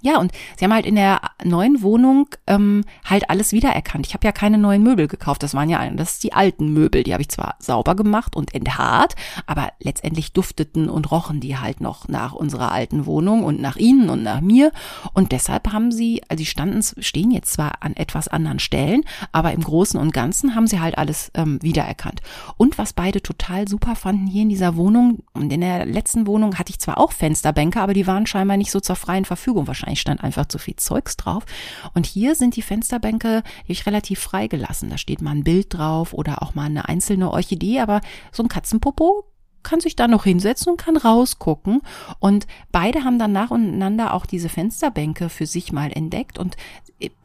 Ja, 0.01 0.19
und 0.19 0.33
sie 0.57 0.65
haben 0.65 0.73
halt 0.73 0.87
in 0.87 0.97
der 0.97 1.21
neuen 1.45 1.83
Wohnung 1.83 2.29
ähm, 2.47 2.85
halt 3.05 3.31
alles 3.31 3.53
wiedererkannt. 3.53 4.07
Ich 4.07 4.15
habe 4.15 4.27
ja 4.27 4.33
keine 4.33 4.59
neuen 4.59 4.83
Möbel 4.83 5.09
gekauft. 5.09 5.43
Das 5.43 5.55
waren 5.55 5.69
ja 5.69 5.89
das 5.91 6.15
ist 6.15 6.25
die 6.25 6.33
alten 6.33 6.73
Möbel. 6.73 7.03
Die 7.03 7.13
habe 7.13 7.23
ich 7.23 7.29
zwar 7.29 7.57
sauber 7.59 7.95
gemacht 7.95 8.37
und 8.37 8.55
enthaart, 8.55 9.15
aber 9.47 9.73
letztendlich 9.81 10.33
dufteten 10.33 10.89
und 10.89 11.11
rochen 11.11 11.41
die 11.41 11.57
halt 11.57 11.81
noch 11.81 12.09
nach 12.09 12.33
unserer 12.33 12.73
alten 12.73 13.07
Wohnung 13.07 13.45
und 13.45 13.61
nach 13.61 13.77
ihnen 13.77 14.11
und 14.11 14.23
nach 14.23 14.41
mir. 14.41 14.73
Und 15.13 15.33
deshalb 15.33 15.73
haben 15.73 15.93
sie, 15.93 16.23
also 16.29 16.39
die 16.39 16.47
standen, 16.47 16.83
stehen 16.83 17.31
jetzt 17.31 17.53
zwar 17.53 17.83
an 17.83 17.95
etwas 17.97 18.29
anderen 18.29 18.59
Stellen, 18.59 19.03
aber 19.33 19.53
im 19.53 19.63
Großen 19.63 19.99
und 19.99 20.13
Ganzen 20.13 20.55
haben 20.55 20.67
sie 20.67 20.81
halt 20.81 20.99
alles 20.99 21.31
ähm, 21.35 21.63
wiedererkannt. 21.63 22.21
Und 22.57 22.79
was 22.79 22.93
beide 22.93 23.23
total 23.23 23.69
super 23.69 23.97
fanden 23.97 24.27
hier 24.27 24.43
in 24.43 24.49
dieser 24.49 24.77
Wohnung 24.77 25.23
und 25.33 25.53
in 25.53 25.61
der 25.61 25.87
letzten 25.87 26.27
Wohnung 26.27 26.59
hatte 26.59 26.71
ich 26.71 26.79
zwar 26.79 26.99
auch 26.99 27.13
Fensterbänke, 27.13 27.81
aber 27.81 27.95
die 27.95 28.07
waren 28.07 28.27
scheinbar 28.27 28.57
nicht 28.57 28.71
so 28.71 28.81
zur 28.81 28.97
freien 28.97 29.25
Verfügung 29.25 29.67
wahrscheinlich 29.67 29.86
wahrscheinlich 29.87 30.01
stand 30.01 30.25
einfach 30.25 30.47
zu 30.47 30.59
viel 30.59 30.77
Zeugs 30.77 31.17
drauf. 31.17 31.45
Und 31.95 32.07
hier 32.07 32.35
sind 32.35 32.57
die 32.57 32.63
Fensterbänke, 32.63 33.43
ich 33.67 33.87
relativ 33.87 34.19
frei 34.19 34.49
gelassen. 34.49 34.91
Da 34.91 34.99
steht 34.99 35.23
mal 35.23 35.31
ein 35.31 35.45
Bild 35.45 35.73
drauf 35.73 36.13
oder 36.13 36.43
auch 36.43 36.55
mal 36.55 36.67
eine 36.67 36.89
einzelne 36.89 37.31
Orchidee, 37.31 37.81
aber 37.81 38.01
so 38.33 38.43
ein 38.43 38.49
Katzenpopo 38.49 39.25
kann 39.63 39.81
sich 39.81 39.97
da 39.97 40.07
noch 40.07 40.25
hinsetzen 40.25 40.73
und 40.73 40.77
kann 40.77 40.97
rausgucken. 40.97 41.83
Und 42.21 42.47
beide 42.73 43.05
haben 43.05 43.19
dann 43.19 43.33
nacheinander 43.33 44.15
auch 44.15 44.27
diese 44.27 44.49
Fensterbänke 44.49 45.29
für 45.29 45.47
sich 45.47 45.73
mal 45.73 45.91
entdeckt. 45.93 46.39
Und 46.39 46.57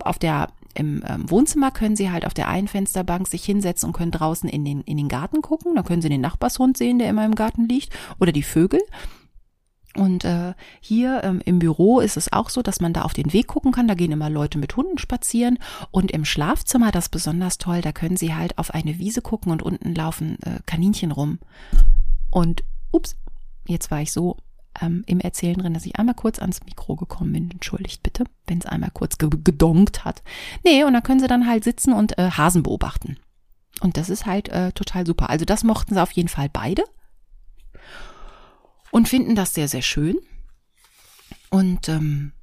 auf 0.04 0.20
der 0.20 0.50
im 0.74 1.04
ähm, 1.06 1.30
Wohnzimmer 1.30 1.70
können 1.70 1.98
sie 1.98 2.12
halt 2.12 2.26
auf 2.26 2.34
der 2.34 2.48
einen 2.48 2.70
Fensterbank 2.70 3.28
sich 3.28 3.44
hinsetzen 3.44 3.88
und 3.88 3.94
können 3.94 4.12
draußen 4.12 4.50
in 4.50 4.64
den, 4.64 4.82
in 4.82 4.98
den 4.98 5.10
Garten 5.10 5.42
gucken. 5.42 5.76
Da 5.76 5.84
können 5.84 6.02
sie 6.02 6.10
den 6.10 6.22
Nachbarshund 6.22 6.78
sehen, 6.78 6.98
der 6.98 7.10
immer 7.10 7.26
im 7.26 7.36
Garten 7.36 7.68
liegt, 7.68 7.94
oder 8.20 8.32
die 8.32 8.44
Vögel. 8.44 8.80
Und 9.96 10.24
äh, 10.24 10.54
hier 10.80 11.22
ähm, 11.24 11.42
im 11.44 11.60
Büro 11.60 12.00
ist 12.00 12.16
es 12.16 12.32
auch 12.32 12.50
so, 12.50 12.62
dass 12.62 12.80
man 12.80 12.94
da 12.94 13.02
auf 13.02 13.14
den 13.14 13.34
Weg 13.34 13.48
gucken 13.48 13.72
kann. 13.72 13.88
Da 13.88 13.94
gehen 13.94 14.12
immer 14.12 14.30
Leute 14.30 14.58
mit 14.58 14.76
Hunden 14.78 14.98
spazieren. 14.98 15.60
Und 15.92 16.12
im 16.12 16.24
Schlafzimmer, 16.24 16.92
das 16.92 17.06
ist 17.06 17.10
besonders 17.10 17.58
toll, 17.58 17.82
da 17.82 17.92
können 17.92 18.18
sie 18.18 18.34
halt 18.34 18.58
auf 18.58 18.74
eine 18.74 19.00
Wiese 19.00 19.22
gucken 19.22 19.52
und 19.52 19.62
unten 19.62 19.94
laufen 19.94 20.38
äh, 20.44 20.60
Kaninchen 20.66 21.12
rum. 21.12 21.40
Und 22.30 22.64
ups, 22.92 23.18
jetzt 23.68 23.92
war 23.92 24.02
ich 24.02 24.14
so 24.14 24.38
ähm, 24.82 25.04
im 25.08 25.20
Erzählen 25.20 25.58
drin, 25.58 25.74
dass 25.74 25.86
ich 25.86 25.98
einmal 25.98 26.16
kurz 26.16 26.40
ans 26.40 26.64
Mikro 26.64 26.96
gekommen 26.96 27.34
bin. 27.34 27.52
Entschuldigt 27.52 28.02
bitte, 28.02 28.24
wenn 28.48 28.60
es 28.60 28.66
einmal 28.66 28.92
kurz 28.92 29.18
ge 29.18 29.30
gedonkt 29.44 30.06
hat. 30.06 30.24
Nee, 30.64 30.86
und 30.86 30.94
da 30.94 31.02
können 31.02 31.20
sie 31.20 31.28
dann 31.28 31.48
halt 31.48 31.66
sitzen 31.66 31.92
und 31.92 32.18
äh, 32.18 32.32
Hasen 32.32 32.64
beobachten. 32.64 33.18
Und 33.82 33.98
das 33.98 34.10
ist 34.10 34.26
halt 34.26 34.48
äh, 34.50 34.72
total 34.72 35.06
super. 35.06 35.30
Also 35.30 35.44
das 35.44 35.64
mochten 35.66 35.96
sie 35.96 36.02
auf 36.02 36.12
jeden 36.12 36.30
Fall 36.30 36.48
beide 36.48 36.84
und 38.92 39.10
finden 39.10 39.36
das 39.36 39.54
sehr, 39.54 39.68
sehr 39.68 39.82
schön. 39.82 40.18
Und 41.50 41.90
ähm, 41.90 42.34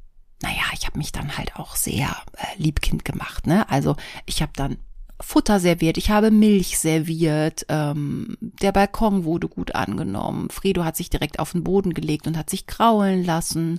naja, 0.42 0.64
ich 0.72 0.86
habe 0.86 0.98
mich 0.98 1.12
dann 1.12 1.36
halt 1.36 1.56
auch 1.56 1.76
sehr 1.76 2.16
äh, 2.36 2.62
liebkind 2.62 3.04
gemacht. 3.04 3.46
Ne? 3.46 3.68
Also 3.68 3.96
ich 4.26 4.42
habe 4.42 4.52
dann 4.54 4.78
Futter 5.20 5.58
serviert, 5.58 5.96
ich 5.96 6.10
habe 6.10 6.30
Milch 6.30 6.78
serviert, 6.78 7.66
ähm, 7.68 8.36
der 8.40 8.70
Balkon 8.70 9.24
wurde 9.24 9.48
gut 9.48 9.74
angenommen. 9.74 10.48
Fredo 10.50 10.84
hat 10.84 10.96
sich 10.96 11.10
direkt 11.10 11.40
auf 11.40 11.52
den 11.52 11.64
Boden 11.64 11.92
gelegt 11.92 12.26
und 12.26 12.36
hat 12.36 12.50
sich 12.50 12.66
kraulen 12.66 13.24
lassen. 13.24 13.78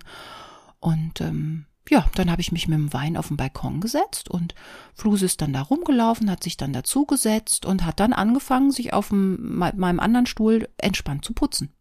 Und 0.79 1.21
ähm, 1.21 1.65
ja, 1.89 2.05
dann 2.15 2.29
habe 2.29 2.41
ich 2.41 2.51
mich 2.51 2.67
mit 2.67 2.77
dem 2.77 2.93
Wein 2.93 3.15
auf 3.15 3.29
den 3.29 3.37
Balkon 3.37 3.79
gesetzt 3.79 4.29
und 4.29 4.53
Flus 4.93 5.21
ist 5.21 5.41
dann 5.41 5.53
da 5.53 5.61
rumgelaufen, 5.61 6.29
hat 6.29 6.43
sich 6.43 6.57
dann 6.57 6.73
dazugesetzt 6.73 7.65
und 7.65 7.85
hat 7.85 7.99
dann 7.99 8.13
angefangen, 8.13 8.71
sich 8.71 8.93
auf 8.93 9.09
dem, 9.09 9.57
meinem 9.57 9.99
anderen 9.99 10.25
Stuhl 10.25 10.67
entspannt 10.77 11.25
zu 11.25 11.33
putzen. 11.33 11.73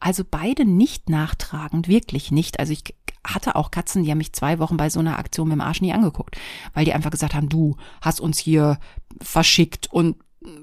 Also 0.00 0.24
beide 0.28 0.64
nicht 0.64 1.08
nachtragend, 1.08 1.88
wirklich 1.88 2.30
nicht. 2.30 2.60
Also 2.60 2.72
ich 2.72 2.94
hatte 3.24 3.56
auch 3.56 3.70
Katzen, 3.70 4.04
die 4.04 4.10
haben 4.10 4.18
mich 4.18 4.32
zwei 4.32 4.58
Wochen 4.58 4.76
bei 4.76 4.90
so 4.90 5.00
einer 5.00 5.18
Aktion 5.18 5.48
mit 5.48 5.56
dem 5.56 5.60
Arsch 5.60 5.80
nie 5.80 5.92
angeguckt, 5.92 6.36
weil 6.72 6.84
die 6.84 6.94
einfach 6.94 7.10
gesagt 7.10 7.34
haben, 7.34 7.48
du 7.48 7.76
hast 8.00 8.20
uns 8.20 8.38
hier 8.38 8.78
verschickt 9.20 9.92
und 9.92 10.16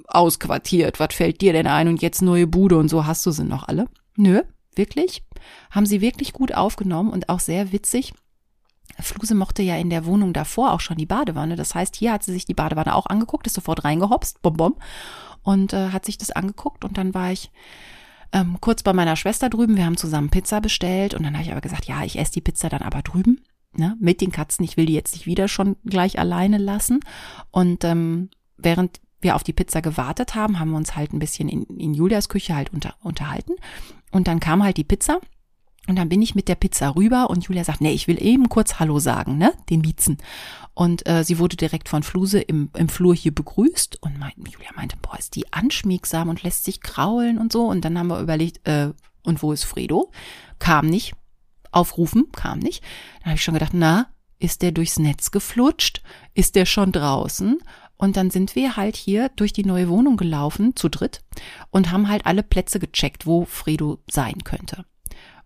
ausquartiert, 0.08 1.00
was 1.00 1.14
fällt 1.14 1.42
dir 1.42 1.54
denn 1.54 1.68
ein 1.68 1.88
und 1.88 2.02
jetzt 2.02 2.22
neue 2.22 2.48
Bude 2.48 2.78
und 2.78 2.90
so 2.90 3.06
hast 3.06 3.26
du 3.26 3.32
sie 3.32 3.44
noch 3.44 3.68
alle? 3.68 3.88
Nö, 4.16 4.42
wirklich? 4.76 5.24
Haben 5.70 5.86
sie 5.86 6.02
wirklich 6.02 6.34
gut 6.34 6.54
aufgenommen 6.54 7.12
und 7.12 7.30
auch 7.30 7.40
sehr 7.40 7.72
witzig. 7.72 8.14
Fluse 9.00 9.36
mochte 9.36 9.62
ja 9.62 9.76
in 9.76 9.90
der 9.90 10.06
Wohnung 10.06 10.32
davor 10.32 10.72
auch 10.72 10.80
schon 10.80 10.98
die 10.98 11.06
Badewanne. 11.06 11.58
Das 11.58 11.76
heißt, 11.76 11.96
hier 11.98 12.14
hat 12.14 12.24
sie 12.24 12.32
sich 12.32 12.46
die 12.46 12.54
Badewanne 12.54 12.96
auch 12.96 13.08
angeguckt, 13.08 13.48
ist 13.48 13.56
sofort 13.56 13.84
reingehopst, 13.84 14.42
bom 14.42 14.56
bom, 14.56 14.76
und 15.44 15.74
äh, 15.74 15.90
hat 15.90 16.06
sich 16.06 16.18
das 16.18 16.32
angeguckt 16.32 16.86
und 16.86 16.98
dann 16.98 17.14
war 17.14 17.32
ich 17.32 17.52
ähm, 18.36 18.58
kurz 18.60 18.84
bei 18.84 18.92
meiner 18.92 19.16
Schwester 19.16 19.50
drüben. 19.50 19.78
Wir 19.78 19.86
haben 19.86 19.96
zusammen 19.96 20.30
Pizza 20.30 20.60
bestellt 20.60 21.14
und 21.14 21.24
dann 21.24 21.34
habe 21.34 21.44
ich 21.44 21.52
aber 21.52 21.62
gesagt, 21.62 21.86
ja, 21.86 22.04
ich 22.04 22.20
esse 22.20 22.34
die 22.34 22.42
Pizza 22.42 22.68
dann 22.68 22.82
aber 22.82 23.02
drüben. 23.02 23.42
Ne, 23.78 23.98
mit 24.00 24.22
den 24.22 24.32
Katzen. 24.32 24.64
Ich 24.64 24.78
will 24.78 24.86
die 24.86 24.94
jetzt 24.94 25.16
nicht 25.16 25.26
wieder 25.26 25.50
schon 25.50 25.76
gleich 25.84 26.18
alleine 26.18 26.58
lassen. 26.58 27.02
Und 27.52 27.84
ähm, 27.84 28.30
während 28.58 29.02
wir 29.20 29.36
auf 29.36 29.44
die 29.44 29.52
Pizza 29.52 29.82
gewartet 29.82 30.34
haben, 30.34 30.60
haben 30.60 30.72
wir 30.72 30.78
uns 30.78 30.96
halt 30.96 31.12
ein 31.12 31.20
bisschen 31.20 31.50
in, 31.50 31.64
in 31.64 31.94
Julias 31.94 32.30
Küche 32.30 32.56
halt 32.56 32.72
unter, 32.72 32.96
unterhalten. 33.02 33.54
Und 34.12 34.30
dann 34.30 34.40
kam 34.40 34.64
halt 34.64 34.78
die 34.78 34.86
Pizza 34.86 35.20
und 35.88 35.98
dann 35.98 36.10
bin 36.10 36.22
ich 36.22 36.36
mit 36.36 36.48
der 36.48 36.56
Pizza 36.56 36.96
rüber 36.96 37.30
und 37.30 37.46
Julia 37.46 37.64
sagt, 37.64 37.82
nee, 37.82 37.92
ich 37.92 38.08
will 38.08 38.22
eben 38.22 38.50
kurz 38.50 38.80
Hallo 38.80 39.00
sagen, 39.00 39.38
ne, 39.38 39.54
den 39.70 39.82
Miezen. 39.82 40.18
Und 40.74 41.08
äh, 41.08 41.24
sie 41.24 41.38
wurde 41.38 41.56
direkt 41.56 41.90
von 41.90 42.04
Fluse 42.04 42.40
im, 42.40 42.70
im 42.76 42.90
Flur 42.90 43.16
hier 43.16 43.34
begrüßt 43.34 44.02
und 44.02 44.18
mein, 44.20 44.34
Julia 44.38 44.72
meinte, 44.76 44.98
boah, 45.02 45.18
ist 45.18 45.36
die 45.36 45.54
anschmiegsam 45.54 46.28
und 46.28 46.44
lässt 46.44 46.66
sich 46.66 46.82
kraulen 46.82 47.38
und 47.38 47.52
so. 47.52 47.66
Und 47.66 47.86
dann 47.86 47.98
haben 47.98 48.08
wir 48.08 48.20
überlegt, 48.20 48.68
äh, 48.68 48.92
und 49.24 49.42
wo 49.44 49.52
ist 49.52 49.64
Fredo? 49.64 50.12
Kam 50.60 50.88
nicht. 50.88 51.14
Aufrufen, 51.72 52.32
kam 52.32 52.60
nicht. 52.60 52.84
Dann 53.20 53.26
habe 53.28 53.36
ich 53.36 53.44
schon 53.44 53.54
gedacht, 53.54 53.74
na, 53.74 54.08
ist 54.40 54.62
der 54.62 54.72
durchs 54.72 54.98
Netz 54.98 55.32
geflutscht? 55.32 56.02
Ist 56.34 56.56
der 56.56 56.66
schon 56.66 56.92
draußen? 56.92 57.60
Und 57.98 58.18
dann 58.18 58.30
sind 58.30 58.56
wir 58.56 58.76
halt 58.76 58.96
hier 58.96 59.30
durch 59.30 59.54
die 59.54 59.66
neue 59.66 59.88
Wohnung 59.88 60.18
gelaufen, 60.18 60.76
zu 60.76 60.90
dritt, 60.90 61.22
und 61.70 61.92
haben 61.92 62.10
halt 62.10 62.26
alle 62.26 62.44
Plätze 62.44 62.80
gecheckt, 62.80 63.26
wo 63.26 63.46
Fredo 63.46 64.00
sein 64.10 64.44
könnte 64.44 64.86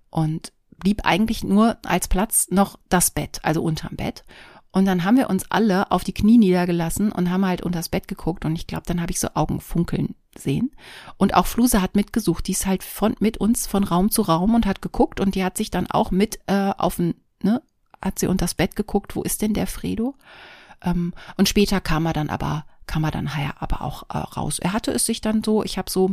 und 0.09 0.51
blieb 0.77 1.05
eigentlich 1.05 1.43
nur 1.43 1.77
als 1.85 2.07
Platz 2.07 2.47
noch 2.49 2.79
das 2.89 3.11
Bett, 3.11 3.39
also 3.43 3.61
unterm 3.61 3.95
Bett. 3.95 4.23
Und 4.71 4.85
dann 4.85 5.03
haben 5.03 5.17
wir 5.17 5.29
uns 5.29 5.49
alle 5.49 5.91
auf 5.91 6.03
die 6.03 6.13
Knie 6.13 6.37
niedergelassen 6.37 7.11
und 7.11 7.31
haben 7.31 7.45
halt 7.45 7.61
unters 7.61 7.89
Bett 7.89 8.07
geguckt 8.07 8.45
und 8.45 8.55
ich 8.55 8.67
glaube, 8.67 8.83
dann 8.85 9.01
habe 9.01 9.11
ich 9.11 9.19
so 9.19 9.29
Augen 9.33 9.61
funkeln 9.61 10.15
sehen. 10.37 10.71
Und 11.17 11.33
auch 11.33 11.47
Fluse 11.47 11.81
hat 11.81 11.95
mitgesucht, 11.95 12.47
die 12.47 12.51
ist 12.51 12.67
halt 12.67 12.83
von, 12.83 13.15
mit 13.19 13.37
uns 13.37 13.65
von 13.65 13.83
Raum 13.83 14.11
zu 14.11 14.21
Raum 14.21 14.53
und 14.53 14.67
hat 14.67 14.81
geguckt 14.81 15.19
und 15.19 15.33
die 15.35 15.43
hat 15.43 15.57
sich 15.57 15.71
dann 15.71 15.87
auch 15.89 16.11
mit 16.11 16.39
äh, 16.47 16.71
auf 16.77 16.99
ein, 16.99 17.15
ne, 17.41 17.63
hat 18.01 18.19
sie 18.19 18.27
unters 18.27 18.53
Bett 18.53 18.75
geguckt, 18.75 19.15
wo 19.15 19.23
ist 19.23 19.41
denn 19.41 19.53
der 19.53 19.67
Fredo? 19.67 20.15
Ähm, 20.83 21.13
und 21.35 21.49
später 21.49 21.81
kam 21.81 22.05
er 22.05 22.13
dann 22.13 22.29
aber, 22.29 22.65
kam 22.85 23.03
er 23.03 23.11
dann 23.11 23.29
aber 23.59 23.81
auch 23.81 24.03
äh, 24.09 24.17
raus. 24.17 24.59
Er 24.59 24.73
hatte 24.73 24.91
es 24.91 25.05
sich 25.05 25.19
dann 25.19 25.43
so, 25.43 25.63
ich 25.63 25.79
habe 25.79 25.89
so 25.89 26.11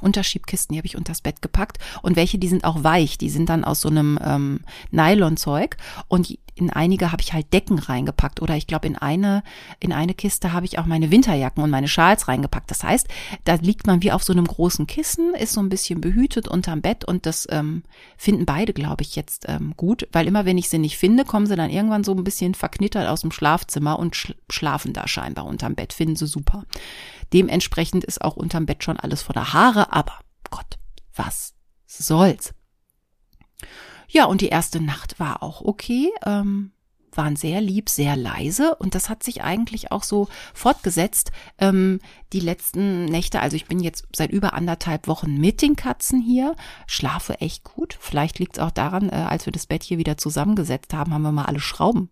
Unterschiebkisten, 0.00 0.74
die 0.74 0.78
habe 0.78 0.86
ich 0.86 0.96
unters 0.96 1.20
Bett 1.20 1.42
gepackt. 1.42 1.78
Und 2.02 2.16
welche, 2.16 2.38
die 2.38 2.48
sind 2.48 2.64
auch 2.64 2.84
weich, 2.84 3.18
die 3.18 3.30
sind 3.30 3.48
dann 3.48 3.64
aus 3.64 3.80
so 3.80 3.88
einem 3.88 4.18
ähm, 4.22 4.60
Nylonzeug. 4.90 5.76
Und 6.08 6.38
in 6.54 6.70
einige 6.70 7.10
habe 7.12 7.22
ich 7.22 7.32
halt 7.32 7.52
Decken 7.52 7.78
reingepackt 7.78 8.40
oder 8.40 8.56
ich 8.56 8.66
glaube 8.66 8.86
in 8.86 8.96
eine 8.96 9.42
in 9.80 9.92
eine 9.92 10.14
Kiste 10.14 10.52
habe 10.52 10.66
ich 10.66 10.78
auch 10.78 10.86
meine 10.86 11.10
Winterjacken 11.10 11.62
und 11.62 11.70
meine 11.70 11.88
Schals 11.88 12.28
reingepackt. 12.28 12.70
Das 12.70 12.82
heißt, 12.82 13.08
da 13.44 13.54
liegt 13.54 13.86
man 13.86 14.02
wie 14.02 14.12
auf 14.12 14.22
so 14.22 14.32
einem 14.32 14.46
großen 14.46 14.86
Kissen, 14.86 15.34
ist 15.34 15.52
so 15.52 15.60
ein 15.60 15.68
bisschen 15.68 16.00
behütet 16.00 16.48
unterm 16.48 16.80
Bett 16.80 17.04
und 17.04 17.26
das 17.26 17.46
ähm, 17.50 17.82
finden 18.16 18.46
beide, 18.46 18.72
glaube 18.72 19.02
ich, 19.02 19.16
jetzt 19.16 19.46
ähm, 19.48 19.74
gut, 19.76 20.08
weil 20.12 20.26
immer 20.26 20.44
wenn 20.44 20.58
ich 20.58 20.68
sie 20.68 20.78
nicht 20.78 20.96
finde, 20.96 21.24
kommen 21.24 21.46
sie 21.46 21.56
dann 21.56 21.70
irgendwann 21.70 22.04
so 22.04 22.12
ein 22.12 22.24
bisschen 22.24 22.54
verknittert 22.54 23.08
aus 23.08 23.22
dem 23.22 23.32
Schlafzimmer 23.32 23.98
und 23.98 24.14
sch 24.16 24.34
schlafen 24.50 24.92
da 24.92 25.08
scheinbar 25.08 25.46
unterm 25.46 25.74
Bett, 25.74 25.92
finden 25.92 26.16
sie 26.16 26.26
super. 26.26 26.64
Dementsprechend 27.32 28.04
ist 28.04 28.22
auch 28.22 28.36
unterm 28.36 28.66
Bett 28.66 28.84
schon 28.84 28.98
alles 28.98 29.22
voller 29.22 29.52
Haare, 29.52 29.92
aber 29.92 30.20
Gott, 30.50 30.78
was 31.14 31.54
soll's? 31.86 32.54
Ja, 34.14 34.26
und 34.26 34.42
die 34.42 34.48
erste 34.48 34.80
Nacht 34.80 35.18
war 35.18 35.42
auch 35.42 35.60
okay. 35.60 36.10
Ähm, 36.24 36.70
waren 37.16 37.36
sehr 37.36 37.60
lieb, 37.60 37.88
sehr 37.88 38.16
leise 38.16 38.74
und 38.76 38.94
das 38.94 39.08
hat 39.08 39.22
sich 39.22 39.42
eigentlich 39.42 39.90
auch 39.92 40.02
so 40.04 40.28
fortgesetzt. 40.52 41.32
Ähm, 41.58 42.00
die 42.32 42.40
letzten 42.40 43.06
Nächte, 43.06 43.40
also 43.40 43.56
ich 43.56 43.66
bin 43.66 43.80
jetzt 43.80 44.06
seit 44.14 44.30
über 44.30 44.54
anderthalb 44.54 45.08
Wochen 45.08 45.36
mit 45.36 45.62
den 45.62 45.76
Katzen 45.76 46.20
hier, 46.20 46.54
schlafe 46.86 47.40
echt 47.40 47.64
gut. 47.64 47.96
Vielleicht 48.00 48.38
liegt 48.38 48.56
es 48.56 48.62
auch 48.62 48.70
daran, 48.70 49.10
äh, 49.10 49.14
als 49.14 49.46
wir 49.46 49.52
das 49.52 49.66
Bett 49.66 49.82
hier 49.82 49.98
wieder 49.98 50.16
zusammengesetzt 50.16 50.94
haben, 50.94 51.12
haben 51.12 51.22
wir 51.22 51.32
mal 51.32 51.46
alle 51.46 51.60
Schrauben 51.60 52.08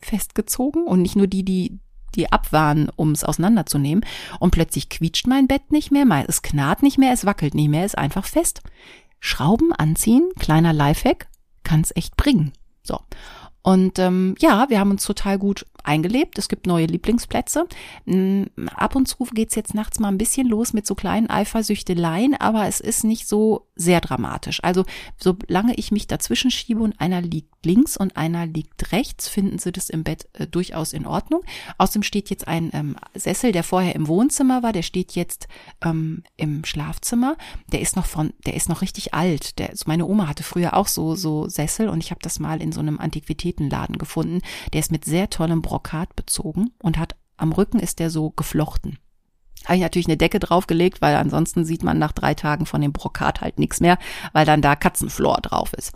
festgezogen 0.00 0.84
und 0.84 1.02
nicht 1.02 1.16
nur 1.16 1.26
die, 1.26 1.44
die 1.44 1.80
die 2.16 2.32
ab 2.32 2.52
waren, 2.52 2.90
um 2.96 3.12
es 3.12 3.22
auseinanderzunehmen. 3.22 4.04
Und 4.40 4.50
plötzlich 4.50 4.88
quietscht 4.88 5.28
mein 5.28 5.46
Bett 5.46 5.70
nicht 5.70 5.92
mehr, 5.92 6.06
es 6.26 6.42
knarrt 6.42 6.82
nicht 6.82 6.98
mehr, 6.98 7.12
es 7.12 7.24
wackelt 7.24 7.54
nicht 7.54 7.68
mehr, 7.68 7.86
ist 7.86 7.96
einfach 7.96 8.26
fest. 8.26 8.62
Schrauben 9.20 9.72
anziehen, 9.72 10.28
kleiner 10.38 10.72
Lifehack, 10.72 11.28
kann's 11.64 11.94
echt 11.94 12.16
bringen. 12.16 12.52
So. 12.82 13.00
Und 13.62 13.98
ähm, 13.98 14.34
ja, 14.38 14.66
wir 14.68 14.80
haben 14.80 14.90
uns 14.90 15.04
total 15.04 15.38
gut 15.38 15.66
eingelebt. 15.84 16.38
Es 16.38 16.48
gibt 16.48 16.66
neue 16.66 16.86
Lieblingsplätze. 16.86 17.66
Mm, 18.06 18.44
ab 18.74 18.96
und 18.96 19.06
zu 19.06 19.24
geht's 19.32 19.54
jetzt 19.54 19.74
nachts 19.74 20.00
mal 20.00 20.08
ein 20.08 20.18
bisschen 20.18 20.46
los 20.46 20.72
mit 20.72 20.86
so 20.86 20.94
kleinen 20.94 21.28
Eifersüchteleien, 21.28 22.34
aber 22.34 22.66
es 22.66 22.80
ist 22.80 23.04
nicht 23.04 23.28
so 23.28 23.66
sehr 23.76 24.00
dramatisch. 24.00 24.62
Also 24.62 24.84
solange 25.18 25.74
ich 25.74 25.92
mich 25.92 26.06
dazwischen 26.06 26.50
schiebe 26.50 26.82
und 26.82 27.00
einer 27.00 27.20
liegt 27.20 27.50
links 27.64 27.96
und 27.96 28.16
einer 28.16 28.46
liegt 28.46 28.92
rechts, 28.92 29.28
finden 29.28 29.58
sie 29.58 29.72
das 29.72 29.90
im 29.90 30.02
Bett 30.04 30.28
äh, 30.32 30.46
durchaus 30.46 30.92
in 30.92 31.06
Ordnung. 31.06 31.42
Außerdem 31.78 32.02
steht 32.02 32.30
jetzt 32.30 32.48
ein 32.48 32.70
ähm, 32.72 32.96
Sessel, 33.14 33.52
der 33.52 33.64
vorher 33.64 33.94
im 33.94 34.08
Wohnzimmer 34.08 34.62
war, 34.62 34.72
der 34.72 34.82
steht 34.82 35.12
jetzt 35.12 35.48
ähm, 35.84 36.22
im 36.36 36.64
Schlafzimmer. 36.64 37.36
Der 37.72 37.80
ist 37.80 37.96
noch 37.96 38.06
von, 38.06 38.32
der 38.46 38.54
ist 38.54 38.68
noch 38.68 38.82
richtig 38.82 39.14
alt. 39.14 39.58
Der, 39.58 39.70
also 39.70 39.84
meine 39.86 40.06
Oma 40.06 40.26
hatte 40.26 40.42
früher 40.42 40.74
auch 40.74 40.88
so 40.88 41.14
so 41.14 41.48
Sessel 41.48 41.88
und 41.88 42.02
ich 42.02 42.10
habe 42.10 42.20
das 42.22 42.38
mal 42.38 42.60
in 42.60 42.72
so 42.72 42.80
einem 42.80 42.98
Antiquitätenladen 42.98 43.98
gefunden. 43.98 44.40
Der 44.72 44.80
ist 44.80 44.92
mit 44.92 45.04
sehr 45.04 45.30
tollem 45.30 45.62
Brokat 45.70 46.16
bezogen 46.16 46.72
und 46.82 46.98
hat 46.98 47.14
am 47.36 47.52
Rücken 47.52 47.78
ist 47.78 48.00
der 48.00 48.10
so 48.10 48.30
geflochten. 48.30 48.98
Habe 49.64 49.76
ich 49.76 49.82
natürlich 49.82 50.08
eine 50.08 50.16
Decke 50.16 50.40
draufgelegt, 50.40 51.00
weil 51.00 51.14
ansonsten 51.14 51.64
sieht 51.64 51.84
man 51.84 51.98
nach 51.98 52.12
drei 52.12 52.34
Tagen 52.34 52.66
von 52.66 52.80
dem 52.80 52.92
Brokat 52.92 53.40
halt 53.40 53.58
nichts 53.60 53.80
mehr, 53.80 53.98
weil 54.32 54.44
dann 54.44 54.62
da 54.62 54.74
Katzenflor 54.74 55.38
drauf 55.40 55.72
ist. 55.74 55.92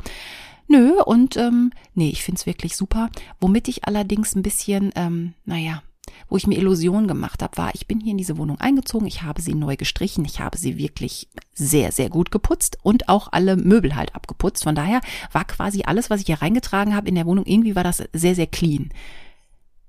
Nö, 0.69 1.03
und 1.03 1.37
ähm, 1.37 1.73
nee, 1.95 2.09
ich 2.09 2.23
find's 2.23 2.47
wirklich 2.47 2.77
super. 2.77 3.11
Womit 3.41 3.67
ich 3.67 3.85
allerdings 3.85 4.37
ein 4.37 4.43
bisschen, 4.43 4.93
ähm, 4.95 5.35
naja, 5.45 5.83
wo 6.29 6.37
ich 6.37 6.47
mir 6.47 6.57
Illusionen 6.57 7.09
gemacht 7.09 7.43
habe, 7.43 7.57
war, 7.57 7.75
ich 7.75 7.89
bin 7.89 8.01
hier 8.01 8.13
in 8.13 8.19
diese 8.19 8.39
Wohnung 8.39 8.61
eingezogen, 8.61 9.07
ich 9.09 9.23
habe 9.23 9.43
sie 9.43 9.55
neu 9.55 9.77
gestrichen, 9.77 10.25
ich 10.25 10.39
habe 10.41 10.57
sie 10.57 10.79
wirklich 10.79 11.29
sehr, 11.53 11.91
sehr 11.91 12.11
gut 12.11 12.31
geputzt 12.31 12.79
und 12.83 13.09
auch 13.09 13.29
alle 13.33 13.57
Möbel 13.57 13.97
halt 13.97 14.15
abgeputzt. 14.15 14.63
Von 14.63 14.77
daher 14.77 15.01
war 15.33 15.45
quasi 15.45 15.83
alles, 15.85 16.11
was 16.11 16.21
ich 16.21 16.27
hier 16.27 16.43
reingetragen 16.43 16.95
habe 16.95 17.09
in 17.09 17.17
der 17.17 17.27
Wohnung, 17.27 17.45
irgendwie 17.45 17.75
war 17.75 17.85
das 17.85 18.05
sehr, 18.13 18.37
sehr 18.37 18.47
clean 18.47 18.91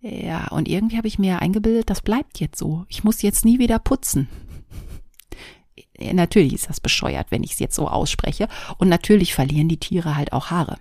Ja, 0.01 0.47
und 0.49 0.67
irgendwie 0.67 0.97
habe 0.97 1.07
ich 1.07 1.17
mir 1.17 1.41
eingebildet, 1.41 1.89
das 1.89 2.01
bleibt 2.01 2.39
jetzt 2.39 2.59
so. 2.59 2.85
Ich 2.89 3.03
muss 3.03 3.21
jetzt 3.21 3.45
nie 3.45 3.59
wieder 3.59 3.79
putzen. 3.79 4.27
Natürlich 5.97 6.53
ist 6.53 6.69
das 6.69 6.79
bescheuert, 6.79 7.27
wenn 7.31 7.43
ich 7.43 7.53
es 7.53 7.59
jetzt 7.59 7.75
so 7.75 7.87
ausspreche. 7.87 8.47
Und 8.77 8.89
natürlich 8.89 9.33
verlieren 9.33 9.69
die 9.69 9.79
Tiere 9.79 10.15
halt 10.15 10.33
auch 10.33 10.51
Haare. 10.51 10.77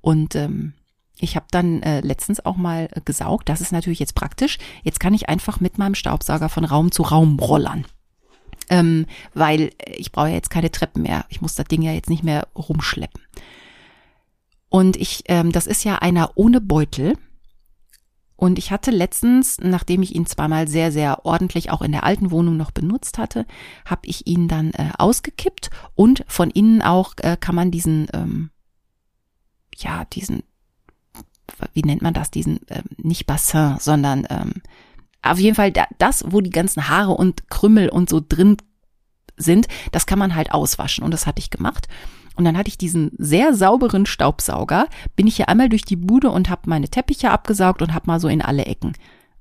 Und 0.00 0.34
ähm, 0.34 0.72
ich 1.20 1.36
habe 1.36 1.46
dann 1.50 1.82
äh, 1.82 2.00
letztens 2.00 2.44
auch 2.44 2.56
mal 2.56 2.88
äh, 2.92 3.00
gesaugt. 3.02 3.48
Das 3.48 3.60
ist 3.60 3.72
natürlich 3.72 3.98
jetzt 3.98 4.14
praktisch. 4.14 4.58
Jetzt 4.82 5.00
kann 5.00 5.14
ich 5.14 5.28
einfach 5.28 5.60
mit 5.60 5.78
meinem 5.78 5.94
Staubsauger 5.94 6.48
von 6.48 6.64
Raum 6.64 6.90
zu 6.90 7.02
Raum 7.02 7.38
rollern. 7.38 7.84
Ähm, 8.70 9.06
weil 9.34 9.72
ich 9.86 10.12
brauche 10.12 10.28
ja 10.28 10.34
jetzt 10.34 10.50
keine 10.50 10.70
Treppen 10.70 11.02
mehr. 11.02 11.26
Ich 11.28 11.40
muss 11.40 11.54
das 11.54 11.66
Ding 11.66 11.82
ja 11.82 11.92
jetzt 11.92 12.08
nicht 12.08 12.24
mehr 12.24 12.48
rumschleppen. 12.56 13.22
Und 14.68 14.96
ich, 14.96 15.24
ähm, 15.26 15.52
das 15.52 15.66
ist 15.66 15.84
ja 15.84 15.96
einer 15.96 16.32
ohne 16.36 16.60
Beutel. 16.60 17.18
Und 18.40 18.58
ich 18.58 18.70
hatte 18.70 18.90
letztens, 18.90 19.58
nachdem 19.60 20.00
ich 20.00 20.14
ihn 20.14 20.24
zweimal 20.24 20.66
sehr, 20.66 20.92
sehr 20.92 21.26
ordentlich 21.26 21.70
auch 21.70 21.82
in 21.82 21.92
der 21.92 22.04
alten 22.04 22.30
Wohnung 22.30 22.56
noch 22.56 22.70
benutzt 22.70 23.18
hatte, 23.18 23.44
habe 23.84 24.06
ich 24.06 24.26
ihn 24.26 24.48
dann 24.48 24.70
äh, 24.70 24.92
ausgekippt 24.96 25.68
und 25.94 26.24
von 26.26 26.48
innen 26.48 26.80
auch 26.80 27.12
äh, 27.18 27.36
kann 27.38 27.54
man 27.54 27.70
diesen, 27.70 28.08
ähm, 28.14 28.48
ja, 29.76 30.06
diesen, 30.06 30.42
wie 31.74 31.82
nennt 31.82 32.00
man 32.00 32.14
das, 32.14 32.30
diesen, 32.30 32.60
ähm, 32.70 32.84
nicht 32.96 33.26
Bassin, 33.26 33.76
sondern 33.78 34.26
ähm, 34.30 34.62
auf 35.20 35.38
jeden 35.38 35.54
Fall 35.54 35.70
da, 35.70 35.84
das, 35.98 36.24
wo 36.26 36.40
die 36.40 36.48
ganzen 36.48 36.88
Haare 36.88 37.12
und 37.12 37.50
Krümmel 37.50 37.90
und 37.90 38.08
so 38.08 38.22
drin 38.26 38.56
sind, 39.36 39.68
das 39.92 40.06
kann 40.06 40.18
man 40.18 40.34
halt 40.34 40.50
auswaschen 40.52 41.04
und 41.04 41.10
das 41.10 41.26
hatte 41.26 41.40
ich 41.40 41.50
gemacht. 41.50 41.88
Und 42.40 42.46
dann 42.46 42.56
hatte 42.56 42.68
ich 42.68 42.78
diesen 42.78 43.10
sehr 43.18 43.52
sauberen 43.52 44.06
Staubsauger, 44.06 44.86
bin 45.14 45.26
ich 45.26 45.36
hier 45.36 45.50
einmal 45.50 45.68
durch 45.68 45.82
die 45.82 45.96
Bude 45.96 46.30
und 46.30 46.48
habe 46.48 46.70
meine 46.70 46.88
Teppiche 46.88 47.30
abgesaugt 47.30 47.82
und 47.82 47.92
habe 47.92 48.06
mal 48.06 48.18
so 48.18 48.28
in 48.28 48.40
alle 48.40 48.64
Ecken. 48.64 48.94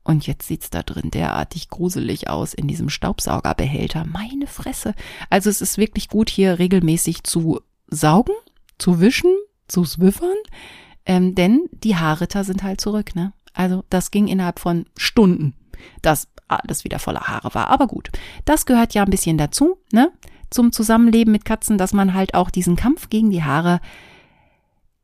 Und 0.03 0.27
jetzt 0.27 0.49
sieht's 0.49 0.69
da 0.69 0.83
drin 0.83 1.09
derartig 1.09 1.69
gruselig 1.69 2.29
aus 2.29 2.53
in 2.53 2.67
diesem 2.67 2.89
Staubsaugerbehälter. 2.89 4.03
Meine 4.05 4.47
Fresse. 4.47 4.95
Also 5.29 5.49
es 5.49 5.61
ist 5.61 5.77
wirklich 5.77 6.09
gut, 6.09 6.29
hier 6.29 6.59
regelmäßig 6.59 7.23
zu 7.23 7.61
saugen, 7.87 8.33
zu 8.77 8.99
wischen, 8.99 9.33
zu 9.69 9.85
swiffern, 9.85 10.35
ähm, 11.05 11.35
denn 11.35 11.69
die 11.71 11.95
Haarritter 11.95 12.43
sind 12.43 12.63
halt 12.63 12.81
zurück, 12.81 13.15
ne? 13.15 13.31
Also 13.53 13.85
das 13.89 14.11
ging 14.11 14.27
innerhalb 14.27 14.59
von 14.59 14.87
Stunden, 14.97 15.53
dass 16.01 16.27
alles 16.49 16.83
wieder 16.83 16.99
voller 16.99 17.29
Haare 17.29 17.55
war. 17.55 17.69
Aber 17.69 17.87
gut, 17.87 18.09
das 18.43 18.65
gehört 18.65 18.93
ja 18.93 19.03
ein 19.03 19.09
bisschen 19.09 19.37
dazu, 19.37 19.77
ne? 19.93 20.11
Zum 20.49 20.71
Zusammenleben 20.71 21.31
mit 21.31 21.45
Katzen, 21.45 21.77
dass 21.77 21.93
man 21.93 22.13
halt 22.13 22.33
auch 22.33 22.49
diesen 22.49 22.75
Kampf 22.75 23.09
gegen 23.09 23.29
die 23.29 23.43
Haare 23.43 23.81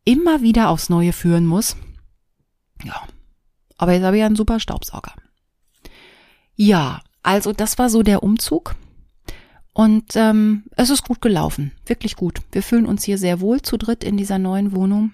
immer 0.03 0.41
wieder 0.41 0.69
aufs 0.69 0.89
Neue 0.89 1.13
führen 1.13 1.45
muss. 1.45 1.75
Ja, 2.83 3.01
aber 3.77 3.93
jetzt 3.93 4.03
habe 4.03 4.17
ich 4.17 4.23
einen 4.23 4.35
super 4.35 4.59
Staubsauger. 4.59 5.13
Ja, 6.55 7.01
also 7.23 7.51
das 7.53 7.77
war 7.77 7.89
so 7.89 8.03
der 8.03 8.23
Umzug. 8.23 8.75
Und 9.73 10.15
ähm, 10.15 10.63
es 10.77 10.89
ist 10.89 11.03
gut 11.03 11.21
gelaufen, 11.21 11.73
wirklich 11.85 12.15
gut. 12.15 12.39
Wir 12.51 12.63
fühlen 12.63 12.85
uns 12.85 13.03
hier 13.03 13.17
sehr 13.17 13.41
wohl 13.41 13.61
zu 13.61 13.77
dritt 13.77 14.05
in 14.05 14.15
dieser 14.15 14.39
neuen 14.39 14.73
Wohnung. 14.73 15.11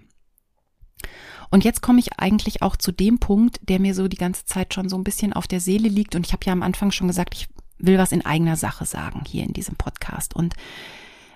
Und 1.49 1.63
jetzt 1.63 1.81
komme 1.81 1.99
ich 1.99 2.19
eigentlich 2.19 2.61
auch 2.61 2.75
zu 2.75 2.91
dem 2.91 3.17
Punkt, 3.17 3.59
der 3.67 3.79
mir 3.79 3.95
so 3.95 4.07
die 4.07 4.17
ganze 4.17 4.45
Zeit 4.45 4.73
schon 4.73 4.87
so 4.87 4.97
ein 4.97 5.03
bisschen 5.03 5.33
auf 5.33 5.47
der 5.47 5.59
Seele 5.59 5.89
liegt. 5.89 6.15
Und 6.15 6.27
ich 6.27 6.31
habe 6.31 6.45
ja 6.45 6.53
am 6.53 6.61
Anfang 6.61 6.91
schon 6.91 7.07
gesagt, 7.07 7.33
ich 7.35 7.47
will 7.81 7.97
was 7.97 8.11
in 8.11 8.25
eigener 8.25 8.55
Sache 8.55 8.85
sagen 8.85 9.23
hier 9.27 9.43
in 9.43 9.53
diesem 9.53 9.75
Podcast. 9.75 10.35
Und 10.35 10.55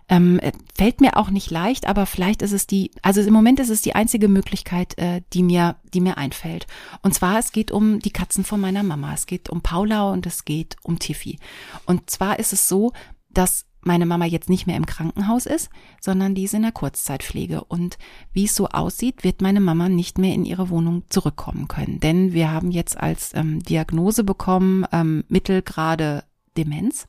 ähm, 0.08 0.39
fällt 0.76 1.02
mir 1.02 1.18
auch 1.18 1.32
nicht 1.32 1.50
leicht, 1.50 1.88
aber 1.88 2.06
vielleicht 2.06 2.43
ist 2.43 2.52
es 2.52 2.68
die, 2.68 2.91
also 3.02 3.22
im 3.22 3.34
Moment 3.34 3.60
ist 3.60 3.70
es 3.70 3.82
die 3.82 3.96
einzige 3.96 4.28
Möglichkeit, 4.28 4.98
äh, 5.00 5.22
die 5.34 5.41
mir, 5.41 5.78
die 5.93 6.02
mir 6.02 6.18
einfällt. 6.18 6.68
Und 7.02 7.14
zwar, 7.14 7.39
es 7.39 7.52
geht 7.52 7.72
um 7.72 8.00
die 8.00 8.12
Katzen 8.12 8.43
von 8.43 8.62
meiner 8.62 8.84
Mama. 8.84 9.14
Es 9.14 9.26
geht 9.26 9.50
um 9.50 9.62
Paula 9.62 10.12
und 10.12 10.28
es 10.28 10.46
geht 10.46 10.76
um 10.84 11.00
Tiffy. 11.00 11.39
Und 11.86 12.10
zwar 12.10 12.38
ist 12.38 12.54
es 12.54 12.70
so, 12.70 12.93
dass 13.32 13.66
meine 13.82 14.06
Mama 14.06 14.26
jetzt 14.26 14.50
nicht 14.50 14.68
mehr 14.68 14.78
im 14.78 14.86
Krankenhaus 14.86 15.46
ist, 15.46 15.70
sondern 16.02 16.36
die 16.36 16.43
ist 16.43 16.54
in 16.54 16.64
der 16.64 16.72
Kurzzeitpflege. 16.72 17.64
Und 17.64 17.98
wie 18.34 18.46
es 18.46 18.56
so 18.56 18.68
aussieht, 18.68 19.24
wird 19.24 19.41
meine 19.41 19.62
Mama 19.62 19.89
nicht 19.89 20.18
mehr 20.18 20.34
in 20.34 20.46
ihre 20.46 20.70
Wohnung 20.70 21.04
zurückkommen 21.10 21.68
können. 21.68 22.00
Denn 22.00 22.34
wir 22.34 22.52
haben 22.52 22.72
jetzt 22.72 22.98
als 22.98 23.32
ähm, 23.36 23.62
Diagnose 23.62 24.24
bekommen, 24.24 24.86
ähm, 24.91 25.24
mittelgrade 25.30 26.24
Demenz. 26.58 27.08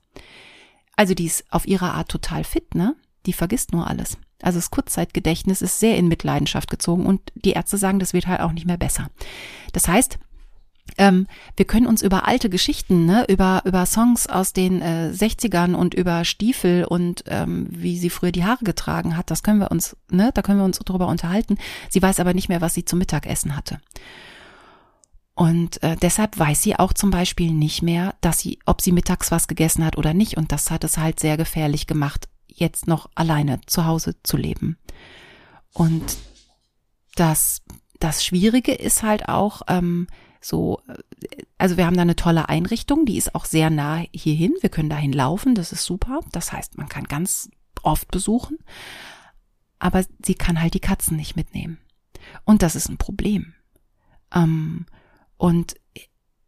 Also 0.97 1.15
die 1.15 1.27
ist 1.27 1.45
auf 1.51 1.67
ihre 1.67 1.93
Art 1.93 2.09
total 2.09 2.45
fit, 2.45 2.75
ne? 2.75 2.97
Die 3.27 3.33
vergisst 3.33 3.73
nur 3.73 3.87
alles. 3.87 4.19
Also 4.43 4.59
das 4.59 4.71
Kurzzeitgedächtnis 4.71 5.63
ist 5.63 5.81
sehr 5.81 5.97
in 5.97 6.09
Mitleidenschaft 6.09 6.71
gezogen 6.71 7.07
und 7.07 7.21
die 7.35 7.53
Ärzte 7.53 7.79
sagen, 7.79 7.99
das 7.99 8.13
wird 8.13 8.27
halt 8.27 8.41
auch 8.41 8.53
nicht 8.53 8.67
mehr 8.67 8.77
besser. 8.77 9.09
Das 9.73 9.89
heißt, 9.89 10.19
ähm, 10.99 11.27
wir 11.57 11.67
können 11.67 11.87
uns 11.87 12.03
über 12.03 12.27
alte 12.27 12.49
Geschichten, 12.49 13.07
ne, 13.07 13.25
über, 13.29 13.63
über 13.65 13.85
Songs 13.87 14.29
aus 14.29 14.53
den 14.53 14.83
äh, 14.83 15.11
60ern 15.13 15.75
und 15.75 15.95
über 15.95 16.25
Stiefel 16.25 16.85
und 16.85 17.25
ähm, 17.27 17.67
wie 17.71 17.99
sie 17.99 18.11
früher 18.11 18.33
die 18.33 18.45
Haare 18.45 18.65
getragen 18.65 19.17
hat, 19.17 19.31
das 19.31 19.43
können 19.43 19.59
wir 19.59 19.71
uns, 19.71 19.97
ne, 20.11 20.31
da 20.33 20.43
können 20.43 20.59
wir 20.59 20.65
uns 20.65 20.79
drüber 20.79 21.09
unterhalten. 21.09 21.59
Sie 21.91 22.01
weiß 22.01 22.21
aber 22.21 22.35
nicht 22.35 22.49
mehr, 22.49 22.61
was 22.61 22.75
sie 22.75 22.85
zum 22.85 22.99
Mittagessen 22.99 23.57
hatte. 23.57 23.81
Und 25.37 25.83
äh, 25.83 25.97
deshalb 25.97 26.39
weiß 26.39 26.63
sie 26.63 26.77
auch 26.77 26.95
zum 26.95 27.11
Beispiel 27.11 27.53
nicht 27.53 27.83
mehr, 27.83 28.15
dass 28.23 28.39
sie, 28.39 28.59
ob 28.65 28.81
sie 28.81 28.91
mittags 28.91 29.31
was 29.31 29.49
gegessen 29.49 29.85
hat 29.85 29.99
oder 29.99 30.15
nicht. 30.15 30.39
Und 30.39 30.51
das 30.51 30.71
hat 30.71 30.83
es 30.83 30.97
halt 30.97 31.21
sehr 31.21 31.37
gefährlich 31.37 31.87
gemacht, 31.87 32.31
jetzt 32.49 32.87
noch 32.87 33.11
alleine 33.15 33.61
zu 33.67 33.85
Hause 33.85 34.17
zu 34.23 34.39
leben. 34.39 34.79
Und 35.75 36.17
das, 37.17 37.61
das 38.01 38.25
Schwierige 38.25 38.73
ist 38.73 39.03
halt 39.03 39.29
auch 39.29 39.61
ähm, 39.69 40.07
so, 40.41 40.81
äh, 40.89 41.43
also 41.59 41.77
wir 41.77 41.85
haben 41.85 41.97
da 41.97 42.03
eine 42.03 42.17
tolle 42.17 42.49
Einrichtung, 42.49 43.05
die 43.05 43.19
ist 43.19 43.35
auch 43.35 43.45
sehr 43.45 43.69
nah 43.69 44.05
hierhin. 44.15 44.55
Wir 44.63 44.71
können 44.71 44.89
dahin 44.89 45.13
laufen, 45.13 45.55
das 45.55 45.71
ist 45.71 45.85
super. 45.85 46.21
Das 46.33 46.51
heißt, 46.51 46.79
man 46.79 46.89
kann 46.89 47.05
ganz 47.05 47.51
oft 47.83 48.11
besuchen. 48.11 48.57
Aber 49.79 50.03
sie 50.25 50.35
kann 50.35 50.63
halt 50.63 50.73
die 50.73 50.81
Katzen 50.81 51.19
nicht 51.19 51.37
mitnehmen. 51.37 51.77
Und 52.45 52.63
das 52.63 52.75
ist 52.75 52.89
ein 52.89 52.97
Problem. 52.97 53.53
Ähm, 54.35 54.87
und 55.37 55.75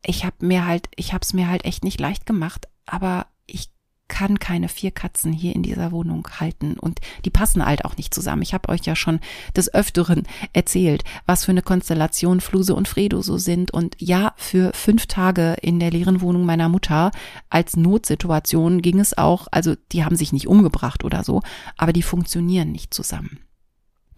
ich 0.03 0.25
habe 0.25 0.47
mir 0.47 0.67
halt, 0.67 0.89
ich 0.97 1.13
habe 1.13 1.23
es 1.23 1.33
mir 1.33 1.49
halt 1.49 1.65
echt 1.65 1.85
nicht 1.85 2.01
leicht 2.01 2.27
gemacht, 2.27 2.69
aber 2.87 3.27
ich 3.47 3.71
kann 4.09 4.39
keine 4.39 4.69
vier 4.69 4.91
Katzen 4.91 5.33
hier 5.33 5.55
in 5.55 5.63
dieser 5.63 5.93
Wohnung 5.93 6.27
halten 6.41 6.79
und 6.79 7.01
die 7.25 7.31
passen 7.31 7.65
halt 7.65 7.85
auch 7.85 7.97
nicht 7.99 8.15
zusammen. 8.15 8.43
Ich 8.43 8.55
habe 8.55 8.71
euch 8.71 8.81
ja 8.87 8.97
schon 8.97 9.21
des 9.55 9.73
Öfteren 9.73 10.27
erzählt, 10.55 11.05
was 11.27 11.45
für 11.45 11.51
eine 11.51 11.63
Konstellation 11.63 12.41
Fluse 12.41 12.75
und 12.75 12.89
Fredo 12.89 13.21
so 13.21 13.37
sind 13.37 13.71
und 13.71 13.97
ja, 13.99 14.33
für 14.37 14.73
fünf 14.73 15.07
Tage 15.07 15.57
in 15.61 15.79
der 15.79 15.91
leeren 15.91 16.23
Wohnung 16.23 16.47
meiner 16.47 16.71
Mutter 16.71 17.11
als 17.51 17.77
Notsituation 17.77 18.81
ging 18.81 18.99
es 18.99 19.17
auch, 19.17 19.47
also 19.51 19.75
die 19.93 20.05
haben 20.05 20.17
sich 20.17 20.33
nicht 20.33 20.49
umgebracht 20.49 21.05
oder 21.05 21.23
so, 21.23 21.43
aber 21.77 21.93
die 21.93 22.03
funktionieren 22.03 22.73
nicht 22.73 22.95
zusammen. 22.95 23.41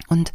Und 0.07 0.31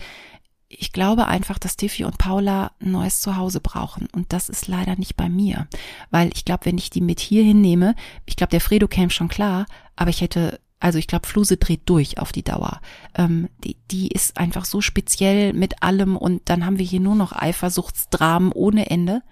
ich 0.68 0.92
glaube 0.92 1.26
einfach, 1.26 1.58
dass 1.58 1.76
Tiffy 1.76 2.04
und 2.04 2.18
Paula 2.18 2.72
ein 2.80 2.90
neues 2.90 3.20
Zuhause 3.20 3.60
brauchen. 3.60 4.08
Und 4.12 4.32
das 4.32 4.48
ist 4.48 4.66
leider 4.66 4.96
nicht 4.96 5.16
bei 5.16 5.28
mir. 5.28 5.68
Weil 6.10 6.30
ich 6.34 6.44
glaube, 6.44 6.66
wenn 6.66 6.78
ich 6.78 6.90
die 6.90 7.00
mit 7.00 7.20
hier 7.20 7.44
hinnehme, 7.44 7.94
ich 8.24 8.36
glaube, 8.36 8.50
der 8.50 8.60
Fredo 8.60 8.88
käme 8.88 9.10
schon 9.10 9.28
klar, 9.28 9.66
aber 9.94 10.10
ich 10.10 10.20
hätte, 10.20 10.60
also 10.80 10.98
ich 10.98 11.06
glaube, 11.06 11.26
Fluse 11.26 11.56
dreht 11.56 11.82
durch 11.88 12.18
auf 12.18 12.32
die 12.32 12.42
Dauer. 12.42 12.80
Ähm, 13.14 13.48
die, 13.62 13.76
die 13.90 14.08
ist 14.08 14.38
einfach 14.38 14.64
so 14.64 14.80
speziell 14.80 15.52
mit 15.52 15.82
allem 15.82 16.16
und 16.16 16.42
dann 16.48 16.66
haben 16.66 16.78
wir 16.78 16.86
hier 16.86 17.00
nur 17.00 17.14
noch 17.14 17.32
Eifersuchtsdramen 17.32 18.50
ohne 18.52 18.90
Ende. 18.90 19.22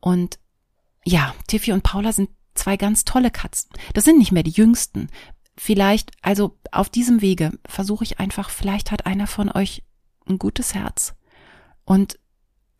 Und 0.00 0.38
ja, 1.04 1.34
Tiffy 1.46 1.72
und 1.72 1.82
Paula 1.82 2.12
sind 2.12 2.28
zwei 2.54 2.76
ganz 2.76 3.04
tolle 3.04 3.30
Katzen. 3.30 3.70
Das 3.94 4.04
sind 4.04 4.18
nicht 4.18 4.32
mehr 4.32 4.42
die 4.42 4.50
jüngsten. 4.50 5.08
Vielleicht, 5.56 6.10
also 6.20 6.58
auf 6.70 6.90
diesem 6.90 7.22
Wege 7.22 7.58
versuche 7.66 8.04
ich 8.04 8.20
einfach, 8.20 8.50
vielleicht 8.50 8.90
hat 8.90 9.06
einer 9.06 9.26
von 9.26 9.50
euch 9.50 9.82
ein 10.28 10.38
gutes 10.38 10.74
Herz 10.74 11.14
und 11.84 12.18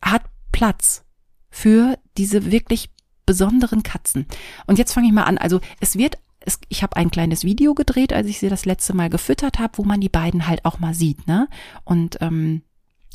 hat 0.01 0.23
Platz 0.51 1.03
für 1.49 1.97
diese 2.17 2.51
wirklich 2.51 2.89
besonderen 3.25 3.83
Katzen. 3.83 4.25
Und 4.67 4.77
jetzt 4.77 4.93
fange 4.93 5.07
ich 5.07 5.13
mal 5.13 5.23
an. 5.23 5.37
Also 5.37 5.61
es 5.79 5.97
wird, 5.97 6.17
es, 6.39 6.59
ich 6.69 6.83
habe 6.83 6.97
ein 6.97 7.11
kleines 7.11 7.43
Video 7.43 7.73
gedreht, 7.73 8.13
als 8.13 8.27
ich 8.27 8.39
sie 8.39 8.49
das 8.49 8.65
letzte 8.65 8.93
Mal 8.93 9.09
gefüttert 9.09 9.59
habe, 9.59 9.77
wo 9.77 9.83
man 9.83 10.01
die 10.01 10.09
beiden 10.09 10.47
halt 10.47 10.65
auch 10.65 10.79
mal 10.79 10.93
sieht. 10.93 11.27
Ne? 11.27 11.47
Und 11.83 12.17
ähm, 12.21 12.63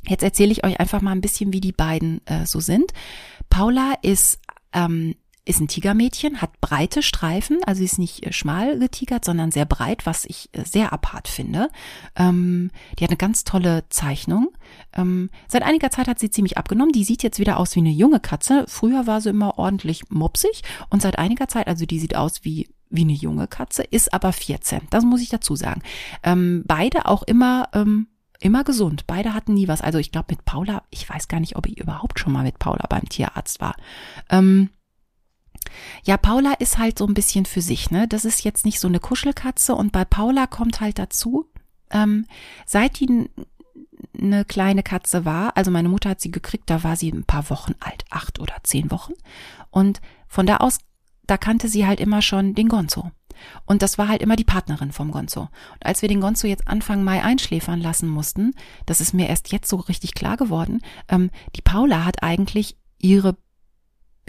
jetzt 0.07 0.22
erzähle 0.22 0.53
ich 0.53 0.64
euch 0.64 0.81
einfach 0.81 1.01
mal 1.03 1.12
ein 1.12 1.20
bisschen, 1.20 1.53
wie 1.53 1.61
die 1.61 1.72
beiden 1.72 2.26
äh, 2.26 2.47
so 2.47 2.61
sind. 2.61 2.93
Paula 3.51 3.95
ist 4.03 4.41
ähm, 4.72 5.14
ist 5.49 5.61
ein 5.61 5.68
Tigermädchen, 5.68 6.42
hat 6.42 6.61
breite 6.61 7.03
Streifen, 7.03 7.59
also 7.64 7.78
sie 7.78 7.86
ist 7.86 7.99
nicht 7.99 8.26
äh, 8.26 8.32
schmal 8.32 8.78
getigert, 8.78 9.24
sondern 9.24 9.51
sehr 9.51 9.64
breit, 9.64 10.05
was 10.05 10.24
ich 10.26 10.51
äh, 10.53 10.64
sehr 10.64 10.92
apart 10.92 11.26
finde. 11.26 11.70
Ähm, 12.16 12.70
die 12.99 13.05
hat 13.05 13.11
eine 13.11 13.16
ganz 13.16 13.44
tolle 13.44 13.84
Zeichnung. 13.88 14.51
Ähm, 14.94 15.30
seit 15.49 15.62
einiger 15.62 15.90
Zeit 15.90 16.07
hat 16.07 16.18
sie 16.18 16.30
ziemlich 16.30 16.59
abgenommen. 16.59 16.92
Die 16.92 17.05
sieht 17.05 17.22
jetzt 17.22 17.38
wieder 17.38 17.59
aus 17.59 17.74
wie 17.74 17.80
eine 17.80 17.90
junge 17.90 18.20
Katze. 18.20 18.66
Früher 18.68 19.07
war 19.07 19.22
sie 19.22 19.30
immer 19.30 19.59
ordentlich 19.59 20.11
mopsig 20.11 20.62
und 20.90 21.01
seit 21.01 21.18
einiger 21.18 21.49
Zeit, 21.49 21.66
also 21.66 21.86
die 21.86 21.99
sieht 21.99 22.14
aus 22.14 22.44
wie 22.44 22.68
wie 22.90 23.03
eine 23.03 23.12
junge 23.12 23.49
Katze, 23.49 23.82
ist 23.82 24.14
aber 24.14 24.32
14. 24.32 24.80
Das 24.88 25.05
muss 25.05 25.20
ich 25.20 25.28
dazu 25.28 25.57
sagen. 25.57 25.82
Ähm, 26.22 26.64
beide 26.66 27.05
auch 27.05 27.22
immer 27.22 27.68
ähm, 27.74 28.07
immer 28.40 28.64
gesund. 28.64 29.07
Beide 29.07 29.34
hatten 29.34 29.55
nie 29.55 29.68
was. 29.68 29.82
Also 29.82 29.99
ich 29.99 30.12
glaube 30.12 30.28
mit 30.30 30.44
Paula, 30.44 30.84
ich 30.90 31.09
weiß 31.09 31.28
gar 31.28 31.40
nicht, 31.40 31.57
ob 31.57 31.66
ich 31.66 31.78
überhaupt 31.78 32.18
schon 32.18 32.32
mal 32.32 32.44
mit 32.44 32.59
Paula 32.59 32.86
beim 32.88 33.09
Tierarzt 33.09 33.61
war. 33.61 33.74
Ähm, 34.30 34.70
ja, 36.04 36.16
Paula 36.16 36.54
ist 36.54 36.78
halt 36.78 36.98
so 36.98 37.06
ein 37.06 37.14
bisschen 37.14 37.46
für 37.46 37.60
sich, 37.60 37.90
ne? 37.90 38.08
Das 38.08 38.24
ist 38.24 38.44
jetzt 38.44 38.64
nicht 38.64 38.80
so 38.80 38.88
eine 38.88 39.00
Kuschelkatze 39.00 39.74
und 39.74 39.92
bei 39.92 40.04
Paula 40.04 40.46
kommt 40.46 40.80
halt 40.80 40.98
dazu, 40.98 41.46
ähm, 41.90 42.26
seit 42.66 43.00
die 43.00 43.30
eine 44.16 44.44
kleine 44.44 44.82
Katze 44.82 45.24
war, 45.24 45.56
also 45.56 45.70
meine 45.70 45.88
Mutter 45.88 46.10
hat 46.10 46.20
sie 46.20 46.30
gekriegt, 46.30 46.70
da 46.70 46.82
war 46.84 46.96
sie 46.96 47.10
ein 47.10 47.24
paar 47.24 47.50
Wochen 47.50 47.74
alt, 47.80 48.04
acht 48.10 48.40
oder 48.40 48.54
zehn 48.62 48.90
Wochen. 48.90 49.14
Und 49.70 50.00
von 50.28 50.46
da 50.46 50.58
aus, 50.58 50.78
da 51.26 51.36
kannte 51.36 51.68
sie 51.68 51.86
halt 51.86 52.00
immer 52.00 52.22
schon 52.22 52.54
den 52.54 52.68
Gonzo. 52.68 53.10
Und 53.66 53.82
das 53.82 53.98
war 53.98 54.08
halt 54.08 54.22
immer 54.22 54.36
die 54.36 54.44
Partnerin 54.44 54.92
vom 54.92 55.10
Gonzo. 55.10 55.42
Und 55.42 55.86
als 55.86 56.02
wir 56.02 56.08
den 56.08 56.20
Gonzo 56.20 56.46
jetzt 56.46 56.66
Anfang 56.66 57.04
Mai 57.04 57.22
einschläfern 57.22 57.80
lassen 57.80 58.08
mussten, 58.08 58.54
das 58.86 59.00
ist 59.00 59.14
mir 59.14 59.28
erst 59.28 59.52
jetzt 59.52 59.68
so 59.68 59.76
richtig 59.76 60.14
klar 60.14 60.36
geworden, 60.36 60.80
ähm, 61.08 61.30
die 61.54 61.62
Paula 61.62 62.04
hat 62.04 62.22
eigentlich 62.22 62.76
ihre 62.98 63.36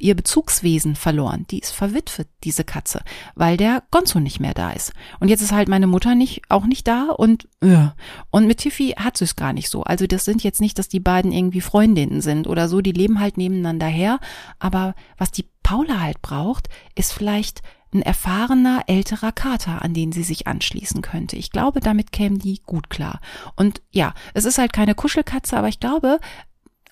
ihr 0.02 0.16
Bezugswesen 0.16 0.96
verloren. 0.96 1.46
Die 1.50 1.60
ist 1.60 1.72
verwitwet, 1.72 2.28
diese 2.44 2.64
Katze, 2.64 3.02
weil 3.36 3.58
der 3.58 3.84
Gonzo 3.92 4.20
nicht 4.20 4.40
mehr 4.40 4.54
da 4.54 4.72
ist. 4.72 4.94
Und 5.20 5.30
jetzt 5.30 5.42
ist 5.42 5.52
halt 5.52 5.70
meine 5.70 5.88
Mutter 5.88 6.16
nicht, 6.16 6.42
auch 6.50 6.66
nicht 6.66 6.88
da 6.88 7.10
und, 7.10 7.48
äh. 7.62 7.88
und 8.32 8.48
mit 8.48 8.60
Tiffy 8.60 8.96
hat 8.98 9.18
sie 9.18 9.26
es 9.26 9.36
gar 9.36 9.54
nicht 9.54 9.70
so. 9.70 9.84
Also 9.84 10.08
das 10.08 10.26
sind 10.26 10.44
jetzt 10.44 10.62
nicht, 10.62 10.80
dass 10.80 10.90
die 10.90 11.00
beiden 11.00 11.32
irgendwie 11.32 11.62
Freundinnen 11.62 12.22
sind 12.22 12.48
oder 12.48 12.68
so, 12.68 12.82
die 12.82 12.92
leben 12.92 13.20
halt 13.20 13.38
nebeneinander 13.38 13.88
her. 13.88 14.20
Aber 14.60 14.96
was 15.18 15.32
die 15.32 15.46
Paula 15.64 16.00
halt 16.00 16.22
braucht, 16.22 16.68
ist 16.96 17.14
vielleicht 17.14 17.62
ein 17.94 18.02
erfahrener, 18.02 18.84
älterer 18.88 19.32
Kater, 19.32 19.82
an 19.82 19.94
den 19.94 20.12
sie 20.12 20.24
sich 20.24 20.48
anschließen 20.48 21.02
könnte. 21.02 21.36
Ich 21.36 21.52
glaube, 21.52 21.80
damit 21.80 22.12
kämen 22.12 22.38
die 22.38 22.62
gut 22.66 22.90
klar. 22.90 23.20
Und 23.56 23.82
ja, 23.90 24.14
es 24.34 24.46
ist 24.46 24.60
halt 24.60 24.74
keine 24.74 24.94
Kuschelkatze, 24.94 25.58
aber 25.58 25.70
ich 25.70 25.80
glaube, 25.80 26.20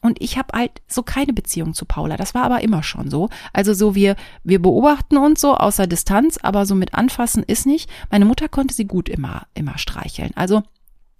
und 0.02 0.22
ich 0.22 0.38
habe 0.38 0.58
halt 0.58 0.82
so 0.88 1.02
keine 1.04 1.34
Beziehung 1.34 1.74
zu 1.74 1.86
Paula. 1.86 2.18
Das 2.18 2.36
war 2.36 2.44
aber 2.44 2.62
immer 2.62 2.84
schon 2.84 3.10
so. 3.10 3.30
Also 3.52 3.74
so 3.74 3.96
wir, 3.96 4.16
wir 4.44 4.62
beobachten 4.62 5.18
uns 5.18 5.42
so 5.42 5.56
außer 5.56 5.88
Distanz, 5.88 6.38
aber 6.42 6.66
so 6.66 6.76
mit 6.76 6.94
anfassen 6.94 7.44
ist 7.44 7.66
nicht. 7.66 7.90
Meine 8.12 8.26
Mutter 8.26 8.48
konnte 8.48 8.76
sie 8.76 8.86
gut 8.86 9.10
immer, 9.10 9.48
immer 9.56 9.78
streicheln. 9.78 10.32
Also 10.36 10.62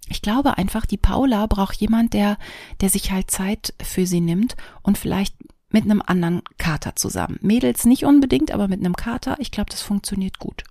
ich 0.08 0.22
glaube 0.22 0.56
einfach, 0.58 0.86
die 0.86 0.96
Paula 0.96 1.46
braucht 1.46 1.76
jemand, 1.80 2.14
der, 2.14 2.38
der 2.80 2.88
sich 2.88 3.10
halt 3.10 3.30
Zeit 3.30 3.74
für 3.82 4.06
sie 4.06 4.20
nimmt 4.20 4.56
und 4.82 4.96
vielleicht 4.96 5.34
mit 5.70 5.84
einem 5.84 6.02
anderen 6.04 6.42
Kater 6.56 6.96
zusammen. 6.96 7.38
Mädels 7.42 7.84
nicht 7.84 8.04
unbedingt, 8.04 8.52
aber 8.52 8.68
mit 8.68 8.80
einem 8.80 8.96
Kater, 8.96 9.36
ich 9.38 9.50
glaube, 9.50 9.70
das 9.70 9.82
funktioniert 9.82 10.38
gut. 10.38 10.64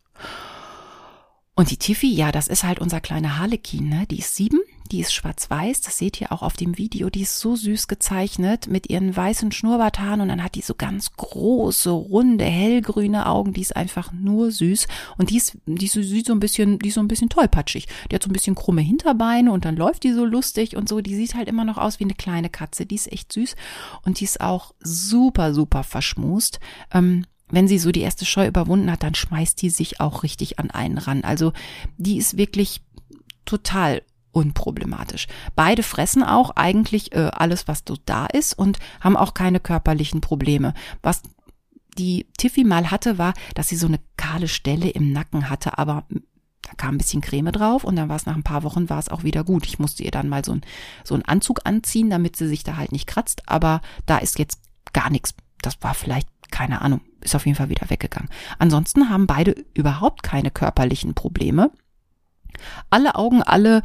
Und 1.57 1.71
die 1.71 1.77
Tiffy, 1.77 2.13
ja, 2.13 2.31
das 2.31 2.47
ist 2.47 2.63
halt 2.63 2.77
unser 2.77 3.01
kleiner 3.01 3.39
Harlekin, 3.39 3.89
ne? 3.89 4.05
Die 4.11 4.19
ist 4.19 4.35
sieben, 4.35 4.59
die 4.91 4.99
ist 4.99 5.11
schwarz-weiß, 5.11 5.81
das 5.81 5.97
seht 5.97 6.21
ihr 6.21 6.31
auch 6.31 6.43
auf 6.43 6.53
dem 6.53 6.77
Video, 6.77 7.09
die 7.09 7.23
ist 7.23 7.39
so 7.39 7.55
süß 7.55 7.87
gezeichnet 7.87 8.67
mit 8.67 8.91
ihren 8.91 9.15
weißen 9.15 9.51
Schnurrbarthaaren 9.51 10.21
und 10.21 10.27
dann 10.27 10.43
hat 10.43 10.53
die 10.53 10.61
so 10.61 10.75
ganz 10.75 11.13
große, 11.13 11.89
runde, 11.89 12.45
hellgrüne 12.45 13.25
Augen, 13.25 13.53
die 13.53 13.61
ist 13.61 13.75
einfach 13.75 14.11
nur 14.11 14.51
süß. 14.51 14.87
Und 15.17 15.31
die 15.31 15.37
ist, 15.37 15.57
die 15.65 15.87
sieht 15.87 16.27
so 16.27 16.33
ein 16.33 16.39
bisschen, 16.39 16.77
die 16.77 16.89
ist 16.89 16.93
so 16.93 17.01
ein 17.01 17.07
bisschen 17.07 17.29
tollpatschig. 17.29 17.87
Die 18.11 18.15
hat 18.15 18.21
so 18.21 18.29
ein 18.29 18.33
bisschen 18.33 18.53
krumme 18.53 18.81
Hinterbeine 18.81 19.51
und 19.51 19.65
dann 19.65 19.77
läuft 19.77 20.03
die 20.03 20.13
so 20.13 20.25
lustig 20.25 20.75
und 20.75 20.87
so, 20.87 21.01
die 21.01 21.15
sieht 21.15 21.33
halt 21.33 21.47
immer 21.47 21.65
noch 21.65 21.79
aus 21.79 21.99
wie 21.99 22.03
eine 22.03 22.13
kleine 22.13 22.51
Katze, 22.51 22.85
die 22.85 22.95
ist 22.95 23.11
echt 23.11 23.33
süß. 23.33 23.55
Und 24.05 24.19
die 24.19 24.25
ist 24.25 24.41
auch 24.41 24.75
super, 24.79 25.55
super 25.55 25.83
verschmust. 25.83 26.59
Ähm, 26.93 27.25
wenn 27.49 27.67
sie 27.67 27.79
so 27.79 27.91
die 27.91 28.01
erste 28.01 28.25
Scheu 28.25 28.47
überwunden 28.47 28.91
hat, 28.91 29.03
dann 29.03 29.15
schmeißt 29.15 29.61
die 29.61 29.69
sich 29.69 29.99
auch 29.99 30.23
richtig 30.23 30.59
an 30.59 30.71
einen 30.71 30.97
ran. 30.97 31.23
Also 31.23 31.53
die 31.97 32.17
ist 32.17 32.37
wirklich 32.37 32.81
total 33.45 34.01
unproblematisch. 34.31 35.27
Beide 35.55 35.81
fressen 35.81 36.23
auch 36.23 36.51
eigentlich 36.51 37.13
äh, 37.13 37.31
alles, 37.33 37.67
was 37.67 37.83
so 37.87 37.95
da 38.05 38.27
ist 38.27 38.57
und 38.57 38.77
haben 38.99 39.17
auch 39.17 39.33
keine 39.33 39.59
körperlichen 39.59 40.21
Probleme. 40.21 40.73
Was 41.01 41.23
die 41.97 42.27
Tiffy 42.37 42.63
mal 42.63 42.91
hatte, 42.91 43.17
war, 43.17 43.33
dass 43.55 43.69
sie 43.69 43.75
so 43.75 43.87
eine 43.87 43.99
kahle 44.17 44.47
Stelle 44.47 44.89
im 44.89 45.11
Nacken 45.11 45.49
hatte, 45.49 45.77
aber 45.79 46.05
da 46.61 46.73
kam 46.75 46.95
ein 46.95 46.97
bisschen 46.99 47.21
Creme 47.21 47.51
drauf 47.51 47.83
und 47.83 47.95
dann 47.95 48.09
war 48.09 48.17
es 48.17 48.25
nach 48.25 48.35
ein 48.35 48.43
paar 48.43 48.63
Wochen 48.63 48.89
war 48.89 48.99
es 48.99 49.09
auch 49.09 49.23
wieder 49.23 49.43
gut. 49.43 49.65
Ich 49.65 49.79
musste 49.79 50.03
ihr 50.03 50.11
dann 50.11 50.29
mal 50.29 50.45
so, 50.45 50.51
ein, 50.51 50.61
so 51.03 51.15
einen 51.15 51.25
Anzug 51.25 51.61
anziehen, 51.63 52.09
damit 52.09 52.35
sie 52.35 52.47
sich 52.47 52.63
da 52.63 52.75
halt 52.75 52.91
nicht 52.91 53.07
kratzt, 53.07 53.43
aber 53.47 53.81
da 54.05 54.17
ist 54.17 54.37
jetzt 54.37 54.59
gar 54.93 55.09
nichts. 55.09 55.33
Das 55.61 55.77
war 55.81 55.93
vielleicht, 55.93 56.27
keine 56.51 56.81
Ahnung, 56.81 57.01
ist 57.21 57.35
auf 57.35 57.45
jeden 57.45 57.57
Fall 57.57 57.69
wieder 57.69 57.89
weggegangen. 57.89 58.29
Ansonsten 58.59 59.09
haben 59.09 59.27
beide 59.27 59.55
überhaupt 59.73 60.23
keine 60.23 60.51
körperlichen 60.51 61.13
Probleme. 61.13 61.71
Alle 62.89 63.15
Augen, 63.15 63.43
alle, 63.43 63.81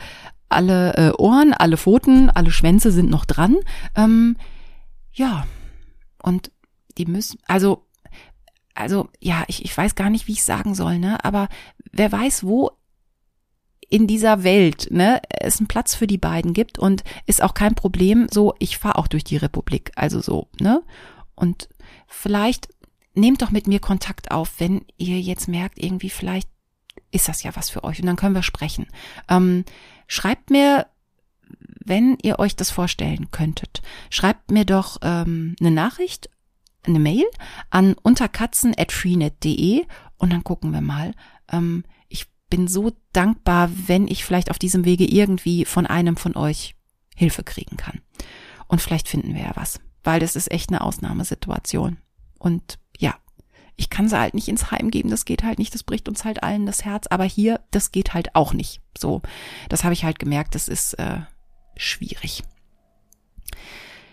alle 0.48 0.94
äh, 0.94 1.12
Ohren, 1.18 1.52
alle 1.52 1.76
Pfoten, 1.76 2.30
alle 2.30 2.50
Schwänze 2.50 2.90
sind 2.92 3.10
noch 3.10 3.24
dran. 3.24 3.56
Ähm, 3.94 4.36
ja, 5.12 5.46
und 6.22 6.50
die 6.98 7.06
müssen, 7.06 7.38
also, 7.46 7.86
also, 8.74 9.08
ja, 9.20 9.44
ich, 9.48 9.64
ich 9.64 9.76
weiß 9.76 9.94
gar 9.94 10.10
nicht, 10.10 10.26
wie 10.28 10.32
ich 10.32 10.44
sagen 10.44 10.74
soll, 10.74 10.98
ne, 10.98 11.22
aber 11.24 11.48
wer 11.92 12.10
weiß, 12.10 12.44
wo 12.44 12.70
in 13.88 14.06
dieser 14.06 14.42
Welt, 14.42 14.88
ne, 14.90 15.20
es 15.28 15.58
einen 15.58 15.66
Platz 15.66 15.94
für 15.94 16.06
die 16.06 16.18
beiden 16.18 16.54
gibt 16.54 16.78
und 16.78 17.04
ist 17.26 17.42
auch 17.42 17.52
kein 17.52 17.74
Problem, 17.74 18.26
so, 18.30 18.54
ich 18.58 18.78
fahre 18.78 18.96
auch 18.96 19.06
durch 19.06 19.24
die 19.24 19.36
Republik, 19.36 19.92
also 19.96 20.20
so, 20.20 20.48
ne, 20.60 20.82
und 21.34 21.68
vielleicht 22.06 22.68
nehmt 23.14 23.42
doch 23.42 23.50
mit 23.50 23.66
mir 23.66 23.80
Kontakt 23.80 24.30
auf, 24.30 24.58
wenn 24.58 24.84
ihr 24.96 25.20
jetzt 25.20 25.48
merkt, 25.48 25.78
irgendwie 25.78 26.10
vielleicht 26.10 26.48
ist 27.10 27.28
das 27.28 27.42
ja 27.42 27.54
was 27.54 27.70
für 27.70 27.84
euch 27.84 28.00
und 28.00 28.06
dann 28.06 28.16
können 28.16 28.34
wir 28.34 28.42
sprechen. 28.42 28.86
Ähm, 29.28 29.64
schreibt 30.06 30.50
mir, 30.50 30.86
wenn 31.84 32.16
ihr 32.22 32.38
euch 32.38 32.56
das 32.56 32.70
vorstellen 32.70 33.30
könntet, 33.30 33.82
schreibt 34.10 34.50
mir 34.50 34.64
doch 34.64 34.98
ähm, 35.02 35.56
eine 35.60 35.70
Nachricht, 35.70 36.30
eine 36.84 36.98
Mail 36.98 37.24
an 37.70 37.94
unterkatzen.freenet.de 37.94 39.84
und 40.16 40.32
dann 40.32 40.44
gucken 40.44 40.72
wir 40.72 40.80
mal. 40.80 41.14
Ähm, 41.50 41.84
ich 42.08 42.26
bin 42.48 42.68
so 42.68 42.92
dankbar, 43.12 43.70
wenn 43.86 44.08
ich 44.08 44.24
vielleicht 44.24 44.50
auf 44.50 44.58
diesem 44.58 44.84
Wege 44.84 45.04
irgendwie 45.04 45.64
von 45.64 45.86
einem 45.86 46.16
von 46.16 46.36
euch 46.36 46.74
Hilfe 47.14 47.44
kriegen 47.44 47.76
kann. 47.76 48.00
Und 48.68 48.80
vielleicht 48.80 49.08
finden 49.08 49.34
wir 49.34 49.42
ja 49.42 49.52
was, 49.54 49.80
weil 50.02 50.20
das 50.20 50.34
ist 50.34 50.50
echt 50.50 50.70
eine 50.70 50.80
Ausnahmesituation. 50.80 51.98
Und 52.38 52.78
ich 53.82 53.90
kann 53.90 54.08
sie 54.08 54.16
halt 54.18 54.34
nicht 54.34 54.46
ins 54.46 54.70
Heim 54.70 54.92
geben, 54.92 55.10
das 55.10 55.24
geht 55.24 55.42
halt 55.42 55.58
nicht, 55.58 55.74
das 55.74 55.82
bricht 55.82 56.08
uns 56.08 56.24
halt 56.24 56.44
allen 56.44 56.66
das 56.66 56.84
Herz, 56.84 57.08
aber 57.08 57.24
hier, 57.24 57.60
das 57.72 57.90
geht 57.90 58.14
halt 58.14 58.36
auch 58.36 58.52
nicht. 58.54 58.80
So, 58.96 59.22
das 59.68 59.82
habe 59.82 59.92
ich 59.92 60.04
halt 60.04 60.20
gemerkt, 60.20 60.54
das 60.54 60.68
ist 60.68 60.94
äh, 60.94 61.18
schwierig. 61.76 62.44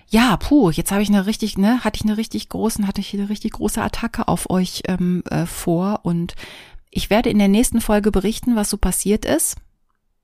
Ja, 0.08 0.38
puh, 0.38 0.72
jetzt 0.72 0.92
habe 0.92 1.04
ich 1.04 1.10
eine 1.10 1.28
richtig, 1.28 1.56
ne, 1.60 1.84
hatte 1.84 1.98
ich 1.98 2.04
eine 2.04 2.18
richtig 2.18 2.50
großen, 2.50 2.88
hatte 2.88 3.00
ich 3.00 3.14
eine 3.14 3.30
richtig 3.30 3.52
große 3.52 3.80
Attacke 3.80 4.28
auf 4.28 4.50
euch 4.50 4.82
ähm, 4.88 5.24
äh, 5.30 5.46
vor 5.46 6.00
und 6.02 6.34
ich 6.90 7.12
werde 7.12 7.30
in 7.30 7.38
der 7.38 7.48
nächsten 7.48 7.80
Folge 7.80 8.10
berichten, 8.10 8.56
was 8.56 8.72
so 8.72 8.78
passiert 8.78 9.24
ist. 9.24 9.56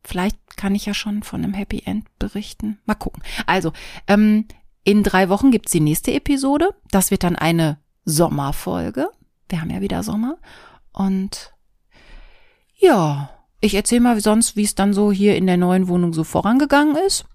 Vielleicht 0.04 0.58
kann 0.58 0.74
ich 0.74 0.88
ja 0.88 0.96
schon 0.96 1.22
von 1.22 1.44
einem 1.44 1.54
Happy 1.54 1.84
End 1.86 2.06
berichten. 2.18 2.80
Mal 2.86 2.96
gucken. 2.96 3.22
Also, 3.46 3.74
ähm, 4.08 4.48
in 4.84 5.04
drei 5.04 5.30
Wochen 5.30 5.52
gibt's 5.52 5.72
die 5.72 5.80
nächste 5.80 6.14
Episode. 6.14 6.70
Das 6.90 7.12
wird 7.12 7.24
dann 7.24 7.36
eine 7.36 7.78
Sommerfolge. 8.06 9.10
Wir 9.50 9.62
haben 9.62 9.70
ja 9.70 9.82
wieder 9.82 10.04
Sommer. 10.04 10.38
Und 10.92 11.54
ja, 12.78 13.30
ich 13.62 13.76
erzähle 13.76 14.02
mal 14.02 14.20
sonst, 14.22 14.56
wie 14.56 14.64
es 14.64 14.76
dann 14.76 14.94
so 14.94 15.12
hier 15.12 15.36
in 15.36 15.48
der 15.48 15.58
neuen 15.58 15.88
Wohnung 15.88 16.14
so 16.14 16.24
vorangegangen 16.24 16.96
ist. 16.96 17.26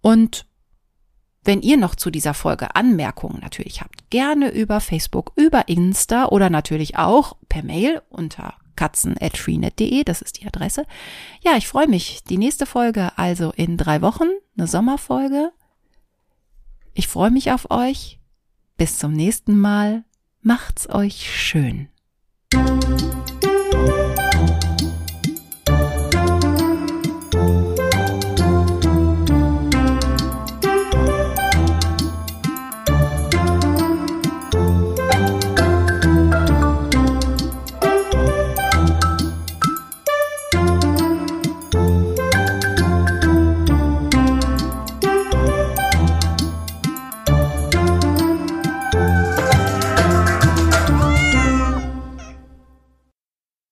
Und 0.00 0.46
wenn 1.44 1.62
ihr 1.62 1.76
noch 1.76 1.94
zu 1.94 2.10
dieser 2.10 2.34
Folge 2.34 2.74
Anmerkungen 2.74 3.40
natürlich 3.40 3.80
habt, 3.80 4.10
gerne 4.10 4.50
über 4.50 4.80
Facebook, 4.80 5.32
über 5.36 5.68
Insta 5.68 6.26
oder 6.26 6.50
natürlich 6.50 6.96
auch 6.96 7.36
per 7.48 7.62
Mail 7.62 8.02
unter 8.08 8.54
katzen.freenet.de, 8.74 10.04
das 10.04 10.22
ist 10.22 10.40
die 10.40 10.46
Adresse. 10.46 10.86
Ja, 11.42 11.56
ich 11.56 11.68
freue 11.68 11.88
mich. 11.88 12.22
Die 12.24 12.36
nächste 12.36 12.66
Folge 12.66 13.16
also 13.16 13.52
in 13.52 13.76
drei 13.76 14.02
Wochen, 14.02 14.28
eine 14.56 14.66
Sommerfolge. 14.66 15.52
Ich 16.92 17.08
freue 17.08 17.30
mich 17.30 17.52
auf 17.52 17.70
euch. 17.70 18.18
Bis 18.76 18.98
zum 18.98 19.12
nächsten 19.12 19.58
Mal. 19.58 20.04
Macht's 20.48 20.88
euch 20.88 21.28
schön. 21.28 21.88